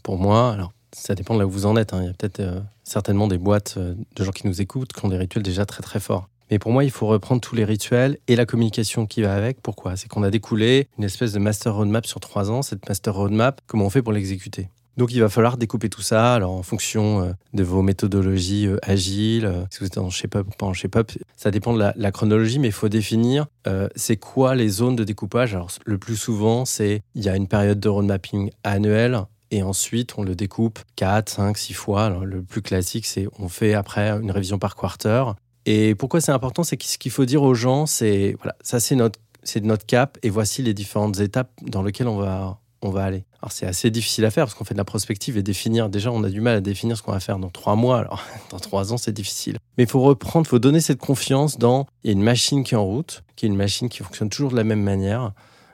Pour 0.03 0.17
moi, 0.17 0.51
alors 0.51 0.71
ça 0.91 1.13
dépend 1.13 1.35
de 1.35 1.39
là 1.39 1.45
où 1.45 1.51
vous 1.51 1.65
en 1.67 1.75
êtes. 1.75 1.93
hein. 1.93 1.99
Il 2.01 2.07
y 2.07 2.09
a 2.09 2.13
peut-être 2.13 2.41
certainement 2.83 3.27
des 3.27 3.37
boîtes 3.37 3.77
de 3.77 4.23
gens 4.23 4.31
qui 4.31 4.47
nous 4.47 4.61
écoutent 4.61 4.93
qui 4.93 5.05
ont 5.05 5.09
des 5.09 5.17
rituels 5.17 5.43
déjà 5.43 5.65
très 5.65 5.83
très 5.83 5.99
forts. 5.99 6.27
Mais 6.51 6.59
pour 6.59 6.71
moi, 6.71 6.83
il 6.83 6.91
faut 6.91 7.07
reprendre 7.07 7.41
tous 7.41 7.55
les 7.55 7.65
rituels 7.65 8.17
et 8.27 8.35
la 8.35 8.45
communication 8.45 9.05
qui 9.05 9.21
va 9.21 9.35
avec. 9.35 9.61
Pourquoi? 9.61 9.95
C'est 9.95 10.07
qu'on 10.07 10.23
a 10.23 10.29
découlé 10.29 10.87
une 10.97 11.03
espèce 11.03 11.33
de 11.33 11.39
master 11.39 11.75
roadmap 11.75 12.05
sur 12.05 12.19
trois 12.19 12.51
ans. 12.51 12.61
Cette 12.61 12.87
master 12.87 13.13
roadmap, 13.13 13.61
comment 13.67 13.85
on 13.85 13.89
fait 13.89 14.01
pour 14.01 14.13
l'exécuter? 14.13 14.69
Donc 14.97 15.11
il 15.11 15.19
va 15.19 15.29
falloir 15.29 15.57
découper 15.57 15.89
tout 15.89 16.01
ça 16.01 16.33
alors 16.33 16.51
en 16.51 16.63
fonction 16.63 17.21
euh, 17.21 17.31
de 17.53 17.63
vos 17.63 17.81
méthodologies 17.81 18.67
euh, 18.67 18.77
agiles, 18.81 19.45
euh, 19.45 19.65
si 19.69 19.79
vous 19.79 19.87
êtes 19.87 19.97
en 19.97 20.09
shape-up 20.09 20.47
ou 20.47 20.51
pas 20.51 20.65
en 20.65 20.73
shape-up, 20.73 21.11
ça 21.35 21.51
dépend 21.51 21.73
de 21.73 21.91
la, 21.95 22.11
chronologie, 22.11 22.59
mais 22.59 22.69
il 22.69 22.73
faut 22.73 22.89
définir 22.89 23.47
c'est 23.95 24.17
quoi 24.17 24.55
les 24.55 24.69
zones 24.69 24.95
de 24.95 25.03
découpage. 25.03 25.53
Alors 25.53 25.69
le 25.85 25.97
plus 25.97 26.15
souvent, 26.15 26.65
c'est 26.65 27.01
il 27.13 27.23
y 27.23 27.29
a 27.29 27.35
une 27.35 27.47
période 27.47 27.79
de 27.79 27.89
road 27.89 28.05
mapping 28.05 28.51
annuelle 28.63 29.19
et 29.51 29.63
ensuite 29.63 30.17
on 30.17 30.23
le 30.23 30.35
découpe 30.35 30.79
4, 30.95 31.29
5, 31.29 31.57
6 31.57 31.73
fois. 31.73 32.09
Le 32.23 32.41
plus 32.41 32.61
classique, 32.61 33.05
c'est 33.05 33.27
on 33.39 33.49
fait 33.49 33.73
après 33.73 34.09
une 34.11 34.31
révision 34.31 34.59
par 34.59 34.75
quarter. 34.75 35.23
Et 35.65 35.95
pourquoi 35.95 36.21
c'est 36.21 36.31
important, 36.31 36.63
c'est 36.63 36.81
ce 36.81 36.97
qu'il 36.97 37.11
faut 37.11 37.25
dire 37.25 37.43
aux 37.43 37.55
gens, 37.55 37.85
c'est 37.85 38.35
voilà, 38.39 38.55
ça 38.61 38.79
c'est 38.79 38.95
notre 38.95 39.19
c'est 39.43 39.63
notre 39.63 39.85
cap 39.85 40.17
et 40.23 40.29
voici 40.29 40.63
les 40.63 40.73
différentes 40.73 41.19
étapes 41.19 41.51
dans 41.61 41.83
lesquelles 41.83 42.07
on 42.07 42.17
va 42.17 42.59
on 42.81 42.89
va 42.89 43.03
aller. 43.03 43.25
Alors 43.41 43.51
c'est 43.51 43.65
assez 43.65 43.89
difficile 43.89 44.25
à 44.25 44.31
faire 44.31 44.45
parce 44.45 44.53
qu'on 44.53 44.63
fait 44.63 44.73
de 44.73 44.79
la 44.79 44.85
prospective 44.85 45.37
et 45.37 45.43
définir. 45.43 45.89
Déjà, 45.89 46.11
on 46.11 46.23
a 46.23 46.29
du 46.29 46.41
mal 46.41 46.57
à 46.57 46.61
définir 46.61 46.97
ce 46.97 47.01
qu'on 47.01 47.11
va 47.11 47.19
faire 47.19 47.39
dans 47.39 47.49
trois 47.49 47.75
mois. 47.75 47.99
Alors 47.99 48.23
dans 48.51 48.59
trois 48.59 48.93
ans, 48.93 48.97
c'est 48.97 49.11
difficile. 49.11 49.57
Mais 49.77 49.85
il 49.85 49.89
faut 49.89 50.01
reprendre, 50.01 50.45
il 50.45 50.49
faut 50.49 50.59
donner 50.59 50.81
cette 50.81 50.99
confiance 50.99 51.57
dans 51.57 51.87
il 52.03 52.07
y 52.07 52.09
a 52.09 52.13
une 52.13 52.23
machine 52.23 52.63
qui 52.63 52.75
est 52.75 52.77
en 52.77 52.85
route, 52.85 53.23
qui 53.35 53.45
est 53.45 53.49
une 53.49 53.55
machine 53.55 53.89
qui 53.89 54.03
fonctionne 54.03 54.29
toujours 54.29 54.51
de 54.51 54.55
la 54.55 54.63
même 54.63 54.83
manière. 54.83 55.31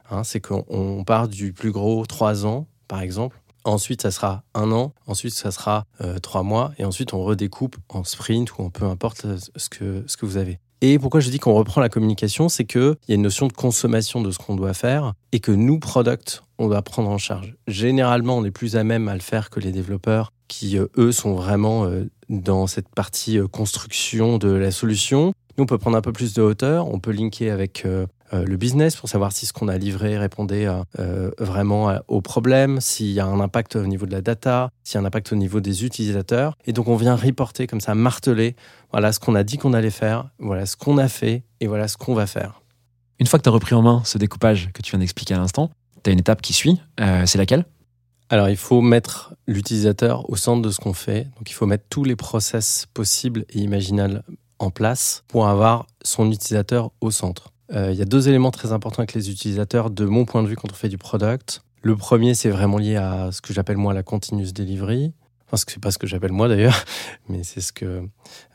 Hein, 0.10 0.24
c'est 0.24 0.40
qu'on 0.42 0.66
on 0.70 1.04
part 1.04 1.28
du 1.28 1.54
plus 1.54 1.72
gros 1.72 2.06
trois 2.06 2.46
ans, 2.46 2.68
par 2.88 3.02
exemple. 3.02 3.41
Ensuite, 3.64 4.02
ça 4.02 4.12
sera 4.12 4.44
un 4.54 4.72
an. 4.72 4.94
Ensuite, 5.08 5.34
ça 5.34 5.52
sera 5.52 5.86
euh, 6.02 6.20
trois 6.20 6.44
mois. 6.44 6.72
Et 6.78 6.86
ensuite, 6.86 7.14
on 7.14 7.24
redécoupe 7.24 7.76
en 7.90 8.04
sprint 8.04 8.58
ou 8.58 8.64
en 8.64 8.70
peu 8.70 8.86
importe 8.86 9.26
euh, 9.26 9.38
ce 9.56 9.70
que, 9.70 10.04
ce 10.08 10.18
que 10.18 10.26
vous 10.26 10.38
avez. 10.38 10.60
Et 10.82 10.98
pourquoi 10.98 11.20
je 11.20 11.30
dis 11.30 11.38
qu'on 11.38 11.54
reprend 11.54 11.80
la 11.80 11.90
communication, 11.90 12.50
c'est 12.50 12.66
qu'il 12.66 12.96
y 13.08 13.12
a 13.12 13.16
une 13.16 13.22
notion 13.22 13.48
de 13.48 13.54
consommation 13.54 14.22
de 14.22 14.32
ce 14.32 14.40
qu'on 14.40 14.56
doit 14.56 14.74
faire 14.74 15.14
et 15.32 15.40
que 15.40 15.52
nous, 15.52 15.78
product, 15.78 16.42
on 16.58 16.70
doit 16.70 16.82
prendre 16.82 17.10
en 17.10 17.20
charge. 17.20 17.56
Généralement, 17.68 18.38
on 18.38 18.46
est 18.46 18.52
plus 18.52 18.76
à 18.76 18.84
même 18.84 19.08
à 19.08 19.14
le 19.14 19.20
faire 19.20 19.52
que 19.52 19.60
les 19.60 19.72
développeurs 19.72 20.34
qui, 20.48 20.80
euh, 20.80 20.88
eux, 20.98 21.12
sont 21.12 21.36
vraiment 21.36 21.88
dans 22.30 22.66
cette 22.66 22.90
partie 22.90 23.38
construction 23.52 24.40
de 24.40 24.50
la 24.50 24.72
solution. 24.72 25.34
Nous, 25.58 25.66
on 25.66 25.68
peut 25.68 25.78
prendre 25.78 25.98
un 25.98 26.02
peu 26.02 26.14
plus 26.14 26.34
de 26.34 26.42
hauteur, 26.42 26.88
on 26.88 27.00
peut 27.00 27.12
linker 27.12 27.52
avec 27.52 27.86
le 28.32 28.58
business 28.58 28.96
pour 28.96 29.10
savoir 29.10 29.32
si 29.32 29.46
ce 29.46 29.54
qu'on 29.54 29.68
a 29.68 29.78
livré 29.78 30.18
répondait 30.18 30.68
euh, 31.00 31.32
vraiment 31.38 31.98
aux 32.08 32.22
problèmes, 32.22 32.80
s'il 32.80 33.12
y 33.12 33.20
a 33.20 33.26
un 33.26 33.40
impact 33.40 33.76
au 33.76 33.86
niveau 33.86 34.06
de 34.06 34.12
la 34.12 34.22
data, 34.22 34.70
s'il 34.84 34.96
y 34.96 34.98
a 34.98 35.02
un 35.02 35.06
impact 35.06 35.34
au 35.34 35.36
niveau 35.36 35.60
des 35.60 35.86
utilisateurs. 35.86 36.58
Et 36.66 36.74
donc, 36.74 36.88
on 36.88 36.96
vient 36.96 37.16
reporter 37.16 37.68
comme 37.68 37.82
ça, 37.82 37.96
marteler, 37.96 38.56
voilà 38.92 39.12
ce 39.12 39.20
qu'on 39.20 39.36
a 39.36 39.44
dit 39.44 39.58
qu'on 39.58 39.74
allait 39.74 39.90
faire, 39.90 40.30
voilà 40.40 40.66
ce 40.66 40.76
qu'on 40.76 40.98
a 40.98 41.08
fait 41.08 41.44
et 41.60 41.68
voilà 41.68 41.88
ce 41.88 41.98
qu'on 41.98 42.14
va 42.14 42.28
faire. 42.28 42.62
Une 43.20 43.28
fois 43.28 43.38
que 43.38 43.44
tu 43.44 43.50
as 43.50 43.54
repris 43.54 43.76
en 43.76 43.82
main 43.82 44.02
ce 44.06 44.18
découpage 44.18 44.70
que 44.74 44.82
tu 44.82 44.92
viens 44.92 45.00
d'expliquer 45.00 45.34
à 45.36 45.38
l'instant, 45.38 45.70
tu 46.04 46.10
as 46.10 46.14
une 46.14 46.20
étape 46.20 46.42
qui 46.42 46.54
suit. 46.54 46.82
Euh, 47.00 47.26
c'est 47.26 47.38
laquelle? 47.38 47.66
Alors, 48.30 48.50
il 48.50 48.58
faut 48.58 48.82
mettre 48.82 49.36
l'utilisateur 49.46 50.30
au 50.30 50.38
centre 50.38 50.62
de 50.62 50.70
ce 50.70 50.80
qu'on 50.80 50.94
fait. 50.94 51.26
Donc, 51.36 51.50
il 51.50 51.54
faut 51.54 51.66
mettre 51.66 51.84
tous 51.90 52.06
les 52.06 52.16
process 52.16 52.88
possibles 52.94 53.46
et 53.50 53.60
imaginables 53.60 54.24
en 54.58 54.70
place 54.70 55.24
pour 55.28 55.48
avoir 55.48 55.86
son 56.02 56.32
utilisateur 56.32 56.92
au 57.02 57.12
centre. 57.12 57.51
Euh, 57.74 57.92
il 57.92 57.98
y 57.98 58.02
a 58.02 58.06
deux 58.06 58.28
éléments 58.28 58.52
très 58.52 58.72
importants 58.72 59.00
avec 59.00 59.14
les 59.14 59.30
utilisateurs, 59.30 59.90
de 59.90 60.06
mon 60.06 60.26
point 60.26 60.44
de 60.44 60.48
vue, 60.48 60.56
quand 60.56 60.72
on 60.72 60.76
fait 60.76 60.90
du 60.90 60.98
product. 60.98 61.64
Le 61.82 61.96
premier, 61.96 62.36
c'est 62.36 62.50
vraiment 62.50 62.78
lié 62.78 62.96
à 62.98 63.32
ce 63.32 63.42
que 63.42 63.54
j'appelle 63.54 63.78
moi 63.78 63.94
la 63.94 64.04
continuous 64.04 64.52
delivery. 64.54 65.14
Enfin, 65.48 65.58
ce 65.58 65.66
c'est 65.68 65.82
pas 65.82 65.92
ce 65.92 65.98
que 65.98 66.08
j'appelle 66.08 66.32
moi 66.32 66.48
d'ailleurs, 66.48 66.86
mais 67.30 67.44
c'est 67.44 67.60
ce 67.60 67.74
que 67.74 68.04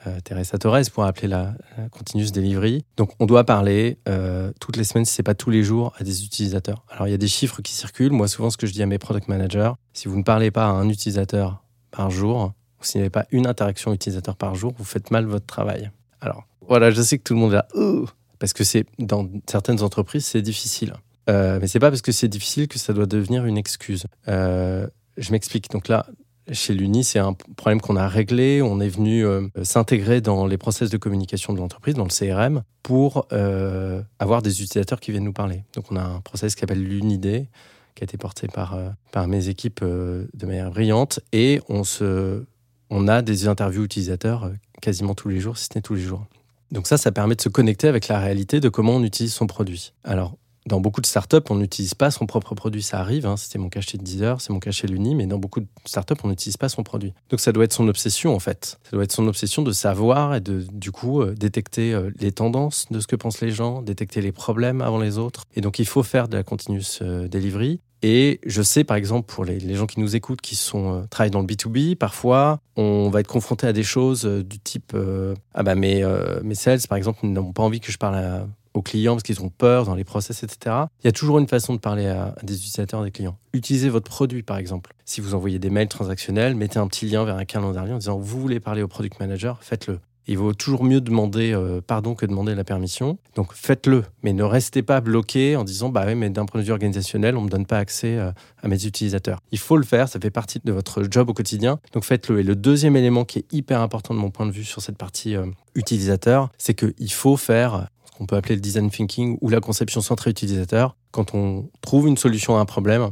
euh, 0.06 0.20
Teresa 0.24 0.56
Torres 0.56 0.80
pourrait 0.92 1.08
appeler 1.08 1.28
la, 1.28 1.54
continuous 1.90 2.30
delivery. 2.30 2.84
Donc, 2.96 3.10
on 3.20 3.26
doit 3.26 3.44
parler 3.44 3.98
euh, 4.08 4.50
toutes 4.60 4.76
les 4.76 4.84
semaines, 4.84 5.04
si 5.04 5.12
c'est 5.12 5.22
pas 5.22 5.34
tous 5.34 5.50
les 5.50 5.62
jours, 5.62 5.92
à 5.98 6.04
des 6.04 6.24
utilisateurs. 6.24 6.84
Alors, 6.88 7.08
il 7.08 7.10
y 7.10 7.14
a 7.14 7.18
des 7.18 7.28
chiffres 7.28 7.60
qui 7.60 7.74
circulent. 7.74 8.12
Moi, 8.12 8.28
souvent, 8.28 8.48
ce 8.48 8.56
que 8.56 8.66
je 8.66 8.72
dis 8.72 8.82
à 8.82 8.86
mes 8.86 8.98
product 8.98 9.28
managers, 9.28 9.72
si 9.92 10.08
vous 10.08 10.16
ne 10.16 10.22
parlez 10.22 10.50
pas 10.50 10.66
à 10.66 10.70
un 10.70 10.88
utilisateur 10.88 11.62
par 11.90 12.10
jour, 12.10 12.52
ou 12.80 12.84
s'il 12.84 13.00
n'y 13.00 13.02
avait 13.02 13.10
pas 13.10 13.26
une 13.30 13.46
interaction 13.46 13.92
utilisateur 13.92 14.36
par 14.36 14.54
jour, 14.54 14.72
vous 14.78 14.84
faites 14.84 15.10
mal 15.10 15.26
votre 15.26 15.46
travail. 15.46 15.90
Alors, 16.20 16.44
voilà, 16.66 16.90
je 16.90 17.02
sais 17.02 17.18
que 17.18 17.22
tout 17.22 17.34
le 17.34 17.40
monde 17.40 17.62
Ouh 17.74 18.06
parce 18.38 18.52
que 18.52 18.64
c'est 18.64 18.86
dans 18.98 19.28
certaines 19.48 19.82
entreprises, 19.82 20.26
c'est 20.26 20.42
difficile. 20.42 20.94
Euh, 21.28 21.58
mais 21.60 21.66
c'est 21.66 21.80
pas 21.80 21.90
parce 21.90 22.02
que 22.02 22.12
c'est 22.12 22.28
difficile 22.28 22.68
que 22.68 22.78
ça 22.78 22.92
doit 22.92 23.06
devenir 23.06 23.46
une 23.46 23.58
excuse. 23.58 24.06
Euh, 24.28 24.86
je 25.16 25.32
m'explique. 25.32 25.70
Donc 25.70 25.88
là, 25.88 26.06
chez 26.52 26.74
l'Uni, 26.74 27.02
c'est 27.02 27.18
un 27.18 27.32
problème 27.32 27.80
qu'on 27.80 27.96
a 27.96 28.06
réglé. 28.06 28.62
On 28.62 28.80
est 28.80 28.88
venu 28.88 29.26
euh, 29.26 29.48
s'intégrer 29.62 30.20
dans 30.20 30.46
les 30.46 30.58
process 30.58 30.90
de 30.90 30.96
communication 30.96 31.52
de 31.52 31.58
l'entreprise, 31.58 31.94
dans 31.94 32.04
le 32.04 32.10
CRM, 32.10 32.62
pour 32.82 33.26
euh, 33.32 34.02
avoir 34.18 34.42
des 34.42 34.62
utilisateurs 34.62 35.00
qui 35.00 35.10
viennent 35.10 35.24
nous 35.24 35.32
parler. 35.32 35.64
Donc 35.74 35.90
on 35.90 35.96
a 35.96 36.02
un 36.02 36.20
process 36.20 36.54
qui 36.54 36.60
s'appelle 36.60 36.82
l'Unidé, 36.82 37.48
qui 37.96 38.02
a 38.02 38.04
été 38.04 38.18
porté 38.18 38.46
par, 38.46 38.78
par 39.10 39.26
mes 39.26 39.48
équipes 39.48 39.82
de 39.82 40.46
manière 40.46 40.70
brillante. 40.70 41.18
Et 41.32 41.60
on, 41.68 41.82
se, 41.82 42.44
on 42.90 43.08
a 43.08 43.22
des 43.22 43.48
interviews 43.48 43.84
utilisateurs 43.84 44.52
quasiment 44.82 45.14
tous 45.14 45.30
les 45.30 45.40
jours, 45.40 45.56
si 45.56 45.64
ce 45.64 45.70
n'est 45.74 45.82
tous 45.82 45.94
les 45.94 46.02
jours. 46.02 46.26
Donc 46.70 46.86
ça, 46.86 46.96
ça 46.96 47.12
permet 47.12 47.36
de 47.36 47.40
se 47.40 47.48
connecter 47.48 47.88
avec 47.88 48.08
la 48.08 48.18
réalité 48.18 48.60
de 48.60 48.68
comment 48.68 48.96
on 48.96 49.02
utilise 49.02 49.32
son 49.32 49.46
produit. 49.46 49.92
Alors, 50.04 50.36
dans 50.66 50.80
beaucoup 50.80 51.00
de 51.00 51.06
startups, 51.06 51.36
on 51.48 51.54
n'utilise 51.54 51.94
pas 51.94 52.10
son 52.10 52.26
propre 52.26 52.54
produit. 52.54 52.82
Ça 52.82 52.98
arrive, 52.98 53.24
hein, 53.24 53.36
c'était 53.36 53.58
mon 53.58 53.68
cas 53.68 53.80
chez 53.80 53.98
Deezer, 53.98 54.40
c'est 54.40 54.52
mon 54.52 54.58
cas 54.58 54.72
chez 54.72 54.88
l'Uni, 54.88 55.14
mais 55.14 55.26
dans 55.26 55.38
beaucoup 55.38 55.60
de 55.60 55.66
startups, 55.84 56.16
on 56.24 56.28
n'utilise 56.28 56.56
pas 56.56 56.68
son 56.68 56.82
produit. 56.82 57.14
Donc 57.30 57.40
ça 57.40 57.52
doit 57.52 57.64
être 57.64 57.72
son 57.72 57.86
obsession, 57.88 58.34
en 58.34 58.40
fait. 58.40 58.78
Ça 58.82 58.90
doit 58.92 59.04
être 59.04 59.12
son 59.12 59.28
obsession 59.28 59.62
de 59.62 59.72
savoir 59.72 60.34
et 60.34 60.40
de, 60.40 60.66
du 60.72 60.90
coup, 60.90 61.22
euh, 61.22 61.34
détecter 61.34 61.94
euh, 61.94 62.10
les 62.18 62.32
tendances 62.32 62.86
de 62.90 62.98
ce 62.98 63.06
que 63.06 63.16
pensent 63.16 63.40
les 63.40 63.52
gens, 63.52 63.80
détecter 63.80 64.20
les 64.20 64.32
problèmes 64.32 64.80
avant 64.80 64.98
les 64.98 65.18
autres. 65.18 65.44
Et 65.54 65.60
donc, 65.60 65.78
il 65.78 65.86
faut 65.86 66.02
faire 66.02 66.28
de 66.28 66.36
la 66.36 66.42
continuous 66.42 66.98
euh, 67.00 67.28
delivery. 67.28 67.80
Et 68.08 68.38
je 68.46 68.62
sais, 68.62 68.84
par 68.84 68.96
exemple, 68.96 69.26
pour 69.26 69.44
les, 69.44 69.74
gens 69.74 69.86
qui 69.86 69.98
nous 69.98 70.14
écoutent, 70.14 70.40
qui 70.40 70.56
euh, 70.76 71.02
travaillent 71.10 71.32
dans 71.32 71.40
le 71.40 71.46
B2B, 71.46 71.96
parfois, 71.96 72.60
on 72.76 73.10
va 73.10 73.18
être 73.18 73.26
confronté 73.26 73.66
à 73.66 73.72
des 73.72 73.82
choses 73.82 74.26
euh, 74.26 74.44
du 74.44 74.60
type 74.60 74.92
euh, 74.94 75.34
Ah 75.54 75.64
bah, 75.64 75.74
mes, 75.74 76.06
mes 76.44 76.54
sales, 76.54 76.78
par 76.88 76.98
exemple, 76.98 77.26
n'ont 77.26 77.52
pas 77.52 77.64
envie 77.64 77.80
que 77.80 77.90
je 77.90 77.98
parle 77.98 78.46
aux 78.74 78.82
clients 78.82 79.14
parce 79.14 79.24
qu'ils 79.24 79.42
ont 79.42 79.48
peur 79.48 79.86
dans 79.86 79.96
les 79.96 80.04
process, 80.04 80.44
etc. 80.44 80.76
Il 81.02 81.06
y 81.06 81.08
a 81.08 81.12
toujours 81.12 81.40
une 81.40 81.48
façon 81.48 81.74
de 81.74 81.80
parler 81.80 82.06
à 82.06 82.36
des 82.44 82.54
utilisateurs, 82.54 83.02
des 83.02 83.10
clients. 83.10 83.38
Utilisez 83.52 83.88
votre 83.88 84.08
produit, 84.08 84.44
par 84.44 84.58
exemple. 84.58 84.94
Si 85.04 85.20
vous 85.20 85.34
envoyez 85.34 85.58
des 85.58 85.70
mails 85.70 85.88
transactionnels, 85.88 86.54
mettez 86.54 86.78
un 86.78 86.86
petit 86.86 87.06
lien 87.06 87.24
vers 87.24 87.36
un 87.36 87.44
calendrier 87.44 87.92
en 87.92 87.98
disant 87.98 88.18
Vous 88.18 88.40
voulez 88.40 88.60
parler 88.60 88.82
au 88.82 88.88
product 88.88 89.18
manager, 89.18 89.58
faites-le. 89.64 89.98
Il 90.28 90.38
vaut 90.38 90.54
toujours 90.54 90.82
mieux 90.82 91.00
demander 91.00 91.52
euh, 91.52 91.80
pardon 91.80 92.14
que 92.14 92.26
demander 92.26 92.54
la 92.54 92.64
permission. 92.64 93.18
Donc 93.36 93.52
faites-le, 93.52 94.04
mais 94.22 94.32
ne 94.32 94.42
restez 94.42 94.82
pas 94.82 95.00
bloqué 95.00 95.56
en 95.56 95.62
disant 95.62 95.88
bah 95.88 96.04
oui, 96.06 96.14
mais 96.14 96.30
d'un 96.30 96.46
point 96.46 96.60
de 96.60 96.66
vue 96.66 96.72
organisationnel, 96.72 97.36
on 97.36 97.42
me 97.42 97.48
donne 97.48 97.66
pas 97.66 97.78
accès 97.78 98.18
euh, 98.18 98.32
à 98.62 98.68
mes 98.68 98.84
utilisateurs. 98.84 99.40
Il 99.52 99.58
faut 99.58 99.76
le 99.76 99.84
faire, 99.84 100.08
ça 100.08 100.18
fait 100.18 100.30
partie 100.30 100.60
de 100.64 100.72
votre 100.72 101.04
job 101.08 101.30
au 101.30 101.34
quotidien. 101.34 101.78
Donc 101.92 102.04
faites-le. 102.04 102.40
Et 102.40 102.42
le 102.42 102.56
deuxième 102.56 102.96
élément 102.96 103.24
qui 103.24 103.40
est 103.40 103.52
hyper 103.52 103.80
important 103.80 104.14
de 104.14 104.18
mon 104.18 104.30
point 104.30 104.46
de 104.46 104.52
vue 104.52 104.64
sur 104.64 104.82
cette 104.82 104.98
partie 104.98 105.36
euh, 105.36 105.46
utilisateur, 105.74 106.50
c'est 106.58 106.74
qu'il 106.74 107.12
faut 107.12 107.36
faire 107.36 107.88
ce 108.04 108.18
qu'on 108.18 108.26
peut 108.26 108.36
appeler 108.36 108.56
le 108.56 108.60
design 108.60 108.90
thinking 108.90 109.38
ou 109.40 109.48
la 109.48 109.60
conception 109.60 110.00
centrée 110.00 110.30
utilisateur. 110.30 110.96
Quand 111.12 111.34
on 111.34 111.68
trouve 111.82 112.08
une 112.08 112.16
solution 112.16 112.56
à 112.56 112.60
un 112.60 112.64
problème, 112.64 113.10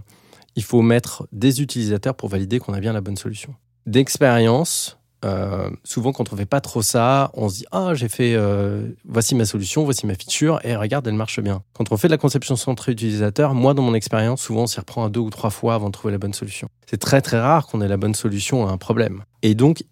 il 0.57 0.65
faut 0.65 0.83
mettre 0.83 1.29
des 1.33 1.63
utilisateurs 1.63 2.15
pour 2.15 2.29
valider 2.29 2.59
qu'on 2.59 2.75
a 2.75 2.81
bien 2.81 2.93
la 2.93 3.01
bonne 3.01 3.17
solution. 3.17 3.55
D'expérience, 3.87 4.99
euh, 5.25 5.71
souvent, 5.85 6.13
quand 6.13 6.33
on 6.33 6.37
fait 6.37 6.47
pas 6.47 6.61
trop 6.61 6.83
ça, 6.83 7.31
on 7.35 7.49
se 7.49 7.59
dit 7.59 7.67
ah 7.73 7.95
j'ai 7.95 8.09
fait 8.09 8.35
euh, 8.35 8.89
voici 9.09 9.35
ma 9.35 9.47
solution, 9.47 9.85
voici 9.85 10.07
ma 10.07 10.15
feature 10.15 10.61
et 10.65 10.77
regarde 10.77 11.07
elle 11.07 11.15
marche 11.15 11.41
bien. 11.41 11.63
Quand 11.73 11.91
on 11.91 11.97
fait 11.97 12.09
de 12.09 12.13
la 12.13 12.19
conception 12.19 12.57
centrée 12.57 12.93
utilisateur, 12.93 13.55
moi 13.55 13.75
dans 13.75 13.83
mon 13.83 13.95
expérience, 13.95 14.43
souvent 14.43 14.63
on 14.63 14.67
s'y 14.67 14.79
reprend 14.79 15.07
à 15.07 15.09
deux 15.09 15.21
ou 15.21 15.31
trois 15.31 15.51
fois 15.51 15.75
avant 15.75 15.87
de 15.87 15.93
trouver 15.93 16.13
la 16.13 16.19
bonne 16.19 16.35
solution. 16.35 16.69
C'est 16.87 16.99
très 16.99 17.23
très 17.23 17.41
rare 17.41 17.67
qu'on 17.67 17.81
ait 17.81 17.89
la 17.89 17.97
bonne 17.97 18.15
solution 18.15 18.67
à 18.67 18.71
un 18.71 18.77
problème. 18.77 19.23
Et 19.43 19.55
donc 19.55 19.85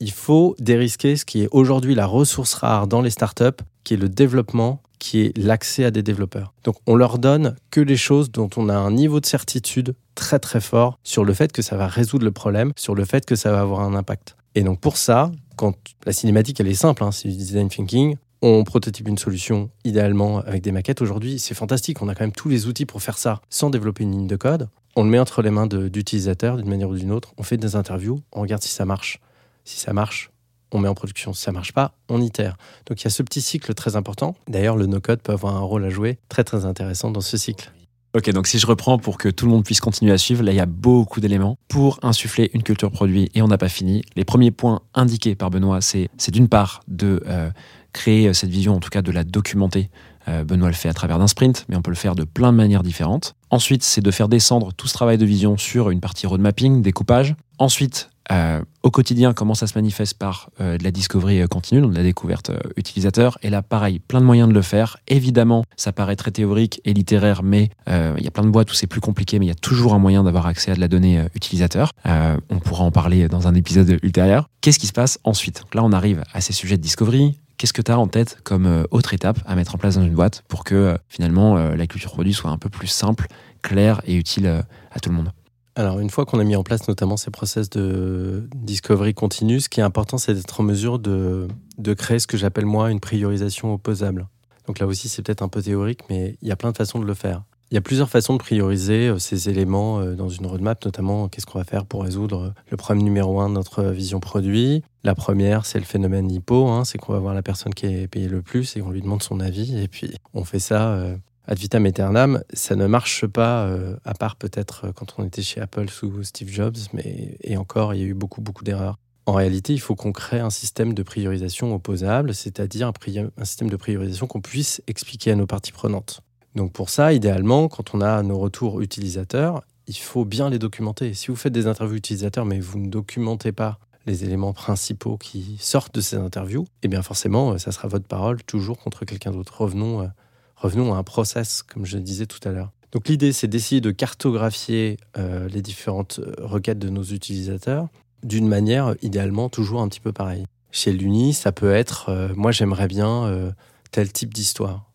il 0.00 0.10
faut 0.10 0.56
dérisquer 0.58 1.16
ce 1.16 1.24
qui 1.24 1.42
est 1.42 1.48
aujourd'hui 1.52 1.94
la 1.94 2.06
ressource 2.06 2.54
rare 2.54 2.86
dans 2.86 3.02
les 3.02 3.10
startups, 3.10 3.62
qui 3.84 3.94
est 3.94 3.98
le 3.98 4.08
développement, 4.08 4.82
qui 4.98 5.22
est 5.22 5.38
l'accès 5.38 5.84
à 5.84 5.90
des 5.90 6.02
développeurs. 6.02 6.52
Donc 6.64 6.76
on 6.86 6.96
leur 6.96 7.18
donne 7.18 7.54
que 7.70 7.80
les 7.80 7.96
choses 7.96 8.30
dont 8.30 8.50
on 8.56 8.68
a 8.68 8.74
un 8.74 8.90
niveau 8.90 9.20
de 9.20 9.26
certitude 9.26 9.94
très 10.14 10.38
très 10.38 10.60
fort 10.60 10.98
sur 11.04 11.24
le 11.24 11.34
fait 11.34 11.52
que 11.52 11.62
ça 11.62 11.76
va 11.76 11.86
résoudre 11.86 12.24
le 12.24 12.32
problème, 12.32 12.72
sur 12.76 12.94
le 12.94 13.04
fait 13.04 13.24
que 13.24 13.36
ça 13.36 13.52
va 13.52 13.60
avoir 13.60 13.80
un 13.80 13.94
impact. 13.94 14.36
Et 14.56 14.62
donc 14.62 14.80
pour 14.80 14.96
ça, 14.96 15.30
quand 15.56 15.74
la 16.06 16.12
cinématique 16.12 16.58
elle 16.60 16.66
est 16.66 16.74
simple, 16.74 17.04
hein, 17.04 17.12
c'est 17.12 17.28
du 17.28 17.36
design 17.36 17.68
thinking, 17.68 18.16
on 18.40 18.64
prototype 18.64 19.06
une 19.06 19.18
solution 19.18 19.70
idéalement 19.84 20.38
avec 20.38 20.62
des 20.62 20.72
maquettes. 20.72 21.02
Aujourd'hui, 21.02 21.38
c'est 21.38 21.54
fantastique, 21.54 22.00
on 22.00 22.08
a 22.08 22.14
quand 22.14 22.24
même 22.24 22.32
tous 22.32 22.48
les 22.48 22.66
outils 22.66 22.86
pour 22.86 23.02
faire 23.02 23.18
ça 23.18 23.42
sans 23.50 23.68
développer 23.68 24.04
une 24.04 24.12
ligne 24.12 24.26
de 24.26 24.36
code. 24.36 24.68
On 24.96 25.04
le 25.04 25.10
met 25.10 25.18
entre 25.18 25.42
les 25.42 25.50
mains 25.50 25.66
d'utilisateurs 25.66 26.56
d'une 26.56 26.70
manière 26.70 26.88
ou 26.88 26.96
d'une 26.96 27.12
autre, 27.12 27.34
on 27.36 27.42
fait 27.42 27.58
des 27.58 27.76
interviews, 27.76 28.22
on 28.32 28.40
regarde 28.40 28.62
si 28.62 28.70
ça 28.70 28.86
marche. 28.86 29.20
Si 29.64 29.78
ça 29.78 29.92
marche, 29.92 30.30
on 30.72 30.78
met 30.78 30.88
en 30.88 30.94
production. 30.94 31.34
Si 31.34 31.42
ça 31.42 31.52
marche 31.52 31.72
pas, 31.72 31.92
on 32.08 32.22
itère. 32.22 32.56
Donc 32.86 33.02
il 33.02 33.04
y 33.04 33.08
a 33.08 33.10
ce 33.10 33.22
petit 33.22 33.42
cycle 33.42 33.74
très 33.74 33.94
important. 33.94 34.36
D'ailleurs, 34.48 34.76
le 34.76 34.86
no-code 34.86 35.20
peut 35.20 35.32
avoir 35.32 35.54
un 35.54 35.60
rôle 35.60 35.84
à 35.84 35.90
jouer 35.90 36.18
très 36.30 36.44
très 36.44 36.64
intéressant 36.64 37.10
dans 37.10 37.20
ce 37.20 37.36
cycle. 37.36 37.70
Ok, 38.16 38.30
donc 38.30 38.46
si 38.46 38.58
je 38.58 38.66
reprends 38.66 38.96
pour 38.96 39.18
que 39.18 39.28
tout 39.28 39.44
le 39.44 39.50
monde 39.50 39.62
puisse 39.62 39.80
continuer 39.80 40.10
à 40.10 40.16
suivre, 40.16 40.42
là 40.42 40.50
il 40.50 40.56
y 40.56 40.60
a 40.60 40.64
beaucoup 40.64 41.20
d'éléments 41.20 41.58
pour 41.68 41.98
insuffler 42.00 42.50
une 42.54 42.62
culture 42.62 42.90
produit 42.90 43.28
et 43.34 43.42
on 43.42 43.48
n'a 43.48 43.58
pas 43.58 43.68
fini. 43.68 44.00
Les 44.16 44.24
premiers 44.24 44.50
points 44.50 44.80
indiqués 44.94 45.34
par 45.34 45.50
Benoît, 45.50 45.80
c'est 45.82 46.08
d'une 46.30 46.48
part 46.48 46.80
de 46.88 47.22
euh, 47.26 47.50
créer 47.92 48.32
cette 48.32 48.48
vision, 48.48 48.74
en 48.74 48.80
tout 48.80 48.88
cas 48.88 49.02
de 49.02 49.12
la 49.12 49.22
documenter. 49.22 49.90
Euh, 50.28 50.44
Benoît 50.44 50.68
le 50.68 50.74
fait 50.74 50.88
à 50.88 50.94
travers 50.94 51.18
d'un 51.18 51.26
sprint, 51.26 51.66
mais 51.68 51.76
on 51.76 51.82
peut 51.82 51.90
le 51.90 51.96
faire 51.96 52.14
de 52.14 52.24
plein 52.24 52.52
de 52.52 52.56
manières 52.56 52.82
différentes. 52.82 53.34
Ensuite, 53.50 53.82
c'est 53.82 54.00
de 54.00 54.10
faire 54.10 54.30
descendre 54.30 54.72
tout 54.72 54.88
ce 54.88 54.94
travail 54.94 55.18
de 55.18 55.26
vision 55.26 55.58
sur 55.58 55.90
une 55.90 56.00
partie 56.00 56.26
road 56.26 56.40
mapping, 56.40 56.80
découpage. 56.80 57.34
Ensuite, 57.58 58.08
euh, 58.32 58.60
au 58.82 58.90
quotidien, 58.90 59.32
comment 59.32 59.54
ça 59.54 59.66
se 59.66 59.76
manifeste 59.76 60.14
par 60.18 60.50
euh, 60.60 60.78
de 60.78 60.84
la 60.84 60.90
discovery 60.90 61.40
euh, 61.40 61.46
continue, 61.46 61.80
donc 61.80 61.92
de 61.92 61.96
la 61.96 62.02
découverte 62.02 62.50
euh, 62.50 62.58
utilisateur. 62.76 63.38
Et 63.42 63.50
là, 63.50 63.62
pareil, 63.62 63.98
plein 63.98 64.20
de 64.20 64.26
moyens 64.26 64.48
de 64.48 64.54
le 64.54 64.62
faire. 64.62 64.96
Évidemment, 65.08 65.64
ça 65.76 65.92
paraît 65.92 66.16
très 66.16 66.30
théorique 66.30 66.80
et 66.84 66.92
littéraire, 66.92 67.42
mais 67.42 67.70
euh, 67.88 68.14
il 68.18 68.24
y 68.24 68.28
a 68.28 68.30
plein 68.30 68.44
de 68.44 68.50
boîtes 68.50 68.70
où 68.70 68.74
c'est 68.74 68.86
plus 68.86 69.00
compliqué, 69.00 69.38
mais 69.38 69.46
il 69.46 69.48
y 69.48 69.52
a 69.52 69.56
toujours 69.56 69.94
un 69.94 69.98
moyen 69.98 70.24
d'avoir 70.24 70.46
accès 70.46 70.70
à 70.70 70.74
de 70.74 70.80
la 70.80 70.88
donnée 70.88 71.24
utilisateur. 71.34 71.90
On 72.04 72.58
pourra 72.58 72.84
en 72.84 72.90
parler 72.90 73.28
dans 73.28 73.48
un 73.48 73.54
épisode 73.54 73.98
ultérieur. 74.02 74.48
Qu'est-ce 74.60 74.78
qui 74.78 74.86
se 74.86 74.92
passe 74.92 75.18
ensuite? 75.24 75.64
Là, 75.74 75.84
on 75.84 75.92
arrive 75.92 76.22
à 76.32 76.40
ces 76.40 76.52
sujets 76.52 76.76
de 76.76 76.82
discovery. 76.82 77.38
Qu'est-ce 77.58 77.72
que 77.72 77.82
tu 77.82 77.90
as 77.90 77.98
en 77.98 78.08
tête 78.08 78.38
comme 78.44 78.86
autre 78.90 79.14
étape 79.14 79.38
à 79.46 79.54
mettre 79.54 79.74
en 79.74 79.78
place 79.78 79.94
dans 79.94 80.04
une 80.04 80.14
boîte 80.14 80.42
pour 80.48 80.64
que 80.64 80.98
finalement 81.08 81.56
la 81.56 81.86
culture 81.86 82.12
produit 82.12 82.34
soit 82.34 82.50
un 82.50 82.58
peu 82.58 82.68
plus 82.68 82.88
simple, 82.88 83.26
claire 83.62 84.00
et 84.06 84.14
utile 84.14 84.64
à 84.92 85.00
tout 85.00 85.10
le 85.10 85.16
monde? 85.16 85.30
Alors, 85.78 86.00
une 86.00 86.08
fois 86.08 86.24
qu'on 86.24 86.38
a 86.38 86.44
mis 86.44 86.56
en 86.56 86.62
place 86.62 86.88
notamment 86.88 87.18
ces 87.18 87.30
process 87.30 87.68
de 87.68 88.48
discovery 88.54 89.12
continue, 89.12 89.60
ce 89.60 89.68
qui 89.68 89.80
est 89.80 89.82
important, 89.82 90.16
c'est 90.16 90.32
d'être 90.32 90.58
en 90.58 90.64
mesure 90.64 90.98
de, 90.98 91.48
de 91.76 91.92
créer 91.92 92.18
ce 92.18 92.26
que 92.26 92.38
j'appelle 92.38 92.64
moi 92.64 92.90
une 92.90 92.98
priorisation 92.98 93.74
opposable. 93.74 94.26
Donc 94.66 94.78
là 94.78 94.86
aussi, 94.86 95.10
c'est 95.10 95.20
peut-être 95.20 95.42
un 95.42 95.48
peu 95.48 95.60
théorique, 95.60 96.00
mais 96.08 96.38
il 96.40 96.48
y 96.48 96.50
a 96.50 96.56
plein 96.56 96.72
de 96.72 96.76
façons 96.78 96.98
de 96.98 97.04
le 97.04 97.12
faire. 97.12 97.44
Il 97.70 97.74
y 97.74 97.78
a 97.78 97.82
plusieurs 97.82 98.08
façons 98.08 98.32
de 98.32 98.38
prioriser 98.38 99.08
euh, 99.08 99.18
ces 99.18 99.50
éléments 99.50 100.00
euh, 100.00 100.14
dans 100.14 100.30
une 100.30 100.46
roadmap, 100.46 100.82
notamment 100.84 101.28
qu'est-ce 101.28 101.44
qu'on 101.44 101.58
va 101.58 101.64
faire 101.64 101.84
pour 101.84 102.04
résoudre 102.04 102.40
euh, 102.40 102.50
le 102.70 102.76
problème 102.78 103.04
numéro 103.04 103.40
un 103.40 103.50
de 103.50 103.54
notre 103.54 103.84
vision 103.84 104.18
produit. 104.18 104.82
La 105.04 105.14
première, 105.14 105.66
c'est 105.66 105.78
le 105.78 105.84
phénomène 105.84 106.30
hypo, 106.30 106.68
hein, 106.68 106.84
c'est 106.84 106.96
qu'on 106.96 107.12
va 107.12 107.18
voir 107.18 107.34
la 107.34 107.42
personne 107.42 107.74
qui 107.74 107.86
est 107.86 108.08
payée 108.08 108.28
le 108.28 108.40
plus 108.40 108.76
et 108.76 108.82
on 108.82 108.90
lui 108.90 109.02
demande 109.02 109.22
son 109.22 109.40
avis, 109.40 109.78
et 109.78 109.88
puis 109.88 110.14
on 110.32 110.44
fait 110.44 110.58
ça 110.58 110.94
euh, 110.94 111.16
ad 111.46 111.58
vitam 111.58 111.86
aeternam. 111.86 112.42
Ça 112.52 112.76
ne 112.76 112.86
marche 112.86 113.26
pas, 113.26 113.66
euh, 113.66 113.96
à 114.04 114.14
part 114.14 114.36
peut-être 114.36 114.86
euh, 114.86 114.92
quand 114.92 115.14
on 115.18 115.24
était 115.24 115.42
chez 115.42 115.60
Apple 115.60 115.88
sous 115.88 116.24
Steve 116.24 116.50
Jobs, 116.50 116.76
mais 116.92 117.36
et 117.42 117.56
encore, 117.56 117.94
il 117.94 118.00
y 118.00 118.04
a 118.04 118.06
eu 118.06 118.14
beaucoup, 118.14 118.40
beaucoup 118.40 118.64
d'erreurs. 118.64 118.98
En 119.26 119.32
réalité, 119.32 119.72
il 119.72 119.80
faut 119.80 119.96
qu'on 119.96 120.12
crée 120.12 120.38
un 120.38 120.50
système 120.50 120.94
de 120.94 121.02
priorisation 121.02 121.74
opposable, 121.74 122.32
c'est-à-dire 122.32 122.88
un, 122.88 122.92
un 123.36 123.44
système 123.44 123.70
de 123.70 123.76
priorisation 123.76 124.26
qu'on 124.26 124.40
puisse 124.40 124.82
expliquer 124.86 125.32
à 125.32 125.34
nos 125.34 125.46
parties 125.46 125.72
prenantes. 125.72 126.20
Donc 126.54 126.72
pour 126.72 126.90
ça, 126.90 127.12
idéalement, 127.12 127.68
quand 127.68 127.94
on 127.94 128.00
a 128.00 128.22
nos 128.22 128.38
retours 128.38 128.80
utilisateurs, 128.80 129.62
il 129.88 129.96
faut 129.96 130.24
bien 130.24 130.48
les 130.48 130.58
documenter. 130.58 131.12
Si 131.14 131.28
vous 131.28 131.36
faites 131.36 131.52
des 131.52 131.66
interviews 131.66 131.96
utilisateurs, 131.96 132.44
mais 132.44 132.60
vous 132.60 132.78
ne 132.78 132.88
documentez 132.88 133.52
pas 133.52 133.78
les 134.06 134.24
éléments 134.24 134.52
principaux 134.52 135.18
qui 135.18 135.56
sortent 135.58 135.94
de 135.96 136.00
ces 136.00 136.16
interviews, 136.16 136.64
eh 136.82 136.88
bien 136.88 137.02
forcément, 137.02 137.52
euh, 137.52 137.58
ça 137.58 137.72
sera 137.72 137.88
votre 137.88 138.06
parole 138.06 138.42
toujours 138.44 138.78
contre 138.78 139.04
quelqu'un 139.04 139.32
d'autre. 139.32 139.60
Revenons, 139.60 140.08
revenons 140.56 140.94
à 140.94 140.96
un 140.96 141.02
process, 141.02 141.62
comme 141.62 141.86
je 141.86 141.98
disais 141.98 142.26
tout 142.26 142.46
à 142.48 142.52
l'heure. 142.52 142.72
Donc 142.92 143.08
l'idée, 143.08 143.32
c'est 143.32 143.48
d'essayer 143.48 143.80
de 143.80 143.90
cartographier 143.90 144.96
euh, 145.18 145.48
les 145.48 145.62
différentes 145.62 146.18
euh, 146.18 146.34
requêtes 146.38 146.78
de 146.78 146.88
nos 146.88 147.02
utilisateurs 147.02 147.88
d'une 148.22 148.48
manière 148.48 148.94
idéalement 149.02 149.48
toujours 149.48 149.82
un 149.82 149.88
petit 149.88 150.00
peu 150.00 150.12
pareille. 150.12 150.46
Chez 150.72 150.92
l'Uni, 150.92 151.34
ça 151.34 151.52
peut 151.52 151.72
être, 151.72 152.08
euh, 152.08 152.32
moi 152.34 152.52
j'aimerais 152.52 152.88
bien 152.88 153.52
tel 153.90 154.12
type 154.12 154.32
d'histoire. 154.32 154.90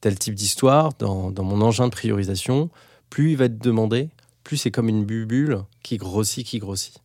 Tel 0.00 0.18
type 0.18 0.34
d'histoire, 0.34 0.92
dans, 0.98 1.32
mon 1.42 1.60
engin 1.60 1.86
de 1.86 1.92
priorisation, 1.92 2.70
plus 3.10 3.32
il 3.32 3.36
va 3.36 3.46
être 3.46 3.58
demandé, 3.58 4.08
plus 4.44 4.56
c'est 4.56 4.70
comme 4.70 4.88
une 4.88 5.04
bulle 5.04 5.64
qui 5.82 5.98
grossit, 5.98 6.46
qui 6.46 6.58
grossit. 6.58 7.00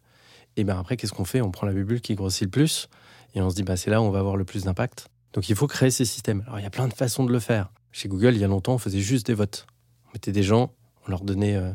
Et 0.56 0.63
bien 0.63 0.80
après, 0.80 0.96
qu'est-ce 0.96 1.12
qu'on 1.12 1.26
fait? 1.26 1.41
On 1.41 1.52
prend 1.52 1.68
la 1.68 1.74
bubule 1.74 2.02
qui 2.02 2.15
grossit 2.15 2.44
le 2.44 2.52
plus 2.52 2.88
et 3.34 3.41
on 3.41 3.50
se 3.50 3.56
dit, 3.56 3.63
bah, 3.63 3.76
c'est 3.76 3.89
là 3.89 4.02
où 4.02 4.06
on 4.06 4.12
va 4.12 4.20
avoir 4.20 4.38
le 4.38 4.46
plus 4.46 4.63
d'impact. 4.63 5.08
Donc 5.34 5.50
il 5.50 5.56
faut 5.56 5.68
créer 5.68 5.91
ces 5.91 6.06
systèmes. 6.06 6.44
Alors 6.48 6.60
il 6.60 6.63
y 6.63 6.68
a 6.68 6.70
plein 6.70 6.88
de 6.88 6.94
façons 6.94 7.26
de 7.26 7.32
le 7.32 7.39
faire. 7.39 7.70
Chez 7.95 8.10
Google, 8.10 8.34
il 8.34 8.41
y 8.41 8.43
a 8.43 8.47
longtemps, 8.47 8.73
on 8.73 8.77
faisait 8.77 8.99
juste 8.99 9.27
des 9.27 9.34
votes. 9.34 9.67
On 10.08 10.10
mettait 10.15 10.34
des 10.34 10.43
gens, 10.43 10.73
on 11.08 11.12
leur 11.12 11.21
donnait 11.21 11.55
euh, 11.55 11.71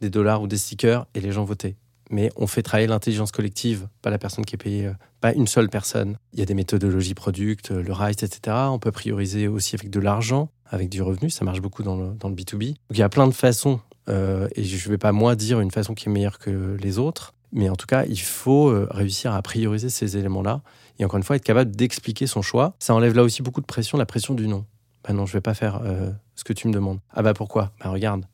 des 0.00 0.10
dollars 0.10 0.42
ou 0.42 0.48
des 0.48 0.58
stickers 0.58 1.06
et 1.14 1.20
les 1.20 1.30
gens 1.30 1.44
votaient. 1.44 1.76
Mais 2.10 2.32
on 2.34 2.48
fait 2.48 2.64
travailler 2.64 2.88
l'intelligence 2.88 3.30
collective, 3.30 3.86
pas 4.02 4.10
la 4.10 4.18
personne 4.18 4.44
qui 4.44 4.56
est 4.56 4.58
payée, 4.58 4.86
euh, 4.86 4.92
pas 5.20 5.32
une 5.32 5.46
seule 5.46 5.68
personne. 5.68 6.16
Il 6.32 6.40
y 6.40 6.42
a 6.42 6.46
des 6.46 6.54
méthodologies 6.54 7.14
product, 7.14 7.70
euh, 7.70 7.80
le 7.80 7.92
RISE, 7.92 8.24
etc. 8.24 8.56
On 8.70 8.80
peut 8.80 8.90
prioriser 8.90 9.46
aussi 9.46 9.76
avec 9.76 9.88
de 9.88 10.00
l'argent, 10.00 10.50
avec 10.66 10.88
du 10.88 11.00
revenu. 11.00 11.30
Ça 11.30 11.44
marche 11.44 11.60
beaucoup 11.60 11.84
dans 11.84 11.94
le, 11.94 12.12
dans 12.14 12.28
le 12.28 12.34
B2B. 12.34 12.70
Donc 12.70 12.78
il 12.90 12.98
y 12.98 13.04
a 13.04 13.08
plein 13.08 13.28
de 13.28 13.32
façons. 13.32 13.78
et 14.08 14.64
je 14.64 14.88
ne 14.88 14.90
vais 14.90 14.98
pas 14.98 15.12
moi 15.12 15.36
dire 15.36 15.60
une 15.60 15.70
façon 15.70 15.94
qui 15.94 16.08
est 16.08 16.12
meilleure 16.12 16.40
que 16.40 16.76
les 16.80 16.98
autres. 16.98 17.34
Mais 17.52 17.68
en 17.68 17.76
tout 17.76 17.86
cas, 17.86 18.04
il 18.06 18.20
faut 18.20 18.74
réussir 18.90 19.32
à 19.32 19.40
prioriser 19.42 19.90
ces 19.90 20.16
éléments-là. 20.16 20.62
Et 20.98 21.04
encore 21.04 21.18
une 21.18 21.22
fois, 21.22 21.36
être 21.36 21.44
capable 21.44 21.70
d'expliquer 21.76 22.26
son 22.26 22.42
choix. 22.42 22.74
Ça 22.80 22.96
enlève 22.96 23.14
là 23.14 23.22
aussi 23.22 23.42
beaucoup 23.42 23.60
de 23.60 23.66
pression, 23.66 23.96
la 23.96 24.06
pression 24.06 24.34
du 24.34 24.48
non. 24.48 24.64
Bah 25.04 25.12
non, 25.12 25.26
je 25.26 25.32
vais 25.32 25.40
pas 25.40 25.54
faire 25.54 25.80
euh, 25.84 26.10
ce 26.36 26.44
que 26.44 26.52
tu 26.52 26.68
me 26.68 26.72
demandes. 26.72 27.00
Ah 27.12 27.22
bah 27.22 27.34
pourquoi? 27.34 27.72
Bah 27.80 27.90
regarde. 27.90 28.24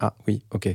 Ah 0.00 0.14
oui, 0.26 0.42
ok. 0.50 0.68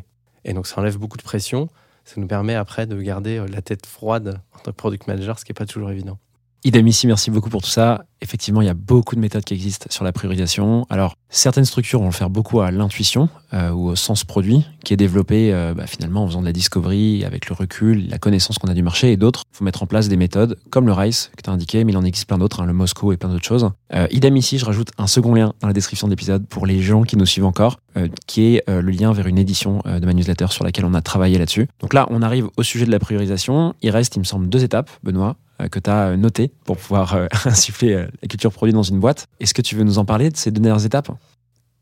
Et 0.43 0.53
donc 0.53 0.67
ça 0.67 0.79
enlève 0.79 0.97
beaucoup 0.97 1.17
de 1.17 1.23
pression. 1.23 1.69
Ça 2.05 2.19
nous 2.19 2.27
permet 2.27 2.55
après 2.55 2.87
de 2.87 2.99
garder 3.01 3.37
euh, 3.37 3.47
la 3.47 3.61
tête 3.61 3.85
froide 3.85 4.41
en 4.53 4.59
tant 4.59 4.71
que 4.71 4.77
product 4.77 5.07
manager, 5.07 5.37
ce 5.37 5.45
qui 5.45 5.51
n'est 5.51 5.55
pas 5.55 5.65
toujours 5.65 5.91
évident. 5.91 6.17
Idem 6.63 6.85
ici, 6.85 7.07
merci 7.07 7.31
beaucoup 7.31 7.49
pour 7.49 7.63
tout 7.63 7.71
ça. 7.71 8.05
Effectivement, 8.21 8.61
il 8.61 8.67
y 8.67 8.69
a 8.69 8.75
beaucoup 8.75 9.15
de 9.15 9.19
méthodes 9.19 9.43
qui 9.43 9.55
existent 9.55 9.87
sur 9.89 10.03
la 10.03 10.11
priorisation. 10.11 10.85
Alors, 10.91 11.15
certaines 11.27 11.65
structures 11.65 11.99
vont 11.99 12.05
le 12.05 12.11
faire 12.11 12.29
beaucoup 12.29 12.61
à 12.61 12.69
l'intuition 12.69 13.29
euh, 13.51 13.71
ou 13.71 13.87
au 13.87 13.95
sens 13.95 14.23
produit, 14.23 14.63
qui 14.83 14.93
est 14.93 14.97
développé 14.97 15.51
euh, 15.51 15.73
bah, 15.73 15.87
finalement 15.87 16.23
en 16.23 16.27
faisant 16.27 16.41
de 16.41 16.45
la 16.45 16.51
discovery, 16.53 17.25
avec 17.25 17.49
le 17.49 17.55
recul, 17.55 18.07
la 18.09 18.19
connaissance 18.19 18.59
qu'on 18.59 18.67
a 18.67 18.75
du 18.75 18.83
marché, 18.83 19.11
et 19.11 19.17
d'autres. 19.17 19.41
Il 19.51 19.57
faut 19.57 19.63
mettre 19.63 19.81
en 19.81 19.87
place 19.87 20.07
des 20.07 20.17
méthodes 20.17 20.55
comme 20.69 20.85
le 20.85 20.93
RICE 20.93 21.31
que 21.35 21.41
tu 21.41 21.49
as 21.49 21.53
indiqué, 21.53 21.83
mais 21.83 21.93
il 21.93 21.97
en 21.97 22.03
existe 22.03 22.27
plein 22.27 22.37
d'autres, 22.37 22.61
hein, 22.61 22.67
le 22.67 22.73
Moscow 22.73 23.11
et 23.11 23.17
plein 23.17 23.29
d'autres 23.29 23.43
choses. 23.43 23.67
Euh, 23.95 24.05
idem 24.11 24.37
ici, 24.37 24.59
je 24.59 24.65
rajoute 24.65 24.91
un 24.99 25.07
second 25.07 25.33
lien 25.33 25.53
dans 25.61 25.67
la 25.67 25.73
description 25.73 26.05
de 26.05 26.11
l'épisode 26.11 26.45
pour 26.45 26.67
les 26.67 26.79
gens 26.79 27.01
qui 27.01 27.17
nous 27.17 27.25
suivent 27.25 27.45
encore, 27.45 27.79
euh, 27.97 28.07
qui 28.27 28.55
est 28.55 28.69
euh, 28.69 28.83
le 28.83 28.91
lien 28.91 29.13
vers 29.13 29.25
une 29.25 29.39
édition 29.39 29.81
de 29.85 30.05
ma 30.05 30.13
newsletter 30.13 30.47
sur 30.49 30.63
laquelle 30.63 30.85
on 30.85 30.93
a 30.93 31.01
travaillé 31.01 31.39
là-dessus. 31.39 31.67
Donc 31.79 31.95
là, 31.95 32.05
on 32.11 32.21
arrive 32.21 32.49
au 32.55 32.61
sujet 32.61 32.85
de 32.85 32.91
la 32.91 32.99
priorisation. 32.99 33.73
Il 33.81 33.89
reste, 33.89 34.15
il 34.15 34.19
me 34.19 34.25
semble, 34.25 34.47
deux 34.47 34.63
étapes, 34.63 34.91
Benoît 35.01 35.37
que 35.69 35.79
tu 35.79 35.89
as 35.89 36.15
noté 36.17 36.51
pour 36.65 36.77
pouvoir 36.77 37.15
euh, 37.15 37.27
insuffler 37.45 37.93
euh, 37.93 38.07
la 38.21 38.27
culture 38.27 38.51
produit 38.51 38.73
dans 38.73 38.83
une 38.83 38.99
boîte. 38.99 39.27
Est-ce 39.39 39.53
que 39.53 39.61
tu 39.61 39.75
veux 39.75 39.83
nous 39.83 39.97
en 39.97 40.05
parler 40.05 40.29
de 40.29 40.37
ces 40.37 40.51
dernières 40.51 40.85
étapes? 40.85 41.11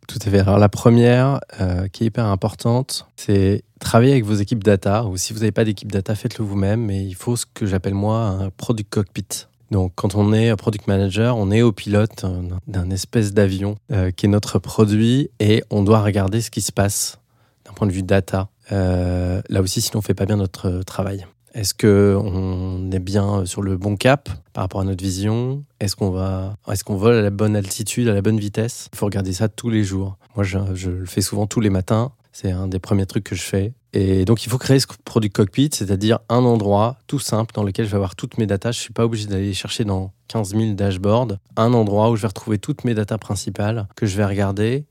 Tout 0.07 0.19
à 0.25 0.29
fait. 0.29 0.39
Alors 0.39 0.57
la 0.57 0.69
première, 0.69 1.39
euh, 1.61 1.87
qui 1.87 2.03
est 2.03 2.07
hyper 2.07 2.25
importante, 2.25 3.07
c'est 3.15 3.63
travailler 3.79 4.13
avec 4.13 4.25
vos 4.25 4.33
équipes 4.33 4.63
data. 4.63 5.05
Ou 5.05 5.17
si 5.17 5.33
vous 5.33 5.39
n'avez 5.39 5.51
pas 5.51 5.65
d'équipe 5.65 5.91
data, 5.91 6.15
faites-le 6.15 6.43
vous-même. 6.43 6.83
Mais 6.83 7.03
il 7.03 7.13
faut 7.13 7.35
ce 7.35 7.45
que 7.45 7.67
j'appelle 7.67 7.93
moi 7.93 8.21
un 8.21 8.49
product 8.49 8.89
cockpit. 8.89 9.45
Donc 9.71 9.93
quand 9.95 10.15
on 10.15 10.33
est 10.33 10.55
product 10.55 10.87
manager, 10.87 11.37
on 11.37 11.51
est 11.51 11.61
au 11.61 11.71
pilote 11.71 12.23
euh, 12.23 12.41
d'un 12.67 12.89
espèce 12.89 13.33
d'avion 13.33 13.75
euh, 13.91 14.11
qui 14.11 14.25
est 14.25 14.29
notre 14.29 14.59
produit 14.59 15.29
et 15.39 15.63
on 15.69 15.83
doit 15.83 16.01
regarder 16.01 16.41
ce 16.41 16.49
qui 16.49 16.61
se 16.61 16.71
passe 16.71 17.19
d'un 17.65 17.73
point 17.73 17.87
de 17.87 17.91
vue 17.91 18.03
data. 18.03 18.49
Euh, 18.71 19.41
là 19.49 19.61
aussi, 19.61 19.81
sinon 19.81 19.99
on 19.99 20.01
fait 20.01 20.13
pas 20.13 20.25
bien 20.25 20.37
notre 20.37 20.67
euh, 20.69 20.83
travail. 20.83 21.25
Est-ce 21.53 21.73
que 21.73 22.17
on 22.21 22.91
est 22.91 22.99
bien 22.99 23.45
sur 23.45 23.61
le 23.61 23.77
bon 23.77 23.95
cap 23.95 24.29
par 24.53 24.63
rapport 24.63 24.81
à 24.81 24.83
notre 24.83 25.03
vision? 25.03 25.63
Est-ce 25.79 25.95
qu'on 25.95 26.11
va, 26.11 26.55
est-ce 26.71 26.83
qu'on 26.83 26.95
vole 26.95 27.15
à 27.15 27.21
la 27.21 27.29
bonne 27.29 27.55
altitude, 27.55 28.07
à 28.07 28.13
la 28.13 28.21
bonne 28.21 28.39
vitesse? 28.39 28.89
Il 28.93 28.97
faut 28.97 29.05
regarder 29.05 29.33
ça 29.33 29.49
tous 29.49 29.69
les 29.69 29.83
jours. 29.83 30.17
Moi, 30.35 30.43
je, 30.43 30.89
le 30.89 31.05
fais 31.05 31.21
souvent 31.21 31.47
tous 31.47 31.59
les 31.59 31.69
matins. 31.69 32.11
C'est 32.31 32.51
un 32.51 32.67
des 32.67 32.79
premiers 32.79 33.05
trucs 33.05 33.23
que 33.23 33.35
je 33.35 33.41
fais. 33.41 33.73
Et 33.91 34.23
donc, 34.23 34.45
il 34.45 34.49
faut 34.49 34.59
créer 34.59 34.79
ce 34.79 34.85
produit 35.03 35.31
cockpit, 35.31 35.69
c'est-à-dire 35.73 36.19
un 36.29 36.43
endroit 36.43 36.97
tout 37.07 37.17
simple 37.17 37.53
dans 37.55 37.63
lequel 37.63 37.85
je 37.85 37.91
vais 37.91 37.95
avoir 37.95 38.15
toutes 38.15 38.37
mes 38.37 38.45
datas. 38.45 38.71
Je 38.71 38.79
suis 38.79 38.93
pas 38.93 39.05
obligé 39.05 39.25
d'aller 39.25 39.53
chercher 39.53 39.83
dans 39.83 40.13
15 40.27 40.55
000 40.55 40.73
dashboards. 40.73 41.37
Un 41.57 41.73
endroit 41.73 42.11
où 42.11 42.15
je 42.15 42.21
vais 42.21 42.27
retrouver 42.27 42.59
toutes 42.59 42.83
mes 42.83 42.93
datas 42.93 43.17
principales 43.17 43.87
que 43.95 44.05
je 44.05 44.15
vais 44.15 44.25
regarder 44.25 44.85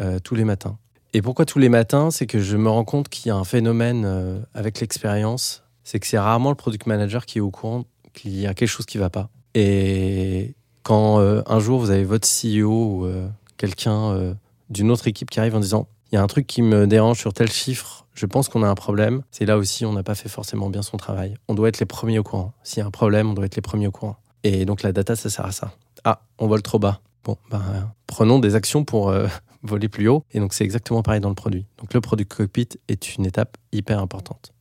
euh, 0.00 0.18
tous 0.18 0.34
les 0.34 0.44
matins. 0.44 0.78
Et 1.12 1.20
pourquoi 1.20 1.44
tous 1.44 1.58
les 1.58 1.68
matins? 1.68 2.10
C'est 2.10 2.26
que 2.26 2.40
je 2.40 2.56
me 2.56 2.70
rends 2.70 2.84
compte 2.84 3.10
qu'il 3.10 3.28
y 3.28 3.30
a 3.30 3.36
un 3.36 3.44
phénomène 3.44 4.04
euh, 4.06 4.40
avec 4.54 4.80
l'expérience. 4.80 5.62
C'est 5.92 6.00
que 6.00 6.06
c'est 6.06 6.18
rarement 6.18 6.48
le 6.48 6.56
product 6.56 6.86
manager 6.86 7.26
qui 7.26 7.36
est 7.36 7.42
au 7.42 7.50
courant 7.50 7.84
qu'il 8.14 8.34
y 8.34 8.46
a 8.46 8.54
quelque 8.54 8.70
chose 8.70 8.86
qui 8.86 8.96
va 8.96 9.10
pas. 9.10 9.28
Et 9.54 10.54
quand 10.84 11.20
euh, 11.20 11.42
un 11.44 11.60
jour 11.60 11.80
vous 11.80 11.90
avez 11.90 12.04
votre 12.04 12.26
CEO 12.26 12.70
ou 12.70 13.04
euh, 13.04 13.28
quelqu'un 13.58 14.12
euh, 14.12 14.32
d'une 14.70 14.90
autre 14.90 15.06
équipe 15.06 15.28
qui 15.28 15.38
arrive 15.38 15.54
en 15.54 15.60
disant 15.60 15.88
il 16.10 16.14
y 16.14 16.18
a 16.18 16.22
un 16.22 16.26
truc 16.28 16.46
qui 16.46 16.62
me 16.62 16.86
dérange 16.86 17.18
sur 17.18 17.34
tel 17.34 17.52
chiffre, 17.52 18.06
je 18.14 18.24
pense 18.24 18.48
qu'on 18.48 18.62
a 18.62 18.68
un 18.68 18.74
problème. 18.74 19.20
C'est 19.30 19.44
là 19.44 19.58
aussi, 19.58 19.84
on 19.84 19.92
n'a 19.92 20.02
pas 20.02 20.14
fait 20.14 20.30
forcément 20.30 20.70
bien 20.70 20.80
son 20.80 20.96
travail. 20.96 21.36
On 21.48 21.54
doit 21.54 21.68
être 21.68 21.78
les 21.78 21.84
premiers 21.84 22.18
au 22.18 22.22
courant. 22.22 22.54
S'il 22.62 22.78
y 22.78 22.82
a 22.82 22.86
un 22.86 22.90
problème, 22.90 23.28
on 23.28 23.34
doit 23.34 23.44
être 23.44 23.56
les 23.56 23.60
premiers 23.60 23.88
au 23.88 23.92
courant. 23.92 24.16
Et 24.44 24.64
donc 24.64 24.82
la 24.82 24.92
data, 24.92 25.14
ça 25.14 25.28
sert 25.28 25.44
à 25.44 25.52
ça. 25.52 25.74
Ah, 26.04 26.22
on 26.38 26.46
vole 26.46 26.62
trop 26.62 26.78
bas. 26.78 27.02
Bon, 27.22 27.36
ben, 27.50 27.92
prenons 28.06 28.38
des 28.38 28.54
actions 28.54 28.84
pour 28.84 29.12
voler 29.62 29.90
plus 29.90 30.08
haut. 30.08 30.24
Et 30.30 30.40
donc 30.40 30.54
c'est 30.54 30.64
exactement 30.64 31.02
pareil 31.02 31.20
dans 31.20 31.28
le 31.28 31.34
produit. 31.34 31.66
Donc 31.76 31.92
le 31.92 32.00
product 32.00 32.34
cockpit 32.34 32.68
est 32.88 33.16
une 33.16 33.26
étape 33.26 33.58
hyper 33.72 34.00
importante. 34.00 34.54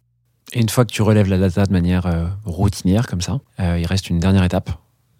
Et 0.53 0.59
une 0.59 0.69
fois 0.69 0.85
que 0.85 0.91
tu 0.91 1.01
relèves 1.01 1.29
la 1.29 1.37
data 1.37 1.65
de 1.65 1.71
manière 1.71 2.05
euh, 2.05 2.27
routinière, 2.45 3.07
comme 3.07 3.21
ça, 3.21 3.39
euh, 3.59 3.79
il 3.79 3.85
reste 3.85 4.09
une 4.09 4.19
dernière 4.19 4.43
étape. 4.43 4.69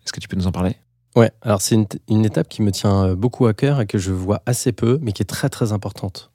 Est-ce 0.04 0.12
que 0.12 0.20
tu 0.20 0.28
peux 0.28 0.36
nous 0.36 0.48
en 0.48 0.52
parler? 0.52 0.76
Ouais, 1.16 1.32
alors 1.42 1.62
c'est 1.62 1.76
une, 2.10 2.26
étape 2.26 2.50
qui 2.50 2.62
me 2.62 2.72
tient 2.72 3.06
euh, 3.06 3.16
beaucoup 3.16 3.46
à 3.46 3.54
cœur 3.54 3.82
et 3.82 3.86
que 3.86 3.98
je 3.98 4.12
vois 4.12 4.42
assez 4.46 4.72
peu, 4.72 5.00
mais 5.02 5.12
qui 5.14 5.22
est 5.22 5.26
très 5.26 5.50
très 5.50 5.72
importante. 5.72 6.30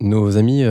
Nos 0.00 0.36
amis 0.36 0.62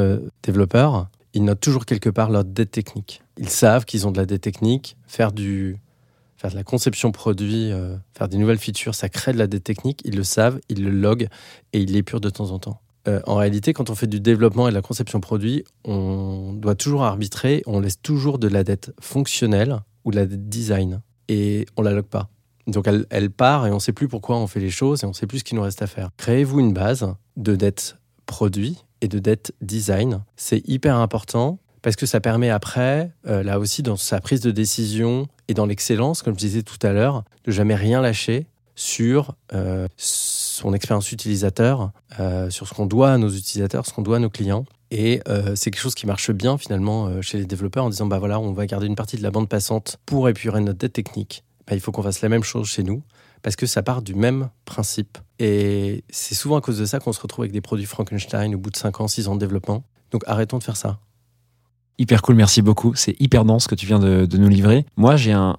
développeurs, 0.43 1.07
ils 1.33 1.43
notent 1.43 1.59
toujours 1.59 1.87
quelque 1.87 2.11
part 2.11 2.29
leur 2.29 2.45
dette 2.45 2.69
technique. 2.69 3.23
Ils 3.39 3.49
savent 3.49 3.85
qu'ils 3.85 4.05
ont 4.05 4.11
de 4.11 4.17
la 4.17 4.27
dette 4.27 4.41
technique. 4.41 4.97
Faire, 5.07 5.31
du, 5.31 5.77
faire 6.35 6.51
de 6.51 6.55
la 6.55 6.63
conception 6.63 7.11
produit, 7.11 7.71
faire 8.13 8.27
des 8.27 8.37
nouvelles 8.37 8.59
features, 8.59 8.93
ça 8.93 9.09
crée 9.09 9.33
de 9.33 9.39
la 9.39 9.47
dette 9.47 9.63
technique. 9.63 10.03
Ils 10.05 10.15
le 10.15 10.23
savent, 10.23 10.59
ils 10.69 10.83
le 10.83 10.91
loguent 10.91 11.27
et 11.73 11.79
ils 11.79 11.91
l'épurent 11.91 12.21
de 12.21 12.29
temps 12.29 12.51
en 12.51 12.59
temps. 12.59 12.79
Euh, 13.07 13.21
en 13.25 13.35
réalité, 13.35 13.73
quand 13.73 13.89
on 13.89 13.95
fait 13.95 14.07
du 14.07 14.19
développement 14.19 14.67
et 14.67 14.71
de 14.71 14.75
la 14.75 14.81
conception 14.81 15.19
produit, 15.19 15.63
on 15.85 16.53
doit 16.53 16.75
toujours 16.75 17.03
arbitrer, 17.03 17.63
on 17.65 17.79
laisse 17.79 18.01
toujours 18.01 18.39
de 18.39 18.47
la 18.47 18.63
dette 18.63 18.93
fonctionnelle 18.99 19.79
ou 20.03 20.11
de 20.11 20.17
la 20.17 20.25
dette 20.25 20.49
design. 20.49 21.01
Et 21.29 21.65
on 21.77 21.81
la 21.81 21.91
log 21.91 22.05
pas. 22.05 22.29
Donc 22.67 22.87
elle, 22.87 23.05
elle 23.09 23.29
part 23.29 23.65
et 23.65 23.71
on 23.71 23.75
ne 23.75 23.79
sait 23.79 23.93
plus 23.93 24.07
pourquoi 24.07 24.37
on 24.37 24.47
fait 24.47 24.59
les 24.59 24.69
choses 24.69 25.03
et 25.03 25.05
on 25.05 25.09
ne 25.09 25.15
sait 25.15 25.27
plus 25.27 25.39
ce 25.39 25.43
qu'il 25.43 25.55
nous 25.55 25.63
reste 25.63 25.81
à 25.81 25.87
faire. 25.87 26.09
Créez-vous 26.17 26.59
une 26.59 26.73
base 26.73 27.13
de 27.37 27.55
dette 27.55 27.97
produit 28.25 28.83
et 29.01 29.07
de 29.07 29.19
dette 29.19 29.53
design. 29.61 30.23
C'est 30.35 30.67
hyper 30.67 30.97
important 30.97 31.59
parce 31.81 31.95
que 31.95 32.05
ça 32.05 32.19
permet 32.19 32.49
après, 32.49 33.11
euh, 33.27 33.43
là 33.43 33.59
aussi 33.59 33.83
dans 33.83 33.95
sa 33.95 34.19
prise 34.19 34.41
de 34.41 34.51
décision 34.51 35.27
et 35.47 35.53
dans 35.53 35.65
l'excellence, 35.65 36.21
comme 36.21 36.33
je 36.33 36.39
disais 36.39 36.63
tout 36.63 36.79
à 36.85 36.91
l'heure, 36.91 37.23
de 37.45 37.51
jamais 37.51 37.75
rien 37.75 38.01
lâcher 38.01 38.47
sur 38.75 39.35
euh, 39.53 39.87
son 40.57 40.73
expérience 40.73 41.11
utilisateur, 41.11 41.91
euh, 42.19 42.49
sur 42.49 42.67
ce 42.67 42.73
qu'on 42.73 42.85
doit 42.85 43.11
à 43.11 43.17
nos 43.17 43.29
utilisateurs, 43.29 43.85
ce 43.85 43.93
qu'on 43.93 44.01
doit 44.01 44.17
à 44.17 44.19
nos 44.19 44.29
clients. 44.29 44.65
Et 44.91 45.21
euh, 45.27 45.55
c'est 45.55 45.69
quelque 45.71 45.81
chose 45.81 45.95
qui 45.95 46.07
marche 46.07 46.31
bien 46.31 46.57
finalement 46.57 47.07
euh, 47.07 47.21
chez 47.21 47.37
les 47.37 47.45
développeurs 47.45 47.85
en 47.85 47.89
disant 47.89 48.05
bah 48.05 48.19
voilà, 48.19 48.39
on 48.39 48.53
va 48.53 48.65
garder 48.65 48.87
une 48.87 48.95
partie 48.95 49.17
de 49.17 49.23
la 49.23 49.31
bande 49.31 49.49
passante 49.49 49.97
pour 50.05 50.27
épurer 50.29 50.61
notre 50.61 50.79
dette 50.79 50.93
technique. 50.93 51.43
Bah, 51.67 51.75
il 51.75 51.79
faut 51.81 51.91
qu'on 51.91 52.03
fasse 52.03 52.21
la 52.21 52.29
même 52.29 52.43
chose 52.43 52.67
chez 52.67 52.83
nous 52.83 53.03
parce 53.41 53.55
que 53.55 53.65
ça 53.65 53.83
part 53.83 54.01
du 54.01 54.15
même 54.15 54.49
principe. 54.65 55.17
Et 55.39 56.03
c'est 56.09 56.35
souvent 56.35 56.57
à 56.57 56.61
cause 56.61 56.79
de 56.79 56.85
ça 56.85 56.99
qu'on 56.99 57.13
se 57.13 57.19
retrouve 57.21 57.43
avec 57.43 57.51
des 57.51 57.61
produits 57.61 57.85
Frankenstein 57.85 58.55
au 58.55 58.57
bout 58.57 58.71
de 58.71 58.77
5 58.77 59.01
ans, 59.01 59.07
6 59.07 59.27
ans 59.27 59.35
de 59.35 59.39
développement. 59.39 59.83
Donc 60.11 60.23
arrêtons 60.25 60.57
de 60.57 60.63
faire 60.63 60.77
ça. 60.77 60.99
Hyper 61.99 62.21
cool, 62.21 62.35
merci 62.35 62.61
beaucoup. 62.61 62.93
C'est 62.95 63.19
hyper 63.19 63.43
dense 63.43 63.63
ce 63.63 63.67
que 63.67 63.75
tu 63.75 63.87
viens 63.87 63.99
de, 63.99 64.37
nous 64.37 64.49
livrer. 64.49 64.85
Moi, 64.97 65.15
j'ai 65.15 65.33
un- 65.33 65.57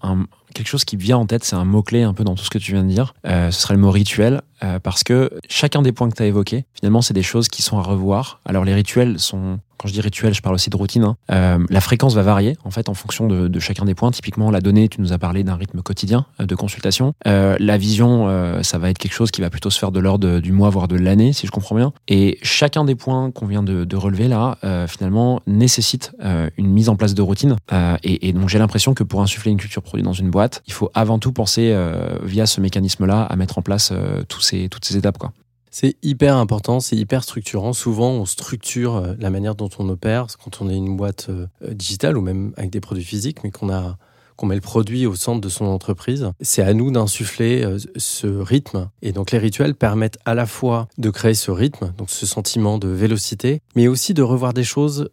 quelque 0.59 0.68
chose 0.68 0.85
qui 0.85 0.97
vient 0.97 1.18
en 1.18 1.27
tête, 1.27 1.44
c'est 1.44 1.57
un 1.57 1.64
mot-clé 1.64 2.03
un 2.03 2.12
peu 2.12 2.25
dans 2.25 2.35
tout 2.35 2.44
ce 2.44 2.51
que 2.51 2.59
tu 2.59 2.73
viens 2.73 2.83
de 2.83 2.88
dire. 2.88 3.14
Euh, 3.27 3.51
ce 3.51 3.62
serait 3.62 3.75
le 3.75 3.81
mot 3.81 3.90
rituel, 3.90 4.42
euh, 4.64 4.81
parce 4.81 5.05
que 5.05 5.31
chacun 5.49 5.83
des 5.83 5.92
points 5.92 6.11
que 6.11 6.16
tu 6.16 6.23
as 6.23 6.27
évoqués, 6.27 6.64
finalement, 6.75 7.01
c'est 7.01 7.14
des 7.14 7.23
choses 7.23 7.49
qui 7.49 7.62
sont 7.62 7.79
à 7.79 7.83
revoir. 7.83 8.40
Alors, 8.44 8.64
les 8.64 8.75
rituels 8.75 9.21
sont, 9.21 9.61
quand 9.77 9.87
je 9.87 9.92
dis 9.92 10.01
rituel, 10.01 10.35
je 10.35 10.42
parle 10.42 10.57
aussi 10.57 10.68
de 10.68 10.77
routine. 10.77 11.05
hein. 11.05 11.16
Euh, 11.31 11.64
la 11.71 11.81
fréquence 11.81 12.14
va 12.14 12.23
varier, 12.23 12.57
en 12.64 12.71
fait, 12.71 12.88
en 12.88 12.94
fonction 12.94 13.29
de, 13.29 13.59
chacun 13.61 13.85
des 13.85 13.94
points. 13.94 14.11
Typiquement, 14.11 14.51
la 14.51 14.61
donnée, 14.61 14.88
tu 14.88 15.01
nous 15.01 15.12
as 15.12 15.18
parlé 15.18 15.44
d'un 15.44 15.55
rythme 15.55 15.81
quotidien 15.81 16.27
de 16.40 16.55
consultation. 16.57 17.12
La 17.25 17.77
vision, 17.77 18.62
ça 18.62 18.79
va 18.79 18.90
être 18.90 18.99
quelque 18.99 19.12
chose 19.12 19.31
qui 19.31 19.40
va 19.40 19.51
plutôt 19.51 19.71
se 19.71 19.79
faire 19.79 19.92
de 19.92 20.01
l'ordre 20.01 20.40
du 20.40 20.53
mois, 20.53 20.71
voire 20.71 20.88
de 20.88 20.97
l'année, 20.97 21.33
si 21.33 21.47
je 21.47 21.53
comprends 21.53 21.77
bien. 21.77 21.92
Et 22.09 22.38
chacun 22.42 22.85
des 22.85 22.94
points 22.94 23.31
qu'on 23.31 23.47
vient 23.47 23.62
de, 23.62 23.97
relever 23.97 24.29
là, 24.29 24.59
finalement, 24.88 25.40
nécessite 25.47 26.12
une 26.57 26.68
mise 26.68 26.88
en 26.88 26.97
place 26.97 27.14
de 27.14 27.23
routine. 27.23 27.57
Et, 28.03 28.28
et 28.28 28.33
donc, 28.33 28.49
j'ai 28.49 28.59
l'impression 28.59 28.95
que 28.95 29.05
pour 29.05 29.22
insuffler 29.22 29.53
une 29.53 29.59
culture 29.59 29.83
produit 29.83 30.03
dans 30.03 30.12
une 30.12 30.30
boîte, 30.30 30.47
il 30.66 30.72
faut 30.72 30.90
avant 30.94 31.18
tout 31.18 31.32
penser, 31.32 31.72
euh, 31.72 32.18
via 32.22 32.46
ce 32.46 32.61
mécanisme-là, 32.61 33.22
à 33.22 33.36
mettre 33.36 33.59
en 33.59 33.62
place 33.62 33.90
euh, 33.92 34.22
tous 34.28 34.40
ces, 34.40 34.68
toutes 34.68 34.84
ces 34.84 34.96
étapes. 34.96 35.18
Quoi. 35.18 35.32
C'est 35.70 35.96
hyper 36.03 36.36
important, 36.36 36.80
c'est 36.80 36.96
hyper 36.96 37.22
structurant. 37.22 37.72
Souvent, 37.72 38.11
on 38.11 38.24
structure 38.24 38.96
euh, 38.96 39.14
la 39.18 39.30
manière 39.30 39.55
dont 39.55 39.70
on 39.78 39.88
opère 39.88 40.26
quand 40.42 40.61
on 40.61 40.68
est 40.68 40.76
une 40.76 40.96
boîte 40.96 41.30
digitale 41.70 42.16
ou 42.16 42.20
même 42.20 42.53
avec 42.57 42.70
des 42.70 42.80
produits 42.80 43.05
physiques, 43.05 43.44
mais 43.44 43.51
qu'on 43.51 43.70
a 43.70 43.96
qu'on 44.36 44.46
met 44.46 44.55
le 44.55 44.61
produit 44.61 45.05
au 45.05 45.16
centre 45.16 45.40
de 45.40 45.49
son 45.49 45.64
entreprise. 45.64 46.30
C'est 46.40 46.62
à 46.62 46.72
nous 46.72 46.92
d'insuffler 46.92 47.76
ce 47.96 48.28
rythme. 48.28 48.88
Et 49.03 49.11
donc 49.11 49.32
les 49.32 49.38
rituels 49.38 49.74
permettent 49.74 50.18
à 50.24 50.36
la 50.36 50.46
fois 50.46 50.86
de 50.96 51.11
créer 51.11 51.34
ce 51.34 51.51
rythme, 51.51 51.92
donc 51.99 52.09
ce 52.09 52.24
sentiment 52.24 52.78
de 52.78 52.86
vélocité, 52.86 53.62
mais 53.74 53.88
aussi 53.88 54.14
de 54.14 54.22
revoir 54.22 54.53
des 54.55 54.62
choses 54.62 55.11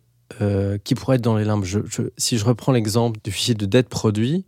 qui 0.84 0.94
pourrait 0.94 1.16
être 1.16 1.24
dans 1.24 1.38
les 1.38 1.44
limbes. 1.44 1.66
Si 2.18 2.38
je 2.38 2.46
reprends 2.46 2.72
l'exemple 2.72 3.20
du 3.24 3.32
fichier 3.32 3.56
de 3.56 3.66
dette 3.66 3.90
produit, 3.90 4.46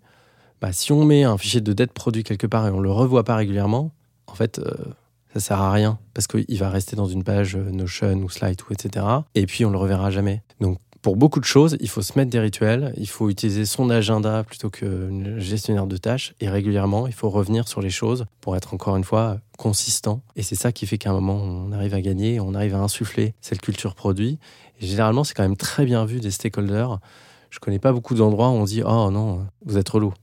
bah, 0.62 0.72
si 0.72 0.92
on 0.92 1.04
met 1.06 1.24
un 1.24 1.38
fichier 1.38 1.62
de 1.62 1.74
dette 1.74 1.94
produit 1.94 2.24
quelque 2.24 2.48
part 2.48 2.68
et 2.68 2.72
on 2.72 2.80
le 2.80 2.92
revoit 2.92 3.24
pas 3.24 3.36
régulièrement, 3.36 3.92
en 4.28 4.34
fait, 4.34 4.60
euh, 4.60 4.74
ça 5.34 5.40
sert 5.40 5.62
à 5.62 5.72
rien 5.72 6.00
parce 6.14 6.28
qu'il 6.28 6.58
va 6.58 6.70
rester 6.70 6.96
dans 6.96 7.08
une 7.08 7.24
page 7.24 7.56
euh, 7.56 7.70
Notion 7.72 8.16
ou 8.16 8.30
Slide 8.30 8.60
ou 8.68 8.74
etc. 8.74 9.06
Et 9.36 9.46
puis 9.46 9.66
on 9.66 9.70
le 9.70 9.78
reverra 9.78 10.10
jamais. 10.10 10.42
Donc 10.60 10.80
pour 11.02 11.16
beaucoup 11.16 11.40
de 11.40 11.46
choses, 11.46 11.78
il 11.80 11.90
faut 11.90 12.02
se 12.02 12.18
mettre 12.18 12.32
des 12.32 12.40
rituels, 12.40 12.94
il 12.98 13.08
faut 13.08 13.30
utiliser 13.30 13.66
son 13.66 13.90
agenda 13.90 14.44
plutôt 14.44 14.70
que 14.70 15.10
gestionnaire 15.38 15.88
de 15.88 15.96
tâches 15.96 16.34
et 16.42 16.50
régulièrement, 16.50 17.08
il 17.08 17.14
faut 17.14 17.30
revenir 17.30 17.68
sur 17.68 17.82
les 17.82 17.90
choses 17.90 18.26
pour 18.42 18.56
être 18.56 18.74
encore 18.74 18.98
une 18.98 19.04
fois 19.04 19.38
consistant. 19.58 20.22
Et 20.36 20.44
c'est 20.44 20.56
ça 20.56 20.72
qui 20.72 20.86
fait 20.86 20.98
qu'à 20.98 21.12
un 21.12 21.14
moment, 21.14 21.36
on 21.36 21.72
arrive 21.72 21.94
à 21.94 22.02
gagner, 22.02 22.40
on 22.40 22.54
arrive 22.54 22.76
à 22.76 22.80
insuffler 22.80 23.36
cette 23.42 23.62
culture 23.62 23.96
produit. 23.96 24.40
Et 24.82 24.88
généralement, 24.88 25.24
c'est 25.24 25.34
quand 25.34 25.44
même 25.44 25.56
très 25.56 25.86
bien 25.86 26.04
vu 26.06 26.20
des 26.20 26.32
stakeholders. 26.32 27.00
Je 27.52 27.60
connais 27.60 27.80
pas 27.80 27.94
beaucoup 27.94 28.16
d'endroits 28.16 28.50
où 28.50 28.54
on 28.54 28.66
dit 28.66 28.82
Oh 28.84 29.10
non, 29.12 29.46
vous 29.66 29.78
êtes 29.78 29.88
relou. 29.88 30.14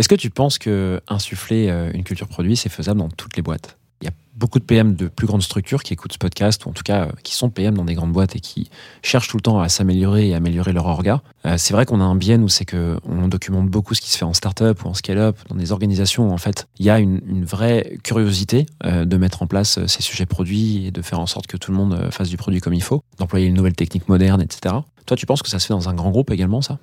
Est-ce 0.00 0.08
que 0.08 0.14
tu 0.14 0.30
penses 0.30 0.56
que 0.56 1.02
insuffler 1.08 1.68
euh, 1.68 1.90
une 1.92 2.04
culture 2.04 2.26
produit, 2.26 2.56
c'est 2.56 2.70
faisable 2.70 3.00
dans 3.00 3.10
toutes 3.10 3.36
les 3.36 3.42
boîtes? 3.42 3.76
Il 4.00 4.06
y 4.06 4.08
a 4.08 4.12
beaucoup 4.34 4.58
de 4.58 4.64
PM 4.64 4.94
de 4.94 5.08
plus 5.08 5.26
grandes 5.26 5.42
structures 5.42 5.82
qui 5.82 5.92
écoutent 5.92 6.14
ce 6.14 6.18
podcast, 6.18 6.64
ou 6.64 6.70
en 6.70 6.72
tout 6.72 6.82
cas 6.82 7.02
euh, 7.02 7.12
qui 7.22 7.34
sont 7.34 7.50
PM 7.50 7.76
dans 7.76 7.84
des 7.84 7.92
grandes 7.92 8.12
boîtes 8.12 8.34
et 8.34 8.40
qui 8.40 8.70
cherchent 9.02 9.28
tout 9.28 9.36
le 9.36 9.42
temps 9.42 9.60
à 9.60 9.68
s'améliorer 9.68 10.30
et 10.30 10.32
à 10.32 10.38
améliorer 10.38 10.72
leur 10.72 10.86
orga. 10.86 11.20
Euh, 11.44 11.56
c'est 11.58 11.74
vrai 11.74 11.84
qu'on 11.84 12.00
a 12.00 12.04
un 12.04 12.14
biais, 12.14 12.38
nous, 12.38 12.48
c'est 12.48 12.64
qu'on 12.64 13.28
documente 13.28 13.68
beaucoup 13.68 13.92
ce 13.92 14.00
qui 14.00 14.10
se 14.10 14.16
fait 14.16 14.24
en 14.24 14.32
startup 14.32 14.82
ou 14.82 14.88
en 14.88 14.94
scale-up, 14.94 15.36
dans 15.50 15.56
des 15.56 15.70
organisations 15.70 16.30
où 16.30 16.32
en 16.32 16.38
fait 16.38 16.66
il 16.78 16.86
y 16.86 16.88
a 16.88 16.98
une, 16.98 17.20
une 17.26 17.44
vraie 17.44 17.98
curiosité 18.02 18.64
de 18.82 19.16
mettre 19.18 19.42
en 19.42 19.46
place 19.46 19.84
ces 19.84 20.00
sujets 20.00 20.24
produits 20.24 20.86
et 20.86 20.92
de 20.92 21.02
faire 21.02 21.20
en 21.20 21.26
sorte 21.26 21.46
que 21.46 21.58
tout 21.58 21.72
le 21.72 21.76
monde 21.76 22.08
fasse 22.10 22.30
du 22.30 22.38
produit 22.38 22.60
comme 22.60 22.72
il 22.72 22.82
faut, 22.82 23.04
d'employer 23.18 23.48
une 23.48 23.54
nouvelle 23.54 23.74
technique 23.74 24.08
moderne, 24.08 24.40
etc. 24.40 24.76
Toi, 25.04 25.16
tu 25.18 25.26
penses 25.26 25.42
que 25.42 25.50
ça 25.50 25.58
se 25.58 25.66
fait 25.66 25.74
dans 25.74 25.90
un 25.90 25.94
grand 25.94 26.10
groupe 26.10 26.30
également, 26.30 26.62
ça? 26.62 26.78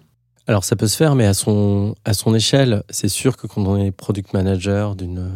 Alors 0.50 0.64
ça 0.64 0.78
peut 0.78 0.88
se 0.88 0.96
faire, 0.96 1.16
mais 1.16 1.26
à 1.26 1.34
son, 1.34 1.94
à 2.06 2.14
son 2.14 2.34
échelle, 2.34 2.84
c'est 2.90 3.10
sûr 3.10 3.36
que 3.36 3.48
quand 3.48 3.66
on 3.68 3.76
est 3.76 3.92
product 3.92 4.32
manager 4.32 4.96
d'une 4.96 5.30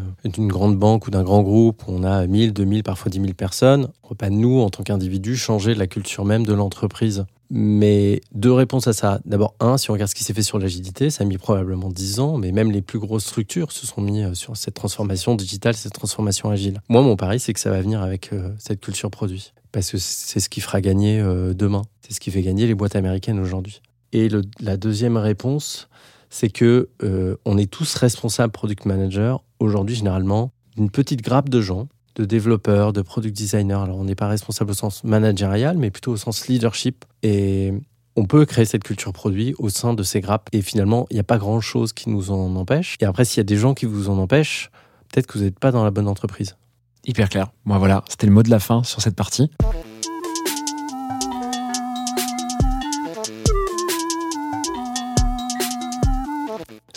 grande 0.48 0.78
banque 0.78 1.06
ou 1.08 1.12
d'un 1.12 1.24
grand 1.24 1.42
groupe, 1.44 1.84
on 1.88 2.06
a 2.06 2.26
1000, 2.26 2.54
2000, 2.54 2.84
parfois 2.84 3.10
10 3.10 3.20
000 3.20 3.34
personnes, 3.34 3.90
on 4.04 4.10
peut 4.10 4.16
pas, 4.16 4.30
nous, 4.30 4.62
en 4.62 4.70
tant 4.70 4.84
qu'individus, 4.84 5.36
changer 5.36 5.76
la 5.76 5.86
culture 5.86 6.24
même 6.24 6.46
de 6.46 6.54
l'entreprise. 6.54 7.26
Mais 7.50 8.22
deux 8.34 8.54
réponses 8.54 8.88
à 8.88 8.94
ça. 8.94 9.20
D'abord, 9.26 9.56
un, 9.60 9.78
si 9.78 9.90
on 9.90 9.94
regarde 9.94 10.10
ce 10.10 10.16
qui 10.16 10.24
s'est 10.24 10.34
fait 10.34 10.44
sur 10.44 10.58
l'agilité, 10.58 11.10
ça 11.10 11.26
a 11.26 11.28
mis 11.28 11.38
probablement 11.38 11.90
10 11.90 12.22
ans, 12.22 12.38
mais 12.38 12.54
même 12.54 12.72
les 12.72 12.82
plus 12.82 12.98
grosses 12.98 13.26
structures 13.26 13.74
se 13.74 13.86
sont 13.86 14.00
mis 14.00 14.24
euh, 14.24 14.34
sur 14.34 14.56
cette 14.56 14.76
transformation 14.76 15.36
digitale, 15.36 15.74
cette 15.74 15.92
transformation 15.92 16.50
agile. 16.50 16.80
Moi, 16.88 17.02
mon 17.02 17.18
pari, 17.18 17.42
c'est 17.42 17.52
que 17.52 17.60
ça 17.60 17.70
va 17.70 17.82
venir 17.82 18.02
avec 18.02 18.32
euh, 18.32 18.52
cette 18.58 18.80
culture 18.80 19.12
produit. 19.12 19.52
Parce 19.74 19.92
que 19.92 19.98
c'est 19.98 20.40
ce 20.40 20.48
qui 20.48 20.62
fera 20.62 20.80
gagner 20.80 21.20
euh, 21.20 21.54
demain. 21.54 21.82
C'est 22.00 22.14
ce 22.14 22.22
qui 22.22 22.32
fait 22.32 22.42
gagner 22.42 22.66
les 22.66 22.76
boîtes 22.76 22.96
américaines 22.96 23.40
aujourd'hui. 23.40 23.82
Et 24.14 24.30
la 24.60 24.78
deuxième 24.78 25.18
réponse, 25.18 25.90
c'est 26.30 26.50
que 26.50 26.90
euh, 27.04 27.36
on 27.46 27.58
est 27.58 27.70
tous 27.70 27.96
responsables 27.96 28.52
product 28.52 28.86
managers 28.86 29.36
aujourd'hui 29.60 29.96
généralement 29.96 30.52
d'une 30.76 30.90
petite 30.90 31.22
grappe 31.22 31.50
de 31.50 31.62
gens, 31.62 31.88
de 32.16 32.26
développeurs, 32.26 32.94
de 32.94 33.02
product 33.02 33.36
designers. 33.36 33.74
Alors 33.74 33.98
on 33.98 34.06
n'est 34.06 34.16
pas 34.16 34.28
responsable 34.28 34.72
au 34.72 34.74
sens 34.74 35.04
managérial, 35.04 35.78
mais 35.78 35.92
plutôt 35.92 36.12
au 36.14 36.18
sens 36.18 36.48
leadership. 36.48 37.06
Et 37.24 37.74
on 38.16 38.26
peut 38.26 38.46
créer 38.46 38.66
cette 38.66 38.84
culture 38.84 39.14
produit 39.14 39.54
au 39.58 39.70
sein 39.70 39.94
de 39.94 40.04
ces 40.04 40.22
grappes. 40.22 40.50
Et 40.52 40.62
finalement, 40.62 41.06
il 41.10 41.16
n'y 41.16 41.20
a 41.20 41.26
pas 41.26 41.38
grand-chose 41.38 41.94
qui 41.94 42.10
nous 42.10 42.32
en 42.32 42.56
empêche. 42.56 42.96
Et 43.00 43.06
après, 43.06 43.26
s'il 43.26 43.38
y 43.38 43.42
a 43.42 43.46
des 43.46 43.58
gens 43.58 43.74
qui 43.74 43.86
vous 43.86 44.10
en 44.10 44.18
empêchent, 44.18 44.72
peut-être 45.12 45.28
que 45.28 45.38
vous 45.38 45.44
n'êtes 45.44 45.60
pas 45.60 45.72
dans 45.72 45.84
la 45.84 45.92
bonne 45.92 46.08
entreprise. 46.08 46.56
Hyper 47.06 47.30
clair. 47.30 47.52
Bon, 47.66 47.78
voilà, 47.78 48.04
c'était 48.10 48.28
le 48.28 48.34
mot 48.34 48.44
de 48.44 48.50
la 48.50 48.60
fin 48.60 48.84
sur 48.84 49.02
cette 49.02 49.16
partie. 49.16 49.50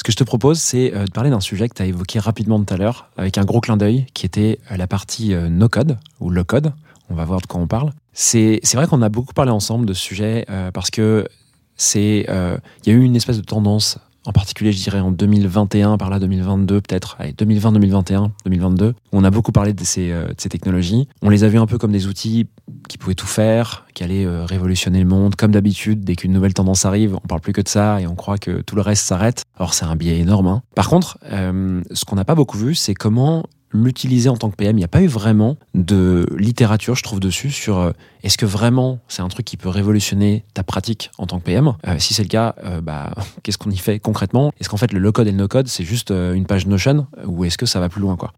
Que 0.05 0.13
je 0.13 0.17
te 0.17 0.23
propose, 0.23 0.61
c'est 0.61 0.95
euh, 0.95 1.07
de 1.07 1.11
parler 1.11 1.31
d'un 1.31 1.41
sujet 1.41 1.69
que 1.69 1.75
tu 1.75 1.83
as 1.83 1.87
évoqué 1.87 2.21
rapidement 2.21 2.63
tout 2.63 2.73
à 2.73 2.77
l'heure, 2.77 3.11
avec 3.17 3.39
un 3.39 3.45
gros 3.45 3.61
clin 3.61 3.77
d'œil, 3.77 4.07
qui 4.15 4.27
était 4.27 4.61
euh, 4.71 4.77
la 4.77 4.87
partie 4.87 5.35
euh, 5.35 5.49
no-code, 5.49 5.99
ou 6.21 6.31
low-code. 6.31 6.73
On 7.11 7.15
va 7.15 7.25
voir 7.25 7.41
de 7.41 7.47
quoi 7.47 7.61
on 7.61 7.67
parle. 7.67 7.93
C'est 8.13 8.61
vrai 8.75 8.87
qu'on 8.87 9.03
a 9.03 9.09
beaucoup 9.09 9.33
parlé 9.33 9.51
ensemble 9.51 9.87
de 9.87 9.95
ce 9.95 10.01
sujet, 10.01 10.47
parce 10.73 10.91
que 10.91 11.29
c'est 11.77 12.27
il 12.29 12.89
y 12.89 12.91
a 12.91 12.95
eu 12.95 13.03
une 13.03 13.15
espèce 13.15 13.37
de 13.37 13.45
tendance, 13.45 13.99
en 14.27 14.33
particulier, 14.33 14.73
je 14.73 14.83
dirais, 14.83 15.01
en 15.01 15.11
2021, 15.11 15.99
par 15.99 16.11
là, 16.11 16.19
2022, 16.19 16.81
peut-être, 16.81 17.17
allez, 17.19 17.33
2020, 17.33 17.73
2021, 17.73 18.33
2022, 18.45 18.89
où 18.89 18.95
on 19.13 19.25
a 19.25 19.31
beaucoup 19.31 19.53
parlé 19.53 19.73
de 19.73 19.85
ces, 19.85 20.11
euh, 20.13 20.29
technologies. 20.35 21.09
On 21.23 21.29
les 21.31 21.45
a 21.45 21.49
vus 21.49 21.59
un 21.59 21.67
peu 21.67 21.79
comme 21.79 21.93
des 21.93 22.07
outils 22.07 22.47
qui 22.89 22.99
pouvaient 22.99 23.15
tout 23.15 23.27
faire, 23.27 23.87
qui 23.95 24.05
allaient 24.05 24.25
euh, 24.27 24.45
révolutionner 24.45 25.01
le 25.01 25.07
monde. 25.07 25.37
Comme 25.37 25.53
d'habitude, 25.53 26.05
dès 26.05 26.17
qu'une 26.17 26.33
nouvelle 26.33 26.55
tendance 26.55 26.85
arrive, 26.85 27.17
on 27.23 27.27
parle 27.27 27.41
plus 27.41 27.53
que 27.53 27.61
de 27.61 27.69
ça 27.69 28.01
et 28.01 28.07
on 28.07 28.15
croit 28.15 28.39
que 28.39 28.61
tout 28.63 28.77
le 28.77 28.83
reste 28.83 29.05
s'arrête. 29.05 29.43
Or, 29.59 29.75
c'est 29.75 29.85
un 29.85 29.97
biais 29.97 30.19
énorme. 30.19 30.47
hein. 30.47 30.63
Par 30.75 30.89
contre, 30.89 31.19
euh, 31.31 31.83
ce 31.93 32.05
qu'on 32.05 32.17
n'a 32.17 32.25
pas 32.25 32.35
beaucoup 32.35 32.59
vu, 32.59 32.75
c'est 32.75 32.95
comment 32.95 33.45
l'utiliser 33.75 34.29
en 34.29 34.37
tant 34.37 34.51
que 34.51 34.57
PM. 34.57 34.77
Il 34.77 34.81
n'y 34.81 34.85
a 34.85 34.89
pas 34.89 35.03
eu 35.03 35.07
vraiment 35.07 35.59
de 35.75 36.27
littérature, 36.39 36.95
je 36.95 37.03
trouve, 37.03 37.21
dessus 37.21 37.51
sur 37.51 37.79
euh, 37.79 37.93
est-ce 38.23 38.39
que 38.39 38.47
vraiment 38.47 39.01
c'est 39.09 39.21
un 39.21 39.29
truc 39.29 39.45
qui 39.45 39.57
peut 39.57 39.69
révolutionner 39.69 40.45
ta 40.55 40.63
pratique 40.63 41.11
en 41.19 41.27
tant 41.27 41.39
que 41.41 41.45
PM 41.45 41.75
Euh, 41.87 41.99
Si 41.99 42.15
c'est 42.15 42.23
le 42.23 42.29
cas, 42.29 42.55
euh, 42.65 42.81
bah, 42.81 43.13
qu'est-ce 43.43 43.59
qu'on 43.59 43.71
y 43.71 43.77
fait 43.77 43.99
concrètement? 43.99 44.53
Est-ce 44.61 44.69
qu'en 44.69 44.77
fait 44.77 44.93
le 44.93 45.01
low-code 45.01 45.27
et 45.27 45.33
le 45.33 45.37
no-code, 45.37 45.69
c'est 45.69 45.85
juste 45.85 46.11
une 46.11 46.47
page 46.47 46.67
Notion? 46.67 47.07
Ou 47.27 47.45
est-ce 47.45 47.59
que 47.59 47.67
ça 47.67 47.81
va 47.81 47.89
plus 47.89 48.01
loin 48.01 48.17
quoi? 48.17 48.33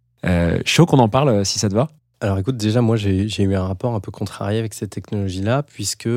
Chaud 0.65 0.87
qu'on 0.87 0.99
en 0.99 1.09
parle 1.09 1.45
si 1.45 1.61
ça 1.61 1.69
te 1.69 1.75
va. 1.75 1.89
Alors 2.21 2.39
écoute, 2.39 2.57
déjà, 2.57 2.81
moi, 2.81 2.97
j'ai 2.97 3.43
eu 3.43 3.55
un 3.55 3.63
rapport 3.63 3.95
un 3.95 4.01
peu 4.01 4.11
contrarié 4.11 4.59
avec 4.59 4.75
cette 4.75 4.91
technologie-là, 4.91 5.63
puisque 5.63 6.09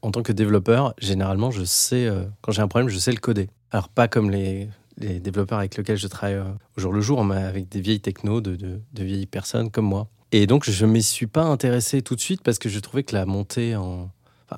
en 0.00 0.10
tant 0.10 0.22
que 0.22 0.32
développeur, 0.32 0.94
généralement, 0.98 1.52
je 1.52 1.62
sais, 1.62 2.08
quand 2.40 2.50
j'ai 2.50 2.62
un 2.62 2.66
problème, 2.66 2.88
je 2.88 2.98
sais 2.98 3.12
le 3.12 3.18
coder. 3.20 3.50
Alors, 3.70 3.88
pas 3.88 4.08
comme 4.08 4.30
les, 4.30 4.68
les 4.98 5.20
développeurs 5.20 5.58
avec 5.58 5.76
lesquels 5.76 5.96
je 5.96 6.06
travaille 6.06 6.36
euh, 6.36 6.44
au 6.76 6.80
jour 6.80 6.92
le 6.92 7.00
jour, 7.00 7.24
mais 7.24 7.36
avec 7.36 7.68
des 7.68 7.80
vieilles 7.80 8.00
technos 8.00 8.40
de, 8.40 8.56
de, 8.56 9.04
vieilles 9.04 9.26
personnes 9.26 9.70
comme 9.70 9.86
moi. 9.86 10.08
Et 10.32 10.46
donc, 10.46 10.68
je 10.68 10.86
ne 10.86 10.92
m'y 10.92 11.02
suis 11.02 11.26
pas 11.26 11.44
intéressé 11.44 12.02
tout 12.02 12.14
de 12.14 12.20
suite 12.20 12.42
parce 12.42 12.58
que 12.58 12.68
je 12.68 12.78
trouvais 12.80 13.02
que 13.02 13.14
la 13.14 13.26
montée 13.26 13.76
en. 13.76 14.10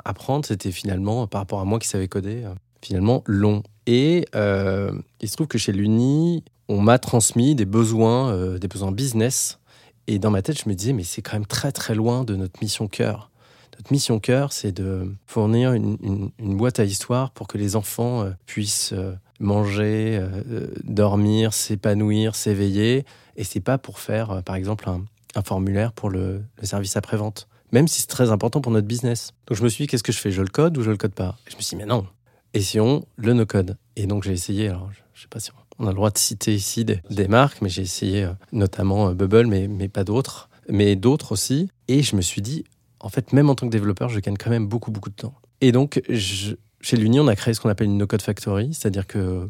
Apprendre, 0.04 0.44
c'était 0.44 0.72
finalement, 0.72 1.28
par 1.28 1.40
rapport 1.42 1.60
à 1.60 1.64
moi 1.64 1.78
qui 1.78 1.86
savais 1.86 2.08
coder, 2.08 2.42
euh, 2.42 2.52
finalement 2.82 3.22
long. 3.26 3.62
Et 3.86 4.24
euh, 4.34 4.90
il 5.20 5.28
se 5.28 5.36
trouve 5.36 5.46
que 5.46 5.56
chez 5.56 5.70
l'Uni, 5.70 6.42
on 6.68 6.80
m'a 6.80 6.98
transmis 6.98 7.54
des 7.54 7.64
besoins, 7.64 8.56
des 8.58 8.66
besoins 8.66 8.90
business 8.90 9.60
et 10.08 10.18
dans 10.18 10.32
ma 10.32 10.42
tête, 10.42 10.60
je 10.60 10.68
me 10.68 10.74
disais, 10.74 10.92
mais 10.92 11.04
c'est 11.04 11.22
quand 11.22 11.34
même 11.34 11.46
très 11.46 11.70
très 11.70 11.94
loin 11.94 12.24
de 12.24 12.34
notre 12.34 12.60
mission 12.60 12.88
cœur. 12.88 13.30
Notre 13.78 13.92
mission 13.92 14.18
cœur, 14.18 14.52
c'est 14.52 14.72
de 14.72 15.14
fournir 15.26 15.74
une, 15.74 16.30
une- 16.40 16.56
boîte 16.56 16.80
à 16.80 16.84
histoire 16.84 17.30
pour 17.30 17.46
que 17.46 17.56
les 17.56 17.76
enfants 17.76 18.28
puissent 18.46 18.94
manger, 19.40 20.18
euh, 20.18 20.28
euh, 20.50 20.74
dormir, 20.84 21.52
s'épanouir, 21.54 22.34
s'éveiller. 22.34 23.04
Et 23.36 23.44
c'est 23.44 23.60
pas 23.60 23.78
pour 23.78 23.98
faire, 23.98 24.30
euh, 24.30 24.40
par 24.42 24.56
exemple, 24.56 24.88
un, 24.88 25.04
formulaire 25.42 25.92
pour 25.92 26.10
le, 26.10 26.42
service 26.62 26.96
après-vente. 26.96 27.48
Même 27.72 27.88
si 27.88 28.02
c'est 28.02 28.06
très 28.06 28.30
important 28.30 28.60
pour 28.60 28.70
notre 28.70 28.86
business. 28.86 29.32
Donc 29.48 29.58
je 29.58 29.64
me 29.64 29.68
suis 29.68 29.84
dit, 29.84 29.88
qu'est-ce 29.88 30.04
que 30.04 30.12
je 30.12 30.18
fais? 30.18 30.30
Je 30.30 30.42
le 30.42 30.48
code 30.48 30.78
ou 30.78 30.82
je 30.82 30.90
le 30.90 30.96
code 30.96 31.14
pas? 31.14 31.36
Je 31.48 31.56
me 31.56 31.60
suis 31.60 31.76
dit, 31.76 31.82
mais 31.82 31.88
non, 31.88 32.06
essayons 32.52 33.04
le 33.16 33.32
no-code. 33.32 33.76
Et 33.96 34.06
donc 34.06 34.22
j'ai 34.22 34.32
essayé, 34.32 34.68
alors 34.68 34.90
je, 34.92 35.00
je 35.12 35.22
sais 35.22 35.28
pas 35.28 35.40
si 35.40 35.50
on 35.80 35.86
a 35.86 35.88
le 35.88 35.94
droit 35.96 36.10
de 36.10 36.18
citer 36.18 36.54
ici 36.54 36.84
des, 36.84 37.28
marques, 37.28 37.60
mais 37.62 37.68
j'ai 37.68 37.82
essayé 37.82 38.28
notamment 38.52 39.10
Bubble, 39.12 39.46
mais, 39.48 39.66
mais 39.66 39.88
pas 39.88 40.04
d'autres, 40.04 40.48
mais 40.68 40.94
d'autres 40.94 41.32
aussi. 41.32 41.68
Et 41.88 42.04
je 42.04 42.14
me 42.14 42.22
suis 42.22 42.42
dit, 42.42 42.64
en 43.00 43.08
fait, 43.08 43.32
même 43.32 43.50
en 43.50 43.54
tant 43.54 43.66
que 43.66 43.72
développeur, 43.72 44.08
je 44.08 44.20
gagne 44.20 44.36
quand 44.36 44.50
même 44.50 44.66
beaucoup, 44.66 44.92
beaucoup 44.92 45.10
de 45.10 45.14
temps. 45.16 45.34
Et 45.60 45.72
donc, 45.72 46.00
je- 46.08 46.54
chez 46.84 46.98
l'Uni, 46.98 47.18
on 47.18 47.28
a 47.28 47.34
créé 47.34 47.54
ce 47.54 47.60
qu'on 47.60 47.70
appelle 47.70 47.86
une 47.86 47.96
no-code 47.96 48.20
factory, 48.20 48.74
c'est-à-dire 48.74 49.06
que 49.06 49.48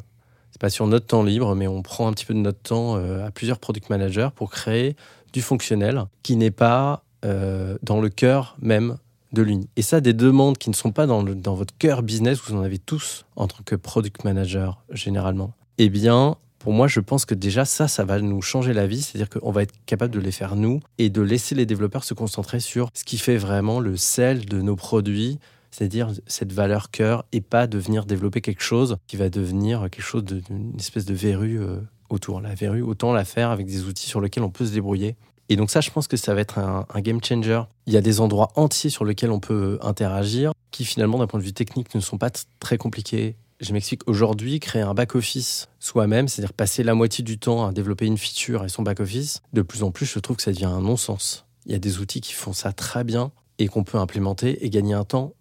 c'est 0.52 0.60
pas 0.60 0.70
sur 0.70 0.86
notre 0.86 1.06
temps 1.06 1.24
libre, 1.24 1.56
mais 1.56 1.66
on 1.66 1.82
prend 1.82 2.06
un 2.06 2.12
petit 2.12 2.24
peu 2.24 2.32
de 2.32 2.38
notre 2.38 2.60
temps 2.60 2.96
euh, 2.96 3.26
à 3.26 3.32
plusieurs 3.32 3.58
product 3.58 3.90
managers 3.90 4.28
pour 4.36 4.50
créer 4.52 4.94
du 5.32 5.42
fonctionnel 5.42 6.04
qui 6.22 6.36
n'est 6.36 6.52
pas 6.52 7.02
euh, 7.24 7.76
dans 7.82 8.00
le 8.00 8.08
cœur 8.08 8.56
même 8.62 8.98
de 9.32 9.42
l'Uni. 9.42 9.68
Et 9.74 9.82
ça, 9.82 10.00
des 10.00 10.12
demandes 10.12 10.58
qui 10.58 10.70
ne 10.70 10.76
sont 10.76 10.92
pas 10.92 11.06
dans, 11.06 11.24
dans 11.24 11.54
votre 11.54 11.76
cœur 11.76 12.04
business, 12.04 12.38
vous 12.46 12.54
en 12.54 12.62
avez 12.62 12.78
tous 12.78 13.24
en 13.34 13.48
tant 13.48 13.64
que 13.64 13.74
product 13.74 14.22
manager 14.22 14.84
généralement. 14.90 15.52
Eh 15.78 15.88
bien, 15.88 16.36
pour 16.60 16.72
moi, 16.72 16.86
je 16.86 17.00
pense 17.00 17.24
que 17.24 17.34
déjà 17.34 17.64
ça, 17.64 17.88
ça 17.88 18.04
va 18.04 18.20
nous 18.20 18.40
changer 18.42 18.72
la 18.72 18.86
vie. 18.86 19.02
C'est-à-dire 19.02 19.28
qu'on 19.28 19.50
va 19.50 19.62
être 19.62 19.74
capable 19.86 20.14
de 20.14 20.20
les 20.20 20.30
faire 20.30 20.54
nous 20.54 20.80
et 20.98 21.10
de 21.10 21.20
laisser 21.20 21.56
les 21.56 21.66
développeurs 21.66 22.04
se 22.04 22.14
concentrer 22.14 22.60
sur 22.60 22.90
ce 22.94 23.02
qui 23.02 23.18
fait 23.18 23.36
vraiment 23.36 23.80
le 23.80 23.96
sel 23.96 24.46
de 24.46 24.62
nos 24.62 24.76
produits, 24.76 25.40
c'est-à-dire 25.74 26.12
cette 26.26 26.52
valeur 26.52 26.90
cœur 26.90 27.24
et 27.32 27.40
pas 27.40 27.66
de 27.66 27.78
venir 27.78 28.06
développer 28.06 28.40
quelque 28.40 28.62
chose 28.62 28.96
qui 29.08 29.16
va 29.16 29.28
devenir 29.28 29.88
quelque 29.90 30.02
chose 30.02 30.22
d'une 30.22 30.78
espèce 30.78 31.04
de 31.04 31.14
verrue 31.14 31.60
euh, 31.60 31.80
autour. 32.10 32.40
La 32.40 32.54
verrue, 32.54 32.82
autant 32.82 33.12
la 33.12 33.24
faire 33.24 33.50
avec 33.50 33.66
des 33.66 33.84
outils 33.84 34.06
sur 34.06 34.20
lesquels 34.20 34.44
on 34.44 34.50
peut 34.50 34.66
se 34.66 34.72
débrouiller. 34.72 35.16
Et 35.48 35.56
donc 35.56 35.70
ça, 35.70 35.80
je 35.80 35.90
pense 35.90 36.06
que 36.06 36.16
ça 36.16 36.32
va 36.32 36.40
être 36.40 36.58
un, 36.58 36.86
un 36.92 37.00
game 37.00 37.18
changer. 37.22 37.62
Il 37.86 37.92
y 37.92 37.96
a 37.96 38.00
des 38.00 38.20
endroits 38.20 38.52
entiers 38.54 38.88
sur 38.88 39.04
lesquels 39.04 39.32
on 39.32 39.40
peut 39.40 39.78
interagir 39.82 40.52
qui 40.70 40.84
finalement, 40.84 41.18
d'un 41.18 41.26
point 41.26 41.40
de 41.40 41.44
vue 41.44 41.52
technique, 41.52 41.94
ne 41.94 42.00
sont 42.00 42.18
pas 42.18 42.30
très 42.58 42.78
compliqués. 42.78 43.36
Je 43.60 43.72
m'explique, 43.72 44.08
aujourd'hui, 44.08 44.60
créer 44.60 44.82
un 44.82 44.94
back-office 44.94 45.68
soi-même, 45.78 46.28
c'est-à-dire 46.28 46.52
passer 46.52 46.82
la 46.82 46.94
moitié 46.94 47.22
du 47.22 47.38
temps 47.38 47.66
à 47.66 47.72
développer 47.72 48.06
une 48.06 48.18
feature 48.18 48.64
et 48.64 48.68
son 48.68 48.82
back-office, 48.82 49.40
de 49.52 49.62
plus 49.62 49.82
en 49.82 49.90
plus, 49.90 50.06
je 50.06 50.18
trouve 50.18 50.36
que 50.36 50.42
ça 50.42 50.52
devient 50.52 50.64
un 50.64 50.80
non-sens. 50.80 51.46
Il 51.66 51.72
y 51.72 51.74
a 51.74 51.78
des 51.78 51.98
outils 51.98 52.20
qui 52.20 52.32
font 52.32 52.52
ça 52.52 52.72
très 52.72 53.04
bien 53.04 53.30
et 53.58 53.68
qu'on 53.68 53.84
peut 53.84 53.98
implémenter 53.98 54.64
et 54.64 54.70
gagner 54.70 54.94
un 54.94 55.04
temps 55.04 55.32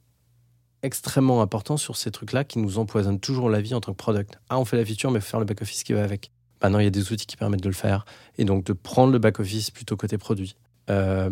extrêmement 0.84 1.42
important 1.42 1.78
sur 1.78 1.98
ces 1.98 2.12
trucs-là 2.12 2.44
qui 2.44 2.60
nous 2.60 2.78
empoisonnent 2.78 3.20
toujours 3.20 3.50
la 3.50 3.62
vie 3.62 3.74
en 3.74 3.82
tant 3.82 3.94
que 3.94 3.98
product. 3.98 4.38
Ah, 4.50 4.60
on 4.60 4.66
fait 4.66 4.78
la 4.78 4.86
feature, 4.86 5.10
mais 5.10 5.20
il 5.20 5.22
faut 5.22 5.32
faire 5.32 5.40
le 5.40 5.46
back-office 5.46 5.84
qui 5.84 5.94
va 5.94 6.04
avec. 6.04 6.32
Bah 6.62 6.70
non, 6.70 6.80
il 6.80 6.84
y 6.84 6.88
a 6.88 6.92
des 6.92 7.12
outils 7.12 7.26
qui 7.26 7.38
permettent 7.38 7.64
de 7.64 7.70
le 7.70 7.74
faire. 7.74 8.06
Et 8.38 8.46
donc, 8.46 8.66
de 8.66 8.74
prendre 8.74 9.12
le 9.12 9.20
back-office 9.20 9.72
plutôt 9.72 9.98
côté 9.98 10.18
produit. 10.18 10.56
Euh, 10.90 11.30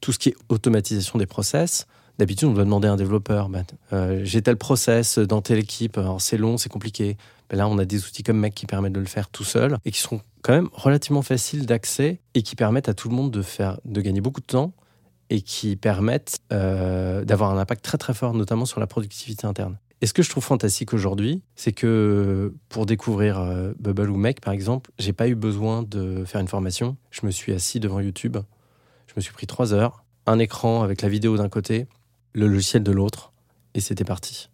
tout 0.00 0.12
ce 0.12 0.18
qui 0.18 0.30
est 0.30 0.36
automatisation 0.48 1.18
des 1.18 1.26
process, 1.26 1.86
d'habitude, 2.18 2.48
on 2.48 2.52
doit 2.52 2.64
demander 2.64 2.88
à 2.88 2.92
un 2.92 2.96
développeur 2.96 3.48
bah, 3.48 3.62
euh, 3.92 4.20
j'ai 4.24 4.42
tel 4.42 4.56
process 4.56 5.18
dans 5.18 5.40
telle 5.40 5.58
équipe, 5.58 5.98
c'est 6.18 6.36
long, 6.36 6.58
c'est 6.58 6.68
compliqué. 6.68 7.16
Là, 7.50 7.68
on 7.68 7.78
a 7.78 7.84
des 7.84 8.04
outils 8.04 8.22
comme 8.22 8.38
Mac 8.38 8.54
qui 8.54 8.66
permettent 8.66 8.94
de 8.94 9.00
le 9.00 9.06
faire 9.06 9.28
tout 9.28 9.44
seul 9.44 9.78
et 9.84 9.90
qui 9.90 10.00
sont 10.00 10.20
quand 10.42 10.52
même 10.52 10.68
relativement 10.72 11.22
faciles 11.22 11.66
d'accès 11.66 12.18
et 12.34 12.42
qui 12.42 12.56
permettent 12.56 12.88
à 12.88 12.94
tout 12.94 13.08
le 13.08 13.14
monde 13.14 13.30
de, 13.30 13.42
faire, 13.42 13.78
de 13.84 14.00
gagner 14.00 14.20
beaucoup 14.20 14.40
de 14.40 14.46
temps 14.46 14.72
et 15.30 15.40
qui 15.40 15.76
permettent 15.76 16.40
euh, 16.52 17.24
d'avoir 17.24 17.50
un 17.50 17.58
impact 17.58 17.84
très 17.84 17.98
très 17.98 18.14
fort, 18.14 18.34
notamment 18.34 18.66
sur 18.66 18.80
la 18.80 18.86
productivité 18.86 19.46
interne. 19.46 19.78
Et 20.00 20.06
ce 20.06 20.12
que 20.12 20.22
je 20.22 20.28
trouve 20.28 20.44
fantastique 20.44 20.92
aujourd'hui, 20.92 21.40
c'est 21.56 21.72
que 21.72 22.52
pour 22.68 22.84
découvrir 22.84 23.38
euh, 23.38 23.72
Bubble 23.78 24.10
ou 24.10 24.16
Make, 24.16 24.40
par 24.40 24.52
exemple, 24.52 24.90
j'ai 24.98 25.12
pas 25.12 25.28
eu 25.28 25.34
besoin 25.34 25.82
de 25.82 26.24
faire 26.26 26.40
une 26.40 26.48
formation. 26.48 26.96
Je 27.10 27.24
me 27.24 27.30
suis 27.30 27.52
assis 27.52 27.80
devant 27.80 28.00
YouTube, 28.00 28.36
je 29.06 29.14
me 29.16 29.22
suis 29.22 29.32
pris 29.32 29.46
trois 29.46 29.72
heures, 29.72 30.04
un 30.26 30.38
écran 30.38 30.82
avec 30.82 31.00
la 31.00 31.08
vidéo 31.08 31.36
d'un 31.36 31.48
côté, 31.48 31.86
le 32.32 32.48
logiciel 32.48 32.82
de 32.82 32.92
l'autre, 32.92 33.32
et 33.74 33.80
c'était 33.80 34.04
parti. 34.04 34.50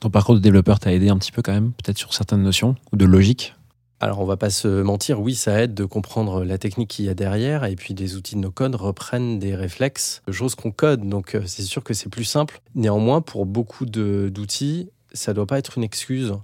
Ton 0.00 0.10
parcours 0.10 0.34
de 0.34 0.40
développeur 0.40 0.78
t'a 0.78 0.92
aidé 0.92 1.08
un 1.08 1.18
petit 1.18 1.32
peu 1.32 1.42
quand 1.42 1.52
même, 1.52 1.72
peut-être 1.72 1.98
sur 1.98 2.14
certaines 2.14 2.42
notions 2.42 2.76
ou 2.92 2.96
de 2.96 3.04
logique? 3.04 3.54
Alors 4.00 4.20
on 4.20 4.24
va 4.24 4.36
pas 4.36 4.50
se 4.50 4.82
mentir, 4.82 5.20
oui, 5.20 5.34
ça 5.34 5.62
aide 5.62 5.74
de 5.74 5.84
comprendre 5.84 6.44
la 6.44 6.58
technique 6.58 6.90
qu'il 6.90 7.04
y 7.04 7.08
a 7.08 7.14
derrière, 7.14 7.64
et 7.64 7.76
puis 7.76 7.94
des 7.94 8.16
outils 8.16 8.34
de 8.34 8.40
no-code 8.40 8.74
reprennent 8.74 9.38
des 9.38 9.54
réflexes, 9.54 10.22
choses 10.30 10.54
qu'on 10.54 10.70
code, 10.70 11.08
donc 11.08 11.34
euh, 11.34 11.42
c'est 11.46 11.62
sûr 11.62 11.82
que 11.82 11.94
c'est 11.94 12.10
plus 12.10 12.24
simple. 12.24 12.60
Néanmoins, 12.74 13.20
pour 13.20 13.46
beaucoup 13.46 13.86
d'outils, 13.86 14.90
ça 15.12 15.32
doit 15.32 15.46
pas 15.46 15.58
être 15.58 15.78
une 15.78 15.84
excuse, 15.84 16.34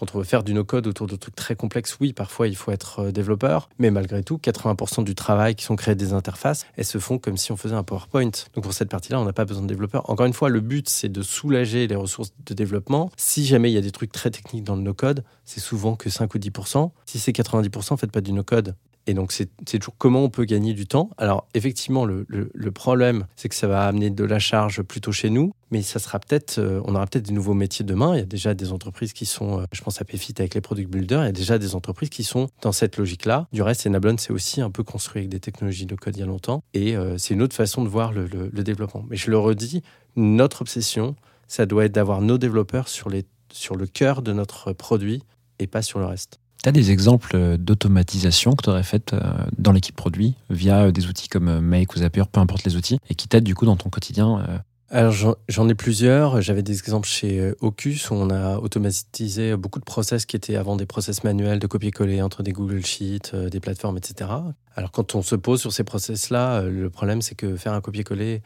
quand 0.00 0.14
on 0.14 0.18
veut 0.18 0.24
faire 0.24 0.42
du 0.42 0.54
no-code 0.54 0.86
autour 0.86 1.06
de 1.06 1.14
trucs 1.14 1.36
très 1.36 1.54
complexes, 1.54 1.98
oui, 2.00 2.14
parfois 2.14 2.48
il 2.48 2.56
faut 2.56 2.72
être 2.72 3.00
euh, 3.00 3.12
développeur, 3.12 3.68
mais 3.78 3.90
malgré 3.90 4.22
tout, 4.22 4.38
80% 4.42 5.04
du 5.04 5.14
travail 5.14 5.54
qui 5.54 5.64
sont 5.64 5.76
créés 5.76 5.94
des 5.94 6.14
interfaces, 6.14 6.64
elles 6.76 6.86
se 6.86 6.96
font 6.96 7.18
comme 7.18 7.36
si 7.36 7.52
on 7.52 7.56
faisait 7.58 7.74
un 7.74 7.82
PowerPoint. 7.82 8.30
Donc 8.54 8.64
pour 8.64 8.72
cette 8.72 8.88
partie-là, 8.88 9.20
on 9.20 9.26
n'a 9.26 9.34
pas 9.34 9.44
besoin 9.44 9.62
de 9.62 9.68
développeurs. 9.68 10.08
Encore 10.08 10.24
une 10.24 10.32
fois, 10.32 10.48
le 10.48 10.60
but, 10.60 10.88
c'est 10.88 11.10
de 11.10 11.20
soulager 11.20 11.86
les 11.86 11.96
ressources 11.96 12.32
de 12.46 12.54
développement. 12.54 13.10
Si 13.18 13.44
jamais 13.44 13.70
il 13.70 13.74
y 13.74 13.78
a 13.78 13.82
des 13.82 13.90
trucs 13.90 14.10
très 14.10 14.30
techniques 14.30 14.64
dans 14.64 14.76
le 14.76 14.82
no-code, 14.82 15.22
c'est 15.44 15.60
souvent 15.60 15.96
que 15.96 16.08
5 16.08 16.34
ou 16.34 16.38
10%. 16.38 16.90
Si 17.04 17.18
c'est 17.18 17.32
90%, 17.32 17.98
faites 17.98 18.10
pas 18.10 18.22
du 18.22 18.32
no-code. 18.32 18.74
Et 19.10 19.14
donc, 19.14 19.32
c'est 19.32 19.50
toujours 19.66 19.96
comment 19.98 20.22
on 20.22 20.30
peut 20.30 20.44
gagner 20.44 20.72
du 20.72 20.86
temps. 20.86 21.10
Alors, 21.18 21.48
effectivement, 21.54 22.04
le, 22.04 22.24
problème, 22.70 23.26
c'est 23.34 23.48
que 23.48 23.56
ça 23.56 23.66
va 23.66 23.88
amener 23.88 24.08
de 24.08 24.22
la 24.22 24.38
charge 24.38 24.82
plutôt 24.82 25.10
chez 25.10 25.30
nous, 25.30 25.52
mais 25.72 25.82
ça 25.82 25.98
sera 25.98 26.20
peut-être, 26.20 26.58
euh, 26.58 26.80
on 26.84 26.94
aura 26.94 27.06
peut-être 27.08 27.26
des 27.26 27.32
nouveaux 27.32 27.54
métiers 27.54 27.84
demain. 27.84 28.14
Il 28.14 28.18
y 28.18 28.22
a 28.22 28.24
déjà 28.24 28.54
des 28.54 28.70
entreprises 28.70 29.12
qui 29.12 29.26
sont, 29.26 29.58
euh, 29.58 29.64
je 29.72 29.82
pense 29.82 30.00
à 30.00 30.04
Payfit 30.04 30.34
avec 30.38 30.54
les 30.54 30.60
product 30.60 30.88
builders, 30.88 31.22
il 31.22 31.26
y 31.26 31.28
a 31.28 31.32
déjà 31.32 31.58
des 31.58 31.74
entreprises 31.74 32.10
qui 32.10 32.22
sont 32.22 32.46
dans 32.62 32.70
cette 32.70 32.98
logique-là. 32.98 33.48
Du 33.52 33.62
reste, 33.62 33.84
Enablon, 33.84 34.14
c'est 34.16 34.32
aussi 34.32 34.60
un 34.60 34.70
peu 34.70 34.84
construit 34.84 35.22
avec 35.22 35.30
des 35.30 35.40
technologies 35.40 35.86
de 35.86 35.96
code 35.96 36.16
il 36.16 36.20
y 36.20 36.22
a 36.22 36.26
longtemps, 36.26 36.62
et 36.72 36.96
euh, 36.96 37.18
c'est 37.18 37.34
une 37.34 37.42
autre 37.42 37.56
façon 37.56 37.82
de 37.82 37.88
voir 37.88 38.12
le, 38.12 38.28
développement. 38.62 39.04
Mais 39.10 39.16
je 39.16 39.28
le 39.28 39.38
redis, 39.38 39.82
notre 40.14 40.62
obsession, 40.62 41.16
ça 41.48 41.66
doit 41.66 41.86
être 41.86 41.92
d'avoir 41.92 42.20
nos 42.20 42.38
développeurs 42.38 42.86
sur 42.86 43.08
le 43.08 43.86
cœur 43.86 44.22
de 44.22 44.32
notre 44.32 44.72
produit 44.72 45.24
et 45.58 45.66
pas 45.66 45.82
sur 45.82 45.98
le 45.98 46.06
reste. 46.06 46.39
Tu 46.62 46.68
as 46.68 46.72
des 46.72 46.90
exemples 46.90 47.36
euh, 47.36 47.56
d'automatisation 47.56 48.54
que 48.54 48.64
tu 48.64 48.70
aurais 48.70 48.82
faites 48.82 49.14
euh, 49.14 49.20
dans 49.56 49.72
l'équipe 49.72 49.96
produit 49.96 50.34
via 50.50 50.84
euh, 50.84 50.92
des 50.92 51.06
outils 51.06 51.28
comme 51.28 51.60
Make 51.60 51.94
ou 51.94 52.00
Zapier, 52.00 52.24
peu 52.30 52.40
importe 52.40 52.64
les 52.64 52.76
outils, 52.76 52.98
et 53.08 53.14
qui 53.14 53.28
t'aident 53.28 53.44
du 53.44 53.54
coup 53.54 53.64
dans 53.64 53.76
ton 53.76 53.88
quotidien 53.88 54.44
alors 54.92 55.14
j'en 55.48 55.68
ai 55.68 55.76
plusieurs. 55.76 56.40
J'avais 56.40 56.64
des 56.64 56.76
exemples 56.76 57.06
chez 57.06 57.52
Ocus 57.60 58.10
où 58.10 58.14
on 58.14 58.28
a 58.28 58.58
automatisé 58.58 59.56
beaucoup 59.56 59.78
de 59.78 59.84
process 59.84 60.26
qui 60.26 60.34
étaient 60.34 60.56
avant 60.56 60.74
des 60.74 60.84
process 60.84 61.22
manuels 61.22 61.60
de 61.60 61.68
copier-coller 61.68 62.20
entre 62.22 62.42
des 62.42 62.50
Google 62.50 62.84
Sheets, 62.84 63.36
des 63.52 63.60
plateformes, 63.60 63.98
etc. 63.98 64.30
Alors 64.74 64.90
quand 64.90 65.14
on 65.14 65.22
se 65.22 65.36
pose 65.36 65.60
sur 65.60 65.72
ces 65.72 65.84
process-là, 65.84 66.62
le 66.62 66.90
problème 66.90 67.22
c'est 67.22 67.36
que 67.36 67.54
faire 67.54 67.72
un 67.72 67.80
copier-coller, 67.80 68.42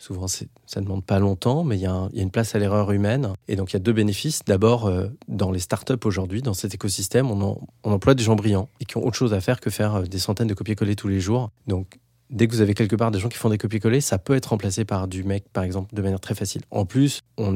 Souvent, 0.00 0.28
ça 0.28 0.46
ne 0.76 0.80
demande 0.80 1.04
pas 1.04 1.18
longtemps, 1.18 1.62
mais 1.62 1.76
il 1.76 1.82
y, 1.82 1.86
a 1.86 2.08
une 2.14 2.30
place 2.30 2.54
à 2.54 2.58
l'erreur 2.58 2.90
humaine. 2.90 3.34
Et 3.48 3.56
donc, 3.56 3.70
il 3.70 3.74
y 3.74 3.76
a 3.76 3.80
deux 3.80 3.92
bénéfices. 3.92 4.40
D'abord, 4.46 4.86
euh, 4.86 5.08
dans 5.28 5.50
les 5.50 5.58
startups 5.58 5.92
aujourd'hui, 6.04 6.40
dans 6.40 6.54
cet 6.54 6.74
écosystème, 6.74 7.30
on, 7.30 7.60
emploie 7.82 8.14
des 8.14 8.22
gens 8.22 8.34
brillants 8.34 8.70
et 8.80 8.86
qui 8.86 8.96
ont 8.96 9.04
autre 9.04 9.18
chose 9.18 9.34
à 9.34 9.42
faire 9.42 9.60
que 9.60 9.68
faire 9.68 9.96
euh, 9.96 10.02
des 10.04 10.18
centaines 10.18 10.46
de 10.46 10.54
copier-coller 10.54 10.96
tous 10.96 11.08
les 11.08 11.20
jours. 11.20 11.50
Donc, 11.66 11.98
dès 12.30 12.48
que 12.48 12.54
vous 12.54 12.62
avez 12.62 12.72
quelque 12.72 12.96
part 12.96 13.10
des 13.10 13.18
gens 13.18 13.28
qui 13.28 13.36
font 13.36 13.50
des 13.50 13.58
copier-coller, 13.58 14.00
ça 14.00 14.16
peut 14.16 14.34
être 14.34 14.46
remplacé 14.46 14.86
par 14.86 15.06
du 15.06 15.22
mec, 15.22 15.44
par 15.52 15.64
exemple, 15.64 15.94
de 15.94 16.00
manière 16.00 16.20
très 16.20 16.34
facile. 16.34 16.62
En 16.70 16.86
plus, 16.86 17.20
on, 17.36 17.54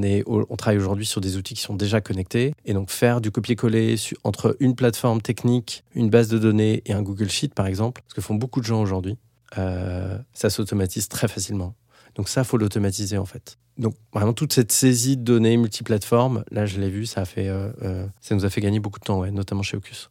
travaille 0.58 0.76
aujourd'hui 0.76 1.06
sur 1.06 1.22
des 1.22 1.38
outils 1.38 1.54
qui 1.54 1.62
sont 1.62 1.74
déjà 1.74 2.02
connectés. 2.02 2.52
Et 2.66 2.74
donc, 2.74 2.90
faire 2.90 3.22
du 3.22 3.30
copier-coller 3.30 3.96
entre 4.22 4.54
une 4.60 4.74
plateforme 4.74 5.22
technique, 5.22 5.82
une 5.94 6.10
base 6.10 6.28
de 6.28 6.38
données 6.38 6.82
et 6.84 6.92
un 6.92 7.00
Google 7.00 7.30
Sheet, 7.30 7.54
par 7.54 7.66
exemple, 7.66 8.02
ce 8.06 8.14
que 8.14 8.20
font 8.20 8.34
beaucoup 8.34 8.60
de 8.60 8.66
gens 8.66 8.82
aujourd'hui, 8.82 9.16
euh, 9.56 10.18
ça 10.34 10.50
s'automatise 10.50 11.08
très 11.08 11.28
facilement. 11.28 11.74
Donc 12.14 12.28
ça, 12.28 12.44
faut 12.44 12.56
l'automatiser 12.56 13.18
en 13.18 13.24
fait. 13.24 13.58
Donc 13.76 13.94
vraiment 14.12 14.32
toute 14.32 14.52
cette 14.52 14.72
saisie 14.72 15.16
de 15.16 15.22
données 15.22 15.56
multiplateformes, 15.56 16.44
là 16.50 16.64
je 16.64 16.80
l'ai 16.80 16.90
vu, 16.90 17.06
ça 17.06 17.22
a 17.22 17.24
fait, 17.24 17.48
euh, 17.48 17.70
euh, 17.82 18.06
ça 18.20 18.34
nous 18.34 18.44
a 18.44 18.50
fait 18.50 18.60
gagner 18.60 18.78
beaucoup 18.78 19.00
de 19.00 19.04
temps, 19.04 19.18
ouais, 19.20 19.30
notamment 19.30 19.62
chez 19.62 19.76
Ocus. 19.76 20.10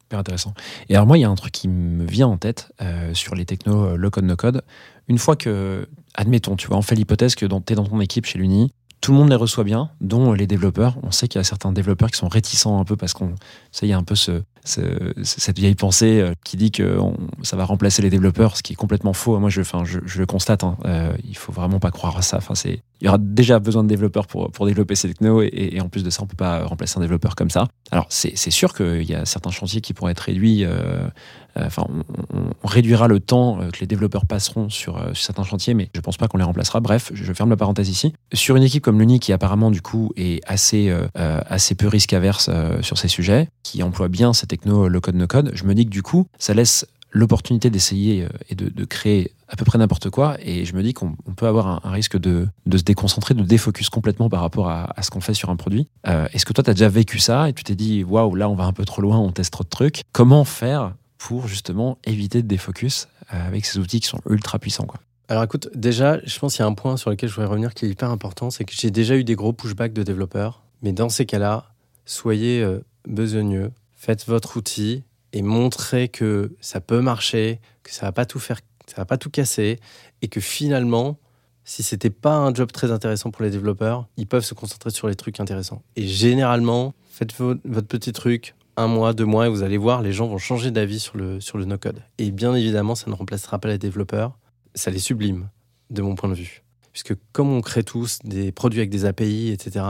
Super 0.00 0.18
intéressant. 0.18 0.52
Et 0.88 0.96
alors 0.96 1.06
moi, 1.06 1.16
il 1.16 1.20
y 1.20 1.24
a 1.24 1.30
un 1.30 1.34
truc 1.34 1.52
qui 1.52 1.68
me 1.68 2.04
vient 2.04 2.26
en 2.26 2.36
tête 2.36 2.72
euh, 2.82 3.14
sur 3.14 3.34
les 3.34 3.46
technos 3.46 3.96
low 3.96 4.10
code 4.10 4.24
no 4.24 4.36
code. 4.36 4.62
Une 5.08 5.18
fois 5.18 5.36
que, 5.36 5.88
admettons, 6.14 6.56
tu 6.56 6.66
vois, 6.66 6.76
on 6.76 6.82
fait 6.82 6.94
l'hypothèse 6.94 7.34
que 7.34 7.46
tu 7.46 7.72
es 7.72 7.76
dans 7.76 7.84
ton 7.84 8.00
équipe 8.00 8.26
chez 8.26 8.38
l'Uni, 8.38 8.72
tout 9.04 9.12
le 9.12 9.18
monde 9.18 9.28
les 9.28 9.36
reçoit 9.36 9.64
bien, 9.64 9.90
dont 10.00 10.32
les 10.32 10.46
développeurs. 10.46 10.96
On 11.02 11.10
sait 11.10 11.28
qu'il 11.28 11.38
y 11.38 11.42
a 11.42 11.44
certains 11.44 11.72
développeurs 11.72 12.10
qui 12.10 12.16
sont 12.16 12.28
réticents 12.28 12.80
un 12.80 12.84
peu 12.84 12.96
parce 12.96 13.12
qu'on, 13.12 13.34
ça, 13.70 13.84
y 13.84 13.92
a 13.92 13.98
un 13.98 14.02
peu 14.02 14.14
ce, 14.14 14.40
cette 14.64 15.58
vieille 15.58 15.74
pensée 15.74 16.22
euh, 16.22 16.32
qui 16.42 16.56
dit 16.56 16.70
que 16.70 16.98
ça 17.42 17.54
va 17.58 17.66
remplacer 17.66 18.00
les 18.00 18.08
développeurs, 18.08 18.56
ce 18.56 18.62
qui 18.62 18.72
est 18.72 18.76
complètement 18.76 19.12
faux. 19.12 19.38
Moi, 19.38 19.50
je, 19.50 19.60
enfin, 19.60 19.84
je, 19.84 19.98
le 20.18 20.24
constate. 20.24 20.64
Hein. 20.64 20.78
Euh, 20.86 21.12
il 21.22 21.36
faut 21.36 21.52
vraiment 21.52 21.80
pas 21.80 21.90
croire 21.90 22.16
à 22.16 22.22
ça. 22.22 22.38
Enfin, 22.38 22.54
c'est, 22.54 22.80
il 23.02 23.04
y 23.04 23.08
aura 23.08 23.18
déjà 23.18 23.58
besoin 23.58 23.82
de 23.82 23.88
développeurs 23.88 24.26
pour, 24.26 24.50
pour 24.50 24.64
développer 24.64 24.94
ces 24.94 25.08
technos 25.08 25.42
et, 25.42 25.78
en 25.82 25.90
plus 25.90 26.02
de 26.02 26.08
ça, 26.08 26.22
on 26.22 26.26
peut 26.26 26.34
pas 26.34 26.64
remplacer 26.64 26.96
un 26.96 27.02
développeur 27.02 27.36
comme 27.36 27.50
ça. 27.50 27.68
Alors, 27.90 28.06
c'est, 28.08 28.34
sûr 28.50 28.72
qu'il 28.72 29.02
y 29.02 29.14
a 29.14 29.26
certains 29.26 29.50
chantiers 29.50 29.82
qui 29.82 29.92
pourraient 29.92 30.12
être 30.12 30.20
réduits. 30.20 30.64
Euh 30.64 31.08
enfin, 31.56 31.86
on, 32.32 32.66
réduira 32.66 33.08
le 33.08 33.20
temps 33.20 33.58
que 33.72 33.80
les 33.80 33.86
développeurs 33.86 34.26
passeront 34.26 34.68
sur, 34.68 34.98
sur, 35.14 35.24
certains 35.24 35.44
chantiers, 35.44 35.74
mais 35.74 35.90
je 35.94 36.00
pense 36.00 36.16
pas 36.16 36.28
qu'on 36.28 36.38
les 36.38 36.44
remplacera. 36.44 36.80
Bref, 36.80 37.12
je 37.14 37.32
ferme 37.32 37.50
la 37.50 37.56
parenthèse 37.56 37.88
ici. 37.88 38.14
Sur 38.32 38.56
une 38.56 38.62
équipe 38.62 38.82
comme 38.82 38.98
l'Uni 38.98 39.20
qui 39.20 39.32
apparemment 39.32 39.70
du 39.70 39.82
coup 39.82 40.10
est 40.16 40.40
assez, 40.46 40.92
assez 41.14 41.74
peu 41.74 41.86
risque 41.86 42.12
averse 42.12 42.50
sur 42.80 42.98
ces 42.98 43.08
sujets, 43.08 43.48
qui 43.62 43.82
emploie 43.82 44.08
bien 44.08 44.32
cette 44.32 44.48
techno 44.48 44.88
le 44.88 45.00
code 45.00 45.14
no 45.14 45.26
code, 45.26 45.52
je 45.54 45.64
me 45.64 45.74
dis 45.74 45.84
que 45.84 45.90
du 45.90 46.02
coup, 46.02 46.26
ça 46.38 46.54
laisse 46.54 46.86
l'opportunité 47.14 47.70
d'essayer 47.70 48.24
euh, 48.24 48.28
et 48.50 48.54
de, 48.54 48.84
créer 48.84 49.32
à 49.48 49.56
peu 49.56 49.64
près 49.64 49.78
n'importe 49.78 50.10
quoi. 50.10 50.36
Et 50.42 50.64
je 50.64 50.74
me 50.74 50.82
dis 50.82 50.92
qu'on 50.92 51.14
peut 51.36 51.46
avoir 51.46 51.86
un, 51.86 51.90
risque 51.90 52.18
de, 52.18 52.48
se 52.70 52.82
déconcentrer, 52.82 53.34
de 53.34 53.42
défocus 53.42 53.88
complètement 53.88 54.28
par 54.28 54.40
rapport 54.40 54.68
à, 54.68 54.92
ce 55.00 55.10
qu'on 55.10 55.20
fait 55.20 55.34
sur 55.34 55.48
un 55.48 55.56
produit. 55.56 55.88
Euh, 56.06 56.26
est-ce 56.32 56.44
que 56.44 56.52
toi, 56.52 56.62
tu 56.62 56.70
as 56.70 56.74
déjà 56.74 56.88
vécu 56.88 57.18
ça 57.18 57.48
et 57.48 57.52
tu 57.52 57.62
t'es 57.64 57.76
dit, 57.76 58.04
waouh, 58.04 58.34
là, 58.34 58.48
on 58.48 58.54
va 58.54 58.64
un 58.64 58.72
peu 58.72 58.84
trop 58.84 59.00
loin, 59.00 59.18
on 59.18 59.30
teste 59.30 59.52
trop 59.52 59.64
de 59.64 59.68
trucs 59.68 60.02
Comment 60.12 60.44
faire 60.44 60.92
pour 61.24 61.48
justement 61.48 61.98
éviter 62.04 62.42
de 62.42 62.46
défocus 62.46 63.08
euh, 63.32 63.46
avec 63.46 63.64
ces 63.64 63.78
outils 63.78 64.00
qui 64.00 64.08
sont 64.08 64.20
ultra 64.28 64.58
puissants 64.58 64.86
alors 65.26 65.42
écoute, 65.42 65.70
déjà, 65.74 66.20
je 66.26 66.38
pense 66.38 66.52
qu'il 66.52 66.62
y 66.62 66.66
a 66.66 66.68
un 66.68 66.74
point 66.74 66.98
sur 66.98 67.08
lequel 67.08 67.30
je 67.30 67.34
voudrais 67.34 67.48
revenir 67.48 67.72
qui 67.72 67.86
est 67.86 67.88
hyper 67.88 68.10
important, 68.10 68.50
c'est 68.50 68.66
que 68.66 68.74
j'ai 68.74 68.90
déjà 68.90 69.16
eu 69.16 69.24
des 69.24 69.34
gros 69.34 69.54
pushbacks 69.54 69.94
de 69.94 70.02
développeurs, 70.02 70.62
mais 70.82 70.92
dans 70.92 71.08
ces 71.08 71.24
cas-là, 71.24 71.72
soyez 72.04 72.62
besogneux, 73.08 73.72
faites 73.94 74.26
votre 74.26 74.58
outil 74.58 75.02
et 75.32 75.40
montrez 75.40 76.08
que 76.08 76.54
ça 76.60 76.82
peut 76.82 77.00
marcher, 77.00 77.60
que 77.82 77.92
ça 77.92 78.04
va 78.04 78.12
pas 78.12 78.26
tout 78.26 78.38
faire, 78.38 78.60
ça 78.86 78.96
va 78.96 79.06
pas 79.06 79.16
tout 79.16 79.30
casser, 79.30 79.80
et 80.20 80.28
que 80.28 80.40
finalement, 80.40 81.18
si 81.64 81.82
c'était 81.82 82.10
pas 82.10 82.36
un 82.36 82.52
job 82.52 82.70
très 82.70 82.92
intéressant 82.92 83.30
pour 83.30 83.42
les 83.42 83.50
développeurs, 83.50 84.06
ils 84.16 84.26
peuvent 84.26 84.44
se 84.44 84.54
concentrer 84.54 84.90
sur 84.90 85.08
les 85.08 85.14
trucs 85.14 85.40
intéressants. 85.40 85.82
Et 85.96 86.06
généralement, 86.06 86.94
faites 87.10 87.32
votre, 87.34 87.88
petit 87.88 88.12
truc, 88.12 88.54
un 88.76 88.86
mois, 88.86 89.12
deux 89.12 89.24
mois, 89.24 89.46
et 89.46 89.50
vous 89.50 89.62
allez 89.62 89.76
voir, 89.76 90.02
les 90.02 90.12
gens 90.12 90.26
vont 90.26 90.38
changer 90.38 90.70
d'avis 90.70 91.00
sur 91.00 91.16
le, 91.16 91.40
sur 91.40 91.58
le 91.58 91.64
no-code. 91.64 92.02
Et 92.18 92.30
bien 92.30 92.54
évidemment, 92.54 92.94
ça 92.94 93.10
ne 93.10 93.14
remplacera 93.14 93.58
pas 93.58 93.68
les 93.68 93.78
développeurs, 93.78 94.38
ça 94.74 94.90
les 94.90 94.98
sublime, 94.98 95.48
de 95.90 96.02
mon 96.02 96.14
point 96.14 96.28
de 96.28 96.34
vue. 96.34 96.62
Puisque 96.92 97.14
comme 97.32 97.50
on 97.50 97.60
crée 97.60 97.82
tous 97.82 98.18
des 98.24 98.52
produits 98.52 98.80
avec 98.80 98.90
des 98.90 99.04
API, 99.04 99.50
etc., 99.50 99.84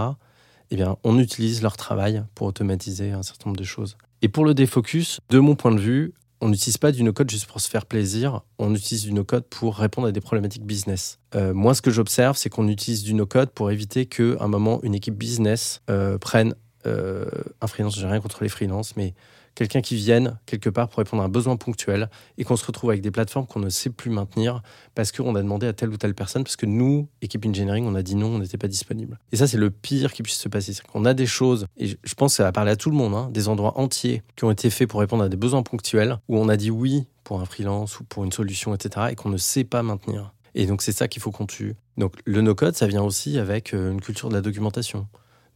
eh 0.71 0.77
bien, 0.77 0.97
on 1.05 1.19
utilise 1.19 1.63
leur 1.63 1.77
travail 1.77 2.25
pour 2.35 2.47
automatiser 2.47 3.13
un 3.13 3.23
certain 3.23 3.51
nombre 3.51 3.61
de 3.61 3.65
choses. 3.65 3.97
Et 4.23 4.29
pour 4.29 4.45
le 4.45 4.55
défocus, 4.55 5.21
de 5.29 5.39
mon 5.39 5.55
point 5.55 5.73
de 5.73 5.81
vue, 5.81 6.15
on 6.41 6.49
n'utilise 6.49 6.79
pas 6.79 6.93
du 6.93 7.03
no-code 7.03 7.31
juste 7.31 7.47
pour 7.47 7.61
se 7.61 7.71
faire 7.71 7.87
plaisir, 7.87 8.43
on 8.59 8.75
utilise 8.75 9.05
du 9.05 9.13
no-code 9.13 9.45
pour 9.45 9.77
répondre 9.77 10.09
à 10.09 10.13
des 10.13 10.21
problématiques 10.21 10.65
business. 10.65 11.19
Euh, 11.35 11.55
moi, 11.55 11.75
ce 11.75 11.83
que 11.83 11.91
j'observe, 11.91 12.37
c'est 12.37 12.51
qu'on 12.51 12.69
utilise 12.69 13.03
du 13.03 13.15
no-code 13.15 13.51
pour 13.51 13.71
éviter 13.71 14.07
qu'à 14.07 14.37
un 14.41 14.49
moment, 14.49 14.81
une 14.83 14.95
équipe 14.95 15.17
business 15.17 15.81
euh, 15.91 16.19
prenne 16.19 16.55
euh, 16.87 17.27
un 17.61 17.67
freelance, 17.67 17.99
j'ai 17.99 18.07
rien 18.07 18.21
contre 18.21 18.43
les 18.43 18.49
freelances, 18.49 18.97
mais 18.97 19.15
quelqu'un 19.55 19.81
qui 19.83 19.95
vienne 19.95 20.37
quelque 20.47 20.69
part 20.69 20.89
pour 20.89 20.99
répondre 20.99 21.23
à 21.23 21.27
un 21.27 21.29
besoin 21.29 21.57
ponctuel 21.57 22.11
et 22.39 22.45
qu'on 22.45 22.57
se 22.57 22.67
retrouve 22.67 22.91
avec 22.91 23.03
des 23.03 23.13
plateformes 23.13 23.47
qu'on 23.47 23.61
ne 23.61 23.69
sait 23.69 23.91
plus 23.91 24.11
maintenir 24.11 24.63
parce 24.97 25.13
qu'on 25.13 25.35
a 25.37 25.43
demandé 25.43 25.69
à 25.69 25.73
telle 25.73 25.91
ou 25.91 25.97
telle 25.97 26.15
personne, 26.15 26.43
parce 26.43 26.57
que 26.57 26.67
nous, 26.67 27.09
équipe 27.23 27.47
engineering, 27.47 27.87
on 27.87 27.95
a 27.95 28.03
dit 28.03 28.17
non, 28.17 28.35
on 28.35 28.39
n'était 28.41 28.59
pas 28.59 28.67
disponible. 28.67 29.17
Et 29.31 29.37
ça, 29.37 29.47
c'est 29.47 29.57
le 29.59 29.71
pire 29.71 30.13
qui 30.13 30.23
puisse 30.25 30.39
se 30.39 30.49
passer. 30.49 30.73
C'est 30.73 30.85
qu'on 30.85 31.05
a 31.05 31.15
des 31.15 31.27
choses, 31.27 31.67
et 31.77 31.87
je- 31.87 31.97
pense 32.17 32.33
que 32.33 32.37
ça 32.39 32.43
va 32.43 32.51
parler 32.53 32.73
à 32.73 32.77
tout 32.77 32.91
le 32.91 32.97
monde, 32.97 33.15
hein, 33.15 33.29
des 33.33 33.49
endroits 33.49 33.79
entiers 33.79 34.23
qui 34.35 34.45
ont 34.45 34.51
été 34.51 34.71
faits 34.71 34.89
pour 34.89 34.99
répondre 35.01 35.23
à 35.23 35.29
des 35.29 35.37
besoins 35.37 35.63
ponctuels 35.63 36.19
où 36.29 36.37
on 36.37 36.49
a 36.49 36.57
dit 36.57 36.71
oui 36.73 37.07
pour 37.23 37.41
un 37.41 37.45
freelance 37.45 38.01
ou 38.01 38.05
pour 38.05 38.25
une 38.25 38.33
solution, 38.33 38.75
etc., 38.75 39.07
et 39.13 39.15
qu'on 39.15 39.29
ne 39.31 39.37
sait 39.37 39.65
pas 39.65 39.83
maintenir. 39.85 40.33
Et 40.57 40.67
donc, 40.67 40.83
c'est 40.83 40.93
ça 40.93 41.09
qu'il 41.09 41.23
faut 41.23 41.31
qu'on 41.31 41.47
tue. 41.47 41.75
Donc, 41.97 42.15
le 42.25 42.41
no-code, 42.41 42.75
ça 42.77 42.87
vient 42.87 43.03
aussi 43.03 43.39
avec 43.39 43.73
euh, 43.75 43.91
une 43.93 44.01
culture 44.01 44.29
de 44.29 44.35
la 44.35 44.41
documentation. 44.41 45.07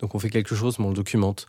Donc, 0.01 0.15
on 0.15 0.19
fait 0.19 0.31
quelque 0.31 0.55
chose, 0.55 0.79
mais 0.79 0.87
on 0.87 0.91
le 0.91 0.95
documente. 0.95 1.47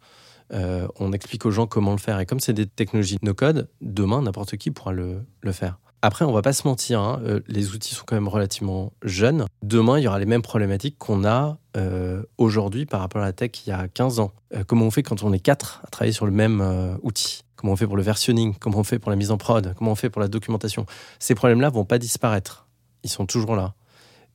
Euh, 0.53 0.87
on 0.99 1.13
explique 1.13 1.45
aux 1.45 1.51
gens 1.51 1.67
comment 1.67 1.91
le 1.91 1.97
faire. 1.97 2.19
Et 2.19 2.25
comme 2.25 2.39
c'est 2.39 2.53
des 2.53 2.65
technologies 2.65 3.17
no-code, 3.21 3.69
demain, 3.81 4.21
n'importe 4.21 4.57
qui 4.57 4.71
pourra 4.71 4.91
le, 4.91 5.23
faire. 5.51 5.79
Après, 6.01 6.25
on 6.25 6.31
va 6.31 6.41
pas 6.41 6.53
se 6.53 6.67
mentir, 6.67 7.01
hein, 7.01 7.21
euh, 7.25 7.41
les 7.47 7.71
outils 7.71 7.93
sont 7.93 8.03
quand 8.05 8.15
même 8.15 8.27
relativement 8.27 8.93
jeunes. 9.03 9.45
Demain, 9.63 9.99
il 9.99 10.03
y 10.03 10.07
aura 10.07 10.17
les 10.17 10.25
mêmes 10.25 10.41
problématiques 10.41 10.97
qu'on 10.97 11.25
a 11.25 11.57
euh, 11.75 12.23
aujourd'hui 12.37 12.85
par 12.85 13.01
rapport 13.01 13.21
à 13.21 13.25
la 13.25 13.33
tech 13.33 13.51
il 13.65 13.69
y 13.69 13.73
a 13.73 13.87
15 13.87 14.19
ans. 14.19 14.31
Comment 14.65 14.85
on 14.85 14.91
fait 14.91 15.03
quand 15.03 15.23
on 15.23 15.33
est 15.33 15.39
quatre 15.39 15.81
à 15.85 15.89
travailler 15.89 16.13
sur 16.13 16.25
le 16.25 16.31
même 16.31 16.97
outil? 17.03 17.43
Comment 17.55 17.73
on 17.73 17.75
fait 17.75 17.85
pour 17.85 17.97
le 17.97 18.01
versionning? 18.01 18.55
Comment 18.57 18.79
on 18.79 18.83
fait 18.83 18.97
pour 18.97 19.11
la 19.11 19.17
mise 19.17 19.29
en 19.29 19.37
prod? 19.37 19.75
Comment 19.77 19.91
on 19.91 19.95
fait 19.95 20.09
pour 20.09 20.21
la 20.21 20.27
documentation? 20.27 20.85
Ces 21.19 21.35
problèmes-là 21.35 21.69
vont 21.69 21.85
pas 21.85 21.99
disparaître. 21.99 22.67
Ils 23.03 23.09
sont 23.09 23.25
toujours 23.25 23.55
là. 23.55 23.75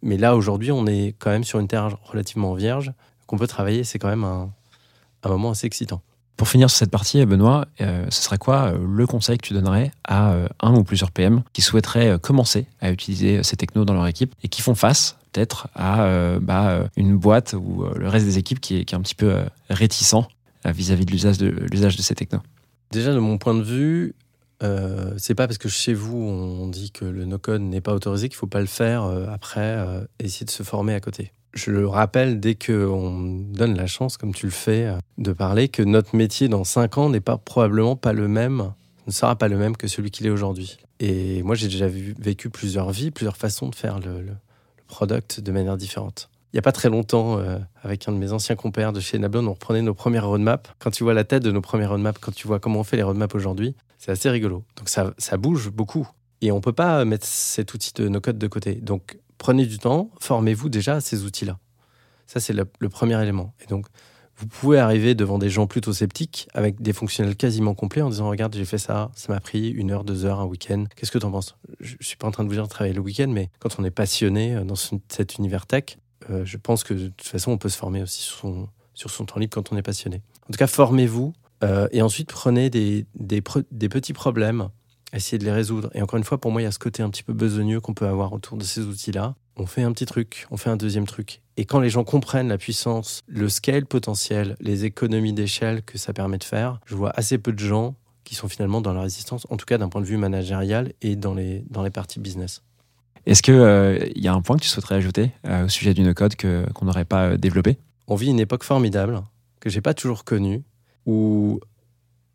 Mais 0.02 0.18
là, 0.18 0.36
aujourd'hui, 0.36 0.70
on 0.70 0.86
est 0.86 1.16
quand 1.18 1.30
même 1.30 1.42
sur 1.42 1.58
une 1.58 1.66
terre 1.66 1.96
relativement 2.04 2.54
vierge 2.54 2.92
qu'on 3.26 3.38
peut 3.38 3.46
travailler. 3.46 3.84
C'est 3.84 3.98
quand 3.98 4.08
même 4.08 4.24
un, 4.24 4.50
un 5.22 5.28
moment 5.28 5.50
assez 5.50 5.66
excitant. 5.66 6.02
Pour 6.36 6.48
finir 6.48 6.68
sur 6.68 6.78
cette 6.78 6.90
partie, 6.90 7.24
Benoît, 7.26 7.66
euh, 7.80 8.06
ce 8.10 8.22
serait 8.22 8.38
quoi 8.38 8.72
euh, 8.72 8.86
le 8.88 9.06
conseil 9.06 9.38
que 9.38 9.46
tu 9.46 9.54
donnerais 9.54 9.92
à 10.02 10.32
euh, 10.32 10.48
un 10.60 10.74
ou 10.74 10.82
plusieurs 10.82 11.12
PM 11.12 11.42
qui 11.52 11.62
souhaiteraient 11.62 12.18
commencer 12.18 12.66
à 12.80 12.90
utiliser 12.90 13.42
ces 13.44 13.56
technos 13.56 13.84
dans 13.84 13.94
leur 13.94 14.06
équipe 14.06 14.34
et 14.42 14.48
qui 14.48 14.60
font 14.60 14.74
face 14.74 15.16
peut-être 15.32 15.68
à 15.74 16.38
bah, 16.40 16.88
une 16.96 17.16
boîte 17.16 17.54
ou 17.54 17.84
le 17.96 18.08
reste 18.08 18.24
des 18.24 18.38
équipes 18.38 18.60
qui 18.60 18.76
est, 18.76 18.84
qui 18.84 18.94
est 18.94 18.98
un 18.98 19.00
petit 19.00 19.16
peu 19.16 19.34
réticent 19.68 20.14
vis-à-vis 20.64 21.06
de 21.06 21.10
l'usage 21.10 21.96
de, 21.96 22.02
ces 22.02 22.14
technos? 22.14 22.40
Déjà, 22.92 23.12
de 23.12 23.18
mon 23.18 23.36
point 23.36 23.54
de 23.54 23.62
vue, 23.62 24.14
euh, 24.62 25.12
c'est 25.18 25.34
pas 25.34 25.46
parce 25.46 25.58
que 25.58 25.68
chez 25.68 25.94
vous 25.94 26.16
on 26.16 26.68
dit 26.68 26.90
que 26.90 27.04
le 27.04 27.24
no-code 27.24 27.60
n'est 27.60 27.80
pas 27.80 27.92
autorisé 27.92 28.28
qu'il 28.28 28.36
faut 28.36 28.46
pas 28.46 28.60
le 28.60 28.66
faire 28.66 29.04
euh, 29.04 29.26
après, 29.28 29.60
euh, 29.60 30.04
essayer 30.20 30.46
de 30.46 30.50
se 30.50 30.62
former 30.62 30.94
à 30.94 31.00
côté. 31.00 31.32
Je 31.54 31.70
le 31.70 31.86
rappelle 31.86 32.40
dès 32.40 32.54
qu'on 32.56 33.20
donne 33.52 33.76
la 33.76 33.86
chance, 33.86 34.16
comme 34.16 34.34
tu 34.34 34.46
le 34.46 34.52
fais, 34.52 34.86
euh, 34.86 34.98
de 35.18 35.32
parler 35.32 35.68
que 35.68 35.82
notre 35.82 36.16
métier 36.16 36.48
dans 36.48 36.64
5 36.64 36.98
ans 36.98 37.08
n'est 37.10 37.20
pas 37.20 37.36
probablement 37.38 37.94
pas 37.96 38.12
le 38.12 38.26
même, 38.28 38.72
ne 39.06 39.12
sera 39.12 39.36
pas 39.36 39.48
le 39.48 39.56
même 39.56 39.76
que 39.76 39.86
celui 39.86 40.10
qu'il 40.10 40.26
est 40.26 40.30
aujourd'hui. 40.30 40.78
Et 41.00 41.42
moi, 41.42 41.54
j'ai 41.54 41.68
déjà 41.68 41.86
vécu 41.88 42.50
plusieurs 42.50 42.90
vies, 42.90 43.10
plusieurs 43.10 43.36
façons 43.36 43.68
de 43.68 43.74
faire 43.74 44.00
le, 44.00 44.20
le- 44.20 44.26
le 44.26 44.82
product 44.88 45.40
de 45.40 45.52
manière 45.52 45.76
différente. 45.76 46.28
Il 46.52 46.56
n'y 46.56 46.58
a 46.58 46.62
pas 46.62 46.72
très 46.72 46.88
longtemps, 46.88 47.38
euh, 47.38 47.58
avec 47.82 48.08
un 48.08 48.12
de 48.12 48.16
mes 48.18 48.32
anciens 48.32 48.54
compères 48.56 48.92
de 48.92 49.00
chez 49.00 49.18
Nablon, 49.18 49.46
on 49.46 49.52
reprenait 49.54 49.82
nos 49.82 49.94
premières 49.94 50.26
roadmaps. 50.26 50.70
Quand 50.78 50.90
tu 50.90 51.02
vois 51.04 51.14
la 51.14 51.24
tête 51.24 51.42
de 51.42 51.50
nos 51.50 51.60
premières 51.60 51.90
roadmaps, 51.90 52.18
quand 52.20 52.32
tu 52.34 52.46
vois 52.46 52.58
comment 52.60 52.80
on 52.80 52.84
fait 52.84 52.96
les 52.96 53.02
roadmaps 53.02 53.34
aujourd'hui, 53.34 53.74
c'est 53.98 54.12
assez 54.12 54.30
rigolo. 54.30 54.64
Donc 54.76 54.88
ça, 54.88 55.12
bouge 55.36 55.70
beaucoup. 55.70 56.08
Et 56.42 56.52
on 56.52 56.60
peut 56.60 56.72
pas 56.72 57.04
mettre 57.04 57.26
cet 57.26 57.74
outil 57.74 57.92
de 57.94 58.08
no-code 58.08 58.38
de 58.38 58.46
côté. 58.46 58.74
Donc 58.74 59.18
prenez 59.44 59.66
du 59.66 59.76
temps, 59.78 60.08
formez-vous 60.20 60.70
déjà 60.70 60.94
à 60.94 61.00
ces 61.02 61.24
outils-là. 61.24 61.58
Ça, 62.26 62.40
c'est 62.40 62.54
le, 62.54 62.64
premier 62.88 63.20
élément. 63.22 63.52
Et 63.62 63.66
donc, 63.66 63.84
vous 64.38 64.46
pouvez 64.46 64.78
arriver 64.78 65.14
devant 65.14 65.36
des 65.38 65.50
gens 65.50 65.66
plutôt 65.66 65.92
sceptiques 65.92 66.48
avec 66.54 66.80
des 66.80 66.94
fonctionnels 66.94 67.36
quasiment 67.36 67.74
complets 67.74 68.00
en 68.00 68.08
disant 68.08 68.30
Regarde, 68.30 68.54
j'ai 68.56 68.64
fait 68.64 68.78
ça, 68.78 69.10
ça 69.14 69.30
m'a 69.30 69.40
pris 69.40 69.68
une 69.68 69.90
heure, 69.90 70.02
deux 70.02 70.24
heures, 70.24 70.40
un 70.40 70.46
week-end. 70.46 70.86
Qu'est-ce 70.96 71.10
que 71.12 71.18
tu 71.18 71.26
en 71.26 71.30
penses? 71.30 71.56
Je 71.78 71.92
ne 72.00 72.04
suis 72.04 72.16
pas 72.16 72.26
en 72.26 72.30
train 72.30 72.42
de 72.44 72.48
vous 72.48 72.54
dire 72.54 72.62
de 72.64 72.70
travailler 72.70 72.94
le 72.94 73.02
week-end, 73.02 73.28
mais 73.28 73.50
quand 73.58 73.78
on 73.78 73.84
est 73.84 73.90
passionné 73.90 74.54
euh, 74.56 74.64
dans 74.64 74.76
ce- 74.76 74.94
cet 75.10 75.36
univers 75.36 75.66
tech, 75.66 75.98
euh, 76.30 76.46
je 76.46 76.56
pense 76.56 76.82
que 76.82 76.94
de 76.94 77.08
toute 77.08 77.28
façon, 77.28 77.50
on 77.50 77.58
peut 77.58 77.68
se 77.68 77.76
former 77.76 78.00
aussi 78.02 78.22
sur 78.22 78.38
son, 79.10 79.24
temps 79.26 79.38
libre 79.38 79.52
quand 79.54 79.72
on 79.72 79.76
est 79.76 79.82
passionné. 79.82 80.22
En 80.48 80.52
tout 80.52 80.58
cas, 80.58 80.66
formez-vous 80.68 81.34
euh, 81.62 81.86
et 81.92 82.00
ensuite 82.00 82.30
prenez 82.32 82.70
des, 82.70 83.04
des, 83.14 83.42
pre- 83.42 83.66
des 83.70 83.90
petits 83.90 84.14
problèmes, 84.14 84.70
essayez 85.16 85.38
de 85.38 85.44
les 85.44 85.52
résoudre. 85.52 85.90
Et 85.94 86.02
encore 86.02 86.16
une 86.18 86.24
fois, 86.24 86.38
pour 86.38 86.50
moi, 86.50 86.60
il 86.60 86.64
y 86.64 86.68
a 86.68 86.72
ce 86.72 86.78
côté 86.78 87.02
un 87.02 87.10
petit 87.10 87.22
peu 87.22 87.32
besogneux 87.32 87.80
qu'on 87.80 87.94
peut 87.94 88.06
avoir 88.06 88.32
autour 88.32 88.56
de 88.56 88.64
ces 88.64 88.82
outils-là. 88.82 89.34
On 89.56 89.66
fait 89.66 89.82
un 89.82 89.92
petit 89.92 90.06
truc, 90.06 90.46
on 90.50 90.56
fait 90.56 90.70
un 90.70 90.76
deuxième 90.76 91.06
truc. 91.06 91.40
Et 91.56 91.64
quand 91.64 91.80
les 91.80 91.90
gens 91.90 92.04
comprennent 92.04 92.48
la 92.48 92.58
puissance, 92.58 93.20
le 93.28 93.48
scale 93.48 93.86
potentiel, 93.86 94.56
les 94.60 94.84
économies 94.84 95.32
d'échelle 95.32 95.82
que 95.82 95.98
ça 95.98 96.12
permet 96.12 96.38
de 96.38 96.44
faire, 96.44 96.80
je 96.86 96.96
vois 96.96 97.12
assez 97.14 97.38
peu 97.38 97.52
de 97.52 97.58
gens 97.58 97.94
qui 98.24 98.34
sont 98.34 98.48
finalement 98.48 98.80
dans 98.80 98.92
la 98.92 99.02
résistance, 99.02 99.46
en 99.50 99.56
tout 99.56 99.66
cas 99.66 99.78
d'un 99.78 99.88
point 99.88 100.00
de 100.00 100.06
vue 100.06 100.16
managérial 100.16 100.92
et 101.02 101.14
dans 101.14 101.34
les, 101.34 101.64
dans 101.70 101.82
les 101.82 101.90
parties 101.90 102.18
business. 102.18 102.62
Est-ce 103.26 103.42
qu'il 103.42 104.22
y 104.22 104.28
a 104.28 104.34
un 104.34 104.42
point 104.42 104.56
que 104.56 104.62
tu 104.62 104.68
souhaiterais 104.68 104.96
ajouter 104.96 105.30
euh, 105.46 105.66
au 105.66 105.68
sujet 105.68 105.94
du 105.94 106.02
no-code 106.02 106.34
qu'on 106.36 106.84
n'aurait 106.84 107.04
pas 107.04 107.28
euh, 107.28 107.36
développé 107.36 107.78
On 108.06 108.16
vit 108.16 108.28
une 108.28 108.40
époque 108.40 108.64
formidable 108.64 109.22
que 109.60 109.70
j'ai 109.70 109.80
pas 109.80 109.94
toujours 109.94 110.24
connue 110.24 110.62
où 111.06 111.60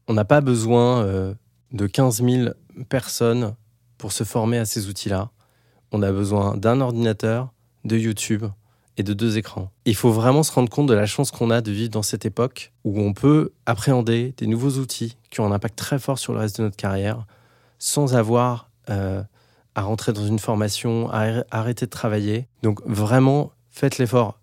on 0.08 0.14
n'a 0.14 0.26
pas 0.26 0.42
besoin 0.42 1.04
euh, 1.04 1.34
de 1.72 1.86
15 1.86 2.24
000 2.24 2.50
personnes 2.86 3.56
pour 3.98 4.12
se 4.12 4.24
former 4.24 4.58
à 4.58 4.66
ces 4.66 4.88
outils-là. 4.88 5.30
On 5.92 6.02
a 6.02 6.12
besoin 6.12 6.56
d'un 6.56 6.82
ordinateur, 6.82 7.52
de 7.86 7.98
YouTube 7.98 8.46
et 8.98 9.04
de 9.04 9.14
deux 9.14 9.38
écrans. 9.38 9.72
Il 9.86 9.96
faut 9.96 10.12
vraiment 10.12 10.44
se 10.44 10.52
rendre 10.52 10.70
compte 10.70 10.88
de 10.88 10.94
la 10.94 11.06
chance 11.06 11.32
qu'on 11.32 11.50
a 11.52 11.62
de 11.62 11.72
vivre 11.72 11.90
dans 11.90 12.04
cette 12.04 12.26
époque 12.26 12.74
où 12.84 13.00
on 13.00 13.14
peut 13.14 13.54
appréhender 13.66 14.34
des 14.38 14.48
nouveaux 14.48 14.72
outils 14.80 15.18
qui 15.30 15.40
ont 15.40 15.46
un 15.46 15.52
impact 15.52 15.78
très 15.78 16.00
fort 16.00 16.20
sur 16.20 16.34
le 16.34 16.40
reste 16.40 16.58
de 16.58 16.64
notre 16.64 16.76
carrière 16.78 17.26
sans 17.78 18.16
avoir 18.16 18.70
euh, 18.90 19.24
à 19.76 19.82
rentrer 19.84 20.12
dans 20.12 20.26
une 20.26 20.40
formation, 20.40 21.10
à 21.12 21.26
arr- 21.26 21.46
arrêter 21.50 21.86
de 21.86 21.92
travailler. 21.92 22.48
Donc 22.62 22.82
vraiment, 22.86 23.52
faites 23.70 23.98
l'effort 23.98 24.40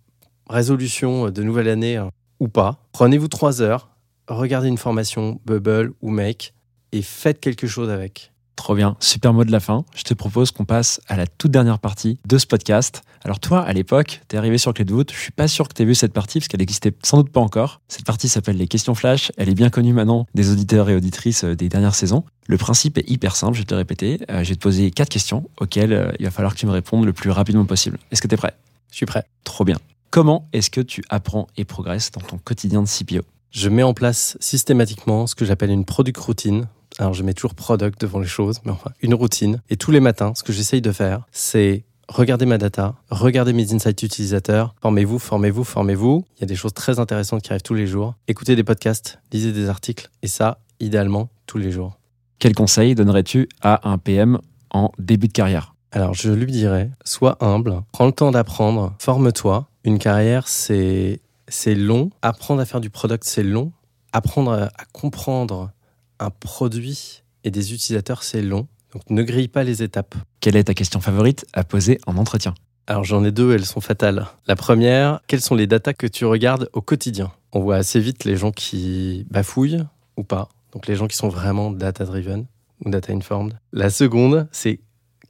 résolution 0.48 1.30
de 1.30 1.42
nouvelle 1.42 1.68
année 1.68 1.96
hein, 1.96 2.10
ou 2.40 2.48
pas, 2.48 2.78
prenez-vous 2.92 3.28
trois 3.28 3.60
heures, 3.60 3.90
regardez 4.28 4.68
une 4.68 4.78
formation 4.78 5.40
Bubble 5.44 5.92
ou 6.00 6.10
Make 6.10 6.54
et 6.96 7.02
faites 7.02 7.40
quelque 7.40 7.66
chose 7.66 7.90
avec. 7.90 8.32
Trop 8.56 8.74
bien, 8.74 8.96
super 9.00 9.34
mot 9.34 9.44
de 9.44 9.52
la 9.52 9.60
fin. 9.60 9.84
Je 9.94 10.02
te 10.02 10.14
propose 10.14 10.50
qu'on 10.50 10.64
passe 10.64 11.00
à 11.08 11.16
la 11.16 11.26
toute 11.26 11.50
dernière 11.50 11.78
partie 11.78 12.18
de 12.26 12.38
ce 12.38 12.46
podcast. 12.46 13.02
Alors 13.22 13.38
toi, 13.38 13.60
à 13.60 13.72
l'époque, 13.74 14.22
t'es 14.28 14.38
arrivé 14.38 14.56
sur 14.56 14.72
Clé 14.72 14.84
de 14.84 14.92
voûte. 14.92 15.12
Je 15.12 15.18
suis 15.18 15.30
pas 15.30 15.46
sûr 15.46 15.68
que 15.68 15.74
t'aies 15.74 15.84
vu 15.84 15.94
cette 15.94 16.14
partie 16.14 16.38
parce 16.38 16.48
qu'elle 16.48 16.62
existait 16.62 16.92
sans 17.04 17.18
doute 17.18 17.30
pas 17.30 17.40
encore. 17.40 17.82
Cette 17.88 18.06
partie 18.06 18.28
s'appelle 18.28 18.56
les 18.56 18.66
questions 18.66 18.94
flash. 18.94 19.30
Elle 19.36 19.50
est 19.50 19.54
bien 19.54 19.68
connue 19.68 19.92
maintenant 19.92 20.26
des 20.34 20.50
auditeurs 20.50 20.88
et 20.88 20.96
auditrices 20.96 21.44
euh, 21.44 21.54
des 21.54 21.68
dernières 21.68 21.94
saisons. 21.94 22.24
Le 22.46 22.56
principe 22.56 22.96
est 22.96 23.08
hyper 23.10 23.36
simple, 23.36 23.54
je 23.54 23.60
vais 23.60 23.66
te 23.66 23.74
le 23.74 23.78
répéter. 23.78 24.20
Euh, 24.30 24.42
je 24.42 24.48
vais 24.48 24.56
te 24.56 24.60
poser 24.60 24.90
quatre 24.90 25.10
questions 25.10 25.48
auxquelles 25.60 25.92
euh, 25.92 26.12
il 26.18 26.24
va 26.24 26.30
falloir 26.30 26.54
que 26.54 26.58
tu 26.58 26.66
me 26.66 26.72
répondes 26.72 27.04
le 27.04 27.12
plus 27.12 27.30
rapidement 27.30 27.66
possible. 27.66 27.98
Est-ce 28.10 28.22
que 28.22 28.28
t'es 28.28 28.38
prêt? 28.38 28.54
Je 28.90 28.96
suis 28.96 29.06
prêt. 29.06 29.24
Trop 29.44 29.64
bien. 29.64 29.76
Comment 30.10 30.48
est-ce 30.54 30.70
que 30.70 30.80
tu 30.80 31.04
apprends 31.10 31.46
et 31.58 31.64
progresses 31.64 32.10
dans 32.10 32.22
ton 32.22 32.38
quotidien 32.38 32.82
de 32.82 32.88
CPO 32.88 33.22
Je 33.50 33.68
mets 33.68 33.82
en 33.82 33.92
place 33.92 34.38
systématiquement 34.40 35.26
ce 35.26 35.34
que 35.34 35.44
j'appelle 35.44 35.70
une 35.70 35.84
product 35.84 36.16
routine. 36.16 36.68
Alors 36.98 37.12
je 37.12 37.22
mets 37.22 37.34
toujours 37.34 37.54
product 37.54 38.00
devant 38.00 38.18
les 38.18 38.26
choses, 38.26 38.60
mais 38.64 38.72
enfin 38.72 38.90
une 39.02 39.14
routine. 39.14 39.60
Et 39.68 39.76
tous 39.76 39.90
les 39.90 40.00
matins, 40.00 40.32
ce 40.34 40.42
que 40.42 40.52
j'essaye 40.52 40.80
de 40.80 40.92
faire, 40.92 41.26
c'est 41.30 41.84
regarder 42.08 42.46
ma 42.46 42.56
data, 42.56 42.94
regarder 43.10 43.52
mes 43.52 43.74
insights 43.74 44.02
utilisateurs, 44.02 44.74
formez-vous, 44.80 45.18
formez-vous, 45.18 45.64
formez-vous. 45.64 46.24
Il 46.36 46.40
y 46.40 46.44
a 46.44 46.46
des 46.46 46.56
choses 46.56 46.72
très 46.72 46.98
intéressantes 46.98 47.42
qui 47.42 47.50
arrivent 47.50 47.62
tous 47.62 47.74
les 47.74 47.86
jours. 47.86 48.14
Écoutez 48.28 48.56
des 48.56 48.64
podcasts, 48.64 49.18
lisez 49.32 49.52
des 49.52 49.68
articles, 49.68 50.08
et 50.22 50.28
ça, 50.28 50.58
idéalement, 50.80 51.28
tous 51.46 51.58
les 51.58 51.72
jours. 51.72 51.98
Quel 52.38 52.54
conseil 52.54 52.94
donnerais-tu 52.94 53.48
à 53.60 53.88
un 53.88 53.98
PM 53.98 54.38
en 54.70 54.92
début 54.98 55.28
de 55.28 55.32
carrière? 55.32 55.74
Alors, 55.90 56.14
je 56.14 56.30
lui 56.30 56.52
dirais, 56.52 56.90
sois 57.04 57.38
humble, 57.40 57.82
prends 57.92 58.06
le 58.06 58.12
temps 58.12 58.30
d'apprendre, 58.30 58.94
forme-toi. 58.98 59.68
Une 59.84 59.98
carrière, 59.98 60.46
c'est 60.48 61.20
long. 61.66 62.10
Apprendre 62.22 62.60
à 62.60 62.66
faire 62.66 62.80
du 62.80 62.90
product, 62.90 63.24
c'est 63.24 63.42
long. 63.42 63.72
Apprendre 64.12 64.52
à 64.52 64.84
comprendre 64.92 65.72
un 66.18 66.30
produit 66.30 67.22
et 67.44 67.50
des 67.50 67.72
utilisateurs, 67.72 68.22
c'est 68.22 68.42
long. 68.42 68.66
Donc, 68.92 69.02
ne 69.10 69.22
grille 69.22 69.48
pas 69.48 69.64
les 69.64 69.82
étapes. 69.82 70.14
Quelle 70.40 70.56
est 70.56 70.64
ta 70.64 70.74
question 70.74 71.00
favorite 71.00 71.46
à 71.52 71.64
poser 71.64 71.98
en 72.06 72.16
entretien? 72.16 72.54
Alors, 72.86 73.04
j'en 73.04 73.24
ai 73.24 73.32
deux, 73.32 73.52
elles 73.52 73.66
sont 73.66 73.80
fatales. 73.80 74.26
La 74.46 74.56
première, 74.56 75.20
quelles 75.26 75.40
sont 75.40 75.54
les 75.54 75.66
datas 75.66 75.92
que 75.92 76.06
tu 76.06 76.24
regardes 76.24 76.70
au 76.72 76.80
quotidien? 76.80 77.32
On 77.52 77.60
voit 77.60 77.76
assez 77.76 78.00
vite 78.00 78.24
les 78.24 78.36
gens 78.36 78.52
qui 78.52 79.26
bafouillent 79.30 79.84
ou 80.16 80.22
pas. 80.22 80.48
Donc, 80.72 80.86
les 80.86 80.94
gens 80.94 81.08
qui 81.08 81.16
sont 81.16 81.28
vraiment 81.28 81.70
data-driven 81.70 82.46
ou 82.84 82.90
data-informed. 82.90 83.58
La 83.72 83.90
seconde, 83.90 84.48
c'est 84.52 84.80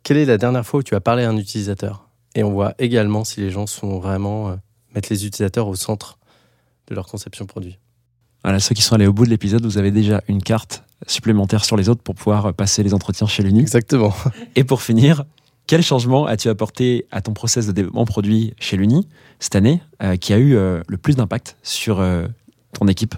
quelle 0.03 0.18
est 0.18 0.26
la 0.26 0.39
dernière 0.39 0.66
fois 0.66 0.80
où 0.80 0.82
tu 0.82 0.95
as 0.95 1.01
parlé 1.01 1.24
à 1.24 1.30
un 1.30 1.37
utilisateur? 1.37 2.09
Et 2.34 2.45
on 2.45 2.53
voit 2.53 2.74
également 2.78 3.24
si 3.24 3.41
les 3.41 3.51
gens 3.51 3.66
sont 3.66 3.99
vraiment 3.99 4.51
euh, 4.51 4.57
mettre 4.95 5.09
les 5.11 5.26
utilisateurs 5.26 5.66
au 5.66 5.74
centre 5.74 6.18
de 6.89 6.95
leur 6.95 7.07
conception 7.07 7.47
produit. 7.47 7.78
Voilà, 8.47 8.61
ceux 8.61 8.76
qui 8.76 8.82
sont 8.82 8.94
allés 8.94 9.09
au 9.09 9.12
bout 9.12 9.24
de 9.24 9.30
l'épisode, 9.30 9.64
vous 9.64 9.76
avez 9.76 9.90
déjà 9.90 10.22
une 10.28 10.40
carte 10.40 10.84
supplémentaire 11.09 11.64
sur 11.64 11.76
les 11.76 11.88
autres 11.88 12.05
pour 12.05 12.14
pouvoir 12.14 12.55
passer 12.55 12.84
les 12.84 12.94
entretiens 12.94 13.26
chez 13.26 13.42
l'Uni. 13.42 13.59
Exactement. 13.59 14.14
Et 14.55 14.62
pour 14.62 14.82
finir, 14.82 15.24
quel 15.66 15.82
changement 15.82 16.26
as-tu 16.26 16.49
apporté 16.49 17.07
à 17.11 17.22
ton 17.22 17.32
process 17.32 17.66
de 17.66 17.72
développement 17.72 18.05
produit 18.05 18.55
chez 18.61 18.76
l'Uni 18.76 19.09
cette 19.40 19.57
année 19.57 19.82
euh, 20.01 20.14
qui 20.14 20.32
a 20.32 20.38
eu 20.38 20.55
euh, 20.55 20.80
le 20.86 20.97
plus 20.97 21.16
d'impact 21.16 21.57
sur 21.64 21.99
euh, 21.99 22.28
ton 22.72 22.86
équipe? 22.86 23.16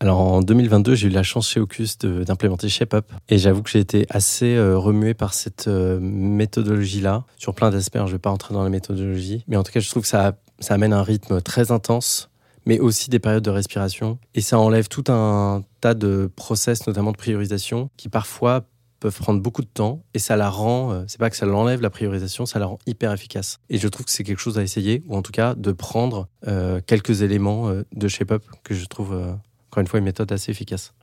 Alors 0.00 0.20
en 0.20 0.42
2022, 0.42 0.96
j'ai 0.96 1.06
eu 1.08 1.10
la 1.10 1.22
chance 1.22 1.48
chez 1.48 1.58
Ocus 1.58 1.96
d'implémenter 1.96 2.68
ShapeUp 2.68 3.06
et 3.30 3.38
j'avoue 3.38 3.62
que 3.62 3.70
j'ai 3.70 3.78
été 3.78 4.04
assez 4.10 4.58
remué 4.58 5.14
par 5.14 5.32
cette 5.32 5.66
méthodologie-là 5.68 7.24
sur 7.38 7.54
plein 7.54 7.70
d'aspects. 7.70 7.96
hein, 7.96 8.04
Je 8.04 8.10
ne 8.10 8.16
vais 8.16 8.18
pas 8.18 8.30
entrer 8.30 8.52
dans 8.52 8.64
la 8.64 8.68
méthodologie, 8.68 9.44
mais 9.48 9.56
en 9.56 9.62
tout 9.62 9.72
cas, 9.72 9.80
je 9.80 9.88
trouve 9.88 10.02
que 10.02 10.08
ça, 10.08 10.34
ça 10.58 10.74
amène 10.74 10.92
un 10.92 11.04
rythme 11.04 11.40
très 11.40 11.70
intense, 11.70 12.31
mais 12.66 12.78
aussi 12.78 13.10
des 13.10 13.18
périodes 13.18 13.44
de 13.44 13.50
respiration 13.50 14.18
et 14.34 14.40
ça 14.40 14.58
enlève 14.58 14.88
tout 14.88 15.04
un 15.08 15.64
tas 15.80 15.94
de 15.94 16.30
process, 16.36 16.86
notamment 16.86 17.12
de 17.12 17.16
priorisation, 17.16 17.90
qui 17.96 18.08
parfois 18.08 18.64
peuvent 19.02 19.18
prendre 19.18 19.42
beaucoup 19.42 19.62
de 19.62 19.68
temps 19.68 20.04
et 20.14 20.20
ça 20.20 20.36
la 20.36 20.48
rend, 20.48 20.92
euh, 20.92 21.04
c'est 21.08 21.18
pas 21.18 21.28
que 21.28 21.36
ça 21.36 21.44
l'enlève 21.44 21.82
la 21.82 21.90
priorisation, 21.90 22.46
ça 22.46 22.58
la 22.60 22.66
rend 22.66 22.78
hyper 22.86 23.12
efficace. 23.12 23.58
Et 23.68 23.78
je 23.78 23.88
trouve 23.88 24.06
que 24.06 24.12
c'est 24.12 24.22
quelque 24.22 24.38
chose 24.38 24.58
à 24.58 24.62
essayer, 24.62 25.02
ou 25.08 25.16
en 25.16 25.22
tout 25.22 25.32
cas 25.32 25.54
de 25.54 25.72
prendre 25.72 26.28
euh, 26.46 26.80
quelques 26.86 27.22
éléments 27.22 27.68
euh, 27.68 27.82
de 27.92 28.08
ShapeUp 28.08 28.44
que 28.62 28.74
je 28.74 28.86
trouve, 28.86 29.12
euh, 29.12 29.32
encore 29.70 29.80
une 29.80 29.88
fois, 29.88 29.98
une 29.98 30.04
méthode 30.04 30.30
assez 30.30 30.52
efficace. 30.52 30.94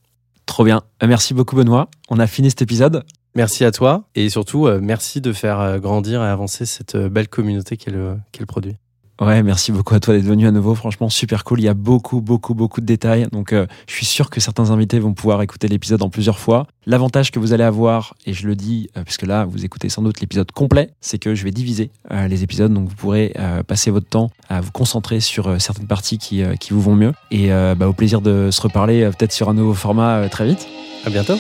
Trop 0.46 0.64
bien. 0.64 0.82
Merci 1.06 1.34
beaucoup, 1.34 1.56
Benoît. 1.56 1.90
On 2.10 2.20
a 2.20 2.26
fini 2.26 2.50
cet 2.50 2.62
épisode. 2.62 3.04
Merci 3.36 3.66
à 3.66 3.72
toi 3.72 4.06
et 4.16 4.30
surtout 4.30 4.68
merci 4.82 5.22
de 5.22 5.32
faire 5.32 5.80
grandir 5.80 6.24
et 6.24 6.28
avancer 6.28 6.66
cette 6.66 6.98
belle 6.98 7.28
communauté 7.28 7.78
qu'est 7.78 7.92
le, 7.92 8.18
qu'est 8.32 8.40
le 8.40 8.48
produit. 8.48 8.76
Ouais, 9.20 9.44
merci 9.44 9.74
beaucoup 9.74 9.94
à 9.96 10.00
toi 10.00 10.14
d'être 10.14 10.24
venu 10.24 10.48
à 10.48 10.52
nouveau. 10.52 10.76
Franchement, 10.76 11.10
super 11.10 11.44
cool. 11.44 11.60
Il 11.60 11.64
y 11.64 11.68
a 11.68 11.74
beaucoup, 11.74 12.22
beaucoup, 12.22 12.54
beaucoup 12.54 12.80
de 12.80 12.86
détails. 12.86 13.28
Donc, 13.34 13.52
euh, 13.52 13.68
je 13.86 13.94
suis 13.94 14.06
sûr 14.06 14.30
que 14.30 14.40
certains 14.40 14.72
invités 14.72 14.98
vont 14.98 15.14
pouvoir 15.14 15.42
écouter 15.42 15.68
l'épisode 15.68 16.02
en 16.02 16.10
plusieurs 16.10 16.40
fois. 16.40 16.68
L'avantage 16.86 17.30
que 17.32 17.38
vous 17.38 17.52
allez 17.52 17.66
avoir, 17.66 18.16
et 18.26 18.34
je 18.34 18.48
le 18.48 18.56
dis, 18.56 18.90
euh, 18.96 19.04
puisque 19.04 19.24
là, 19.24 19.44
vous 19.44 19.66
écoutez 19.66 19.90
sans 19.90 20.04
doute 20.04 20.22
l'épisode 20.22 20.50
complet, 20.54 20.92
c'est 21.02 21.18
que 21.20 21.36
je 21.36 21.44
vais 21.44 21.52
diviser 21.52 21.92
euh, 22.12 22.30
les 22.30 22.44
épisodes. 22.44 22.74
Donc, 22.74 22.88
vous 22.88 22.96
pourrez 22.96 23.34
euh, 23.38 23.62
passer 23.62 23.92
votre 23.92 24.08
temps 24.08 24.32
à 24.48 24.62
vous 24.62 24.72
concentrer 24.72 25.20
sur 25.20 25.48
euh, 25.48 25.60
certaines 25.60 25.88
parties 25.88 26.18
qui, 26.18 26.42
euh, 26.42 26.56
qui 26.56 26.72
vous 26.72 26.82
vont 26.82 26.96
mieux. 26.96 27.12
Et 27.30 27.52
euh, 27.52 27.76
bah, 27.76 27.90
au 27.90 27.94
plaisir 27.94 28.22
de 28.22 28.52
se 28.52 28.62
reparler 28.62 29.04
euh, 29.04 29.12
peut-être 29.12 29.34
sur 29.34 29.50
un 29.50 29.54
nouveau 29.54 29.74
format 29.74 30.16
euh, 30.16 30.30
très 30.30 30.46
vite. 30.48 30.66
À 31.06 31.10
bientôt. 31.10 31.38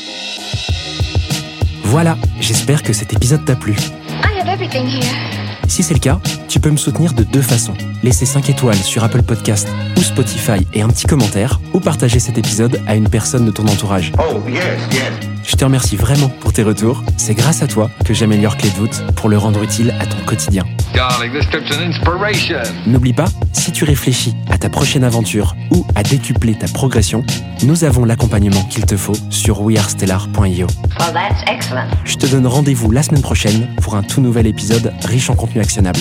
Voilà, 1.84 2.18
j'espère 2.42 2.84
que 2.84 2.92
cet 2.92 3.14
épisode 3.14 3.46
t'a 3.46 3.56
plu. 3.56 3.72
I 3.72 4.38
have 4.38 4.50
everything 4.50 4.86
here. 4.86 5.39
Si 5.70 5.84
c'est 5.84 5.94
le 5.94 6.00
cas, 6.00 6.20
tu 6.48 6.60
peux 6.60 6.72
me 6.72 6.78
soutenir 6.78 7.14
de 7.14 7.24
deux 7.24 7.44
façons. 7.44 7.76
Laisser 8.02 8.26
5 8.26 8.50
étoiles 8.50 8.76
sur 8.76 9.04
Apple 9.04 9.22
Podcast 9.22 9.68
ou 9.98 10.02
Spotify 10.02 10.66
et 10.74 10.82
un 10.82 10.90
petit 10.90 11.06
commentaire, 11.06 11.62
ou 11.74 11.80
partager 11.80 12.20
cet 12.20 12.40
épisode 12.40 12.82
à 12.88 12.96
une 12.96 13.08
personne 13.08 13.46
de 13.46 13.52
ton 13.52 13.68
entourage. 13.68 14.12
Oh, 14.18 14.42
yes, 14.50 14.64
yes. 14.92 15.39
Je 15.50 15.56
te 15.56 15.66
remercie 15.66 15.96
vraiment 15.96 16.30
pour 16.30 16.54
tes 16.54 16.62
retours. 16.62 17.04
C'est 17.18 17.34
grâce 17.34 17.64
à 17.64 17.68
toi 17.68 17.90
que 18.06 18.14
j'améliore 18.14 18.56
Clé 18.56 18.70
de 18.70 18.76
voûte 18.76 19.02
pour 19.16 19.30
le 19.30 19.38
rendre 19.40 19.64
utile 19.64 19.96
à 20.00 20.06
ton 20.06 20.24
quotidien. 20.24 20.64
Darling, 20.94 21.32
this 21.34 21.50
trip's 21.50 21.76
an 21.76 21.82
inspiration. 21.82 22.62
N'oublie 22.86 23.14
pas, 23.14 23.26
si 23.54 23.72
tu 23.72 23.84
réfléchis 23.84 24.36
à 24.52 24.60
ta 24.60 24.70
prochaine 24.70 25.04
aventure 25.04 25.56
ou 25.72 25.88
à 25.96 26.04
décupler 26.04 26.54
ta 26.54 26.68
progression, 26.68 27.26
nous 27.64 27.84
avons 27.84 28.06
l'accompagnement 28.06 28.62
qu'il 28.66 28.86
te 28.86 28.96
faut 28.96 29.16
sur 29.32 29.62
wearestellar.io. 29.62 30.68
Well, 31.00 31.14
that's 31.14 31.42
excellent. 31.52 31.88
Je 32.06 32.18
te 32.18 32.28
donne 32.28 32.46
rendez-vous 32.46 32.92
la 32.92 33.02
semaine 33.02 33.24
prochaine 33.24 33.70
pour 33.82 33.96
un 33.96 34.04
tout 34.04 34.22
nouvel 34.22 34.46
épisode 34.46 34.94
riche 35.04 35.32
en 35.32 35.36
contenu 35.36 35.62
actionnable. 35.62 36.00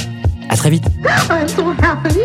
À 0.50 0.56
très 0.58 0.68
vite 0.68 0.84
I'm 1.30 1.48
so 1.48 1.72
happy. 1.82 2.20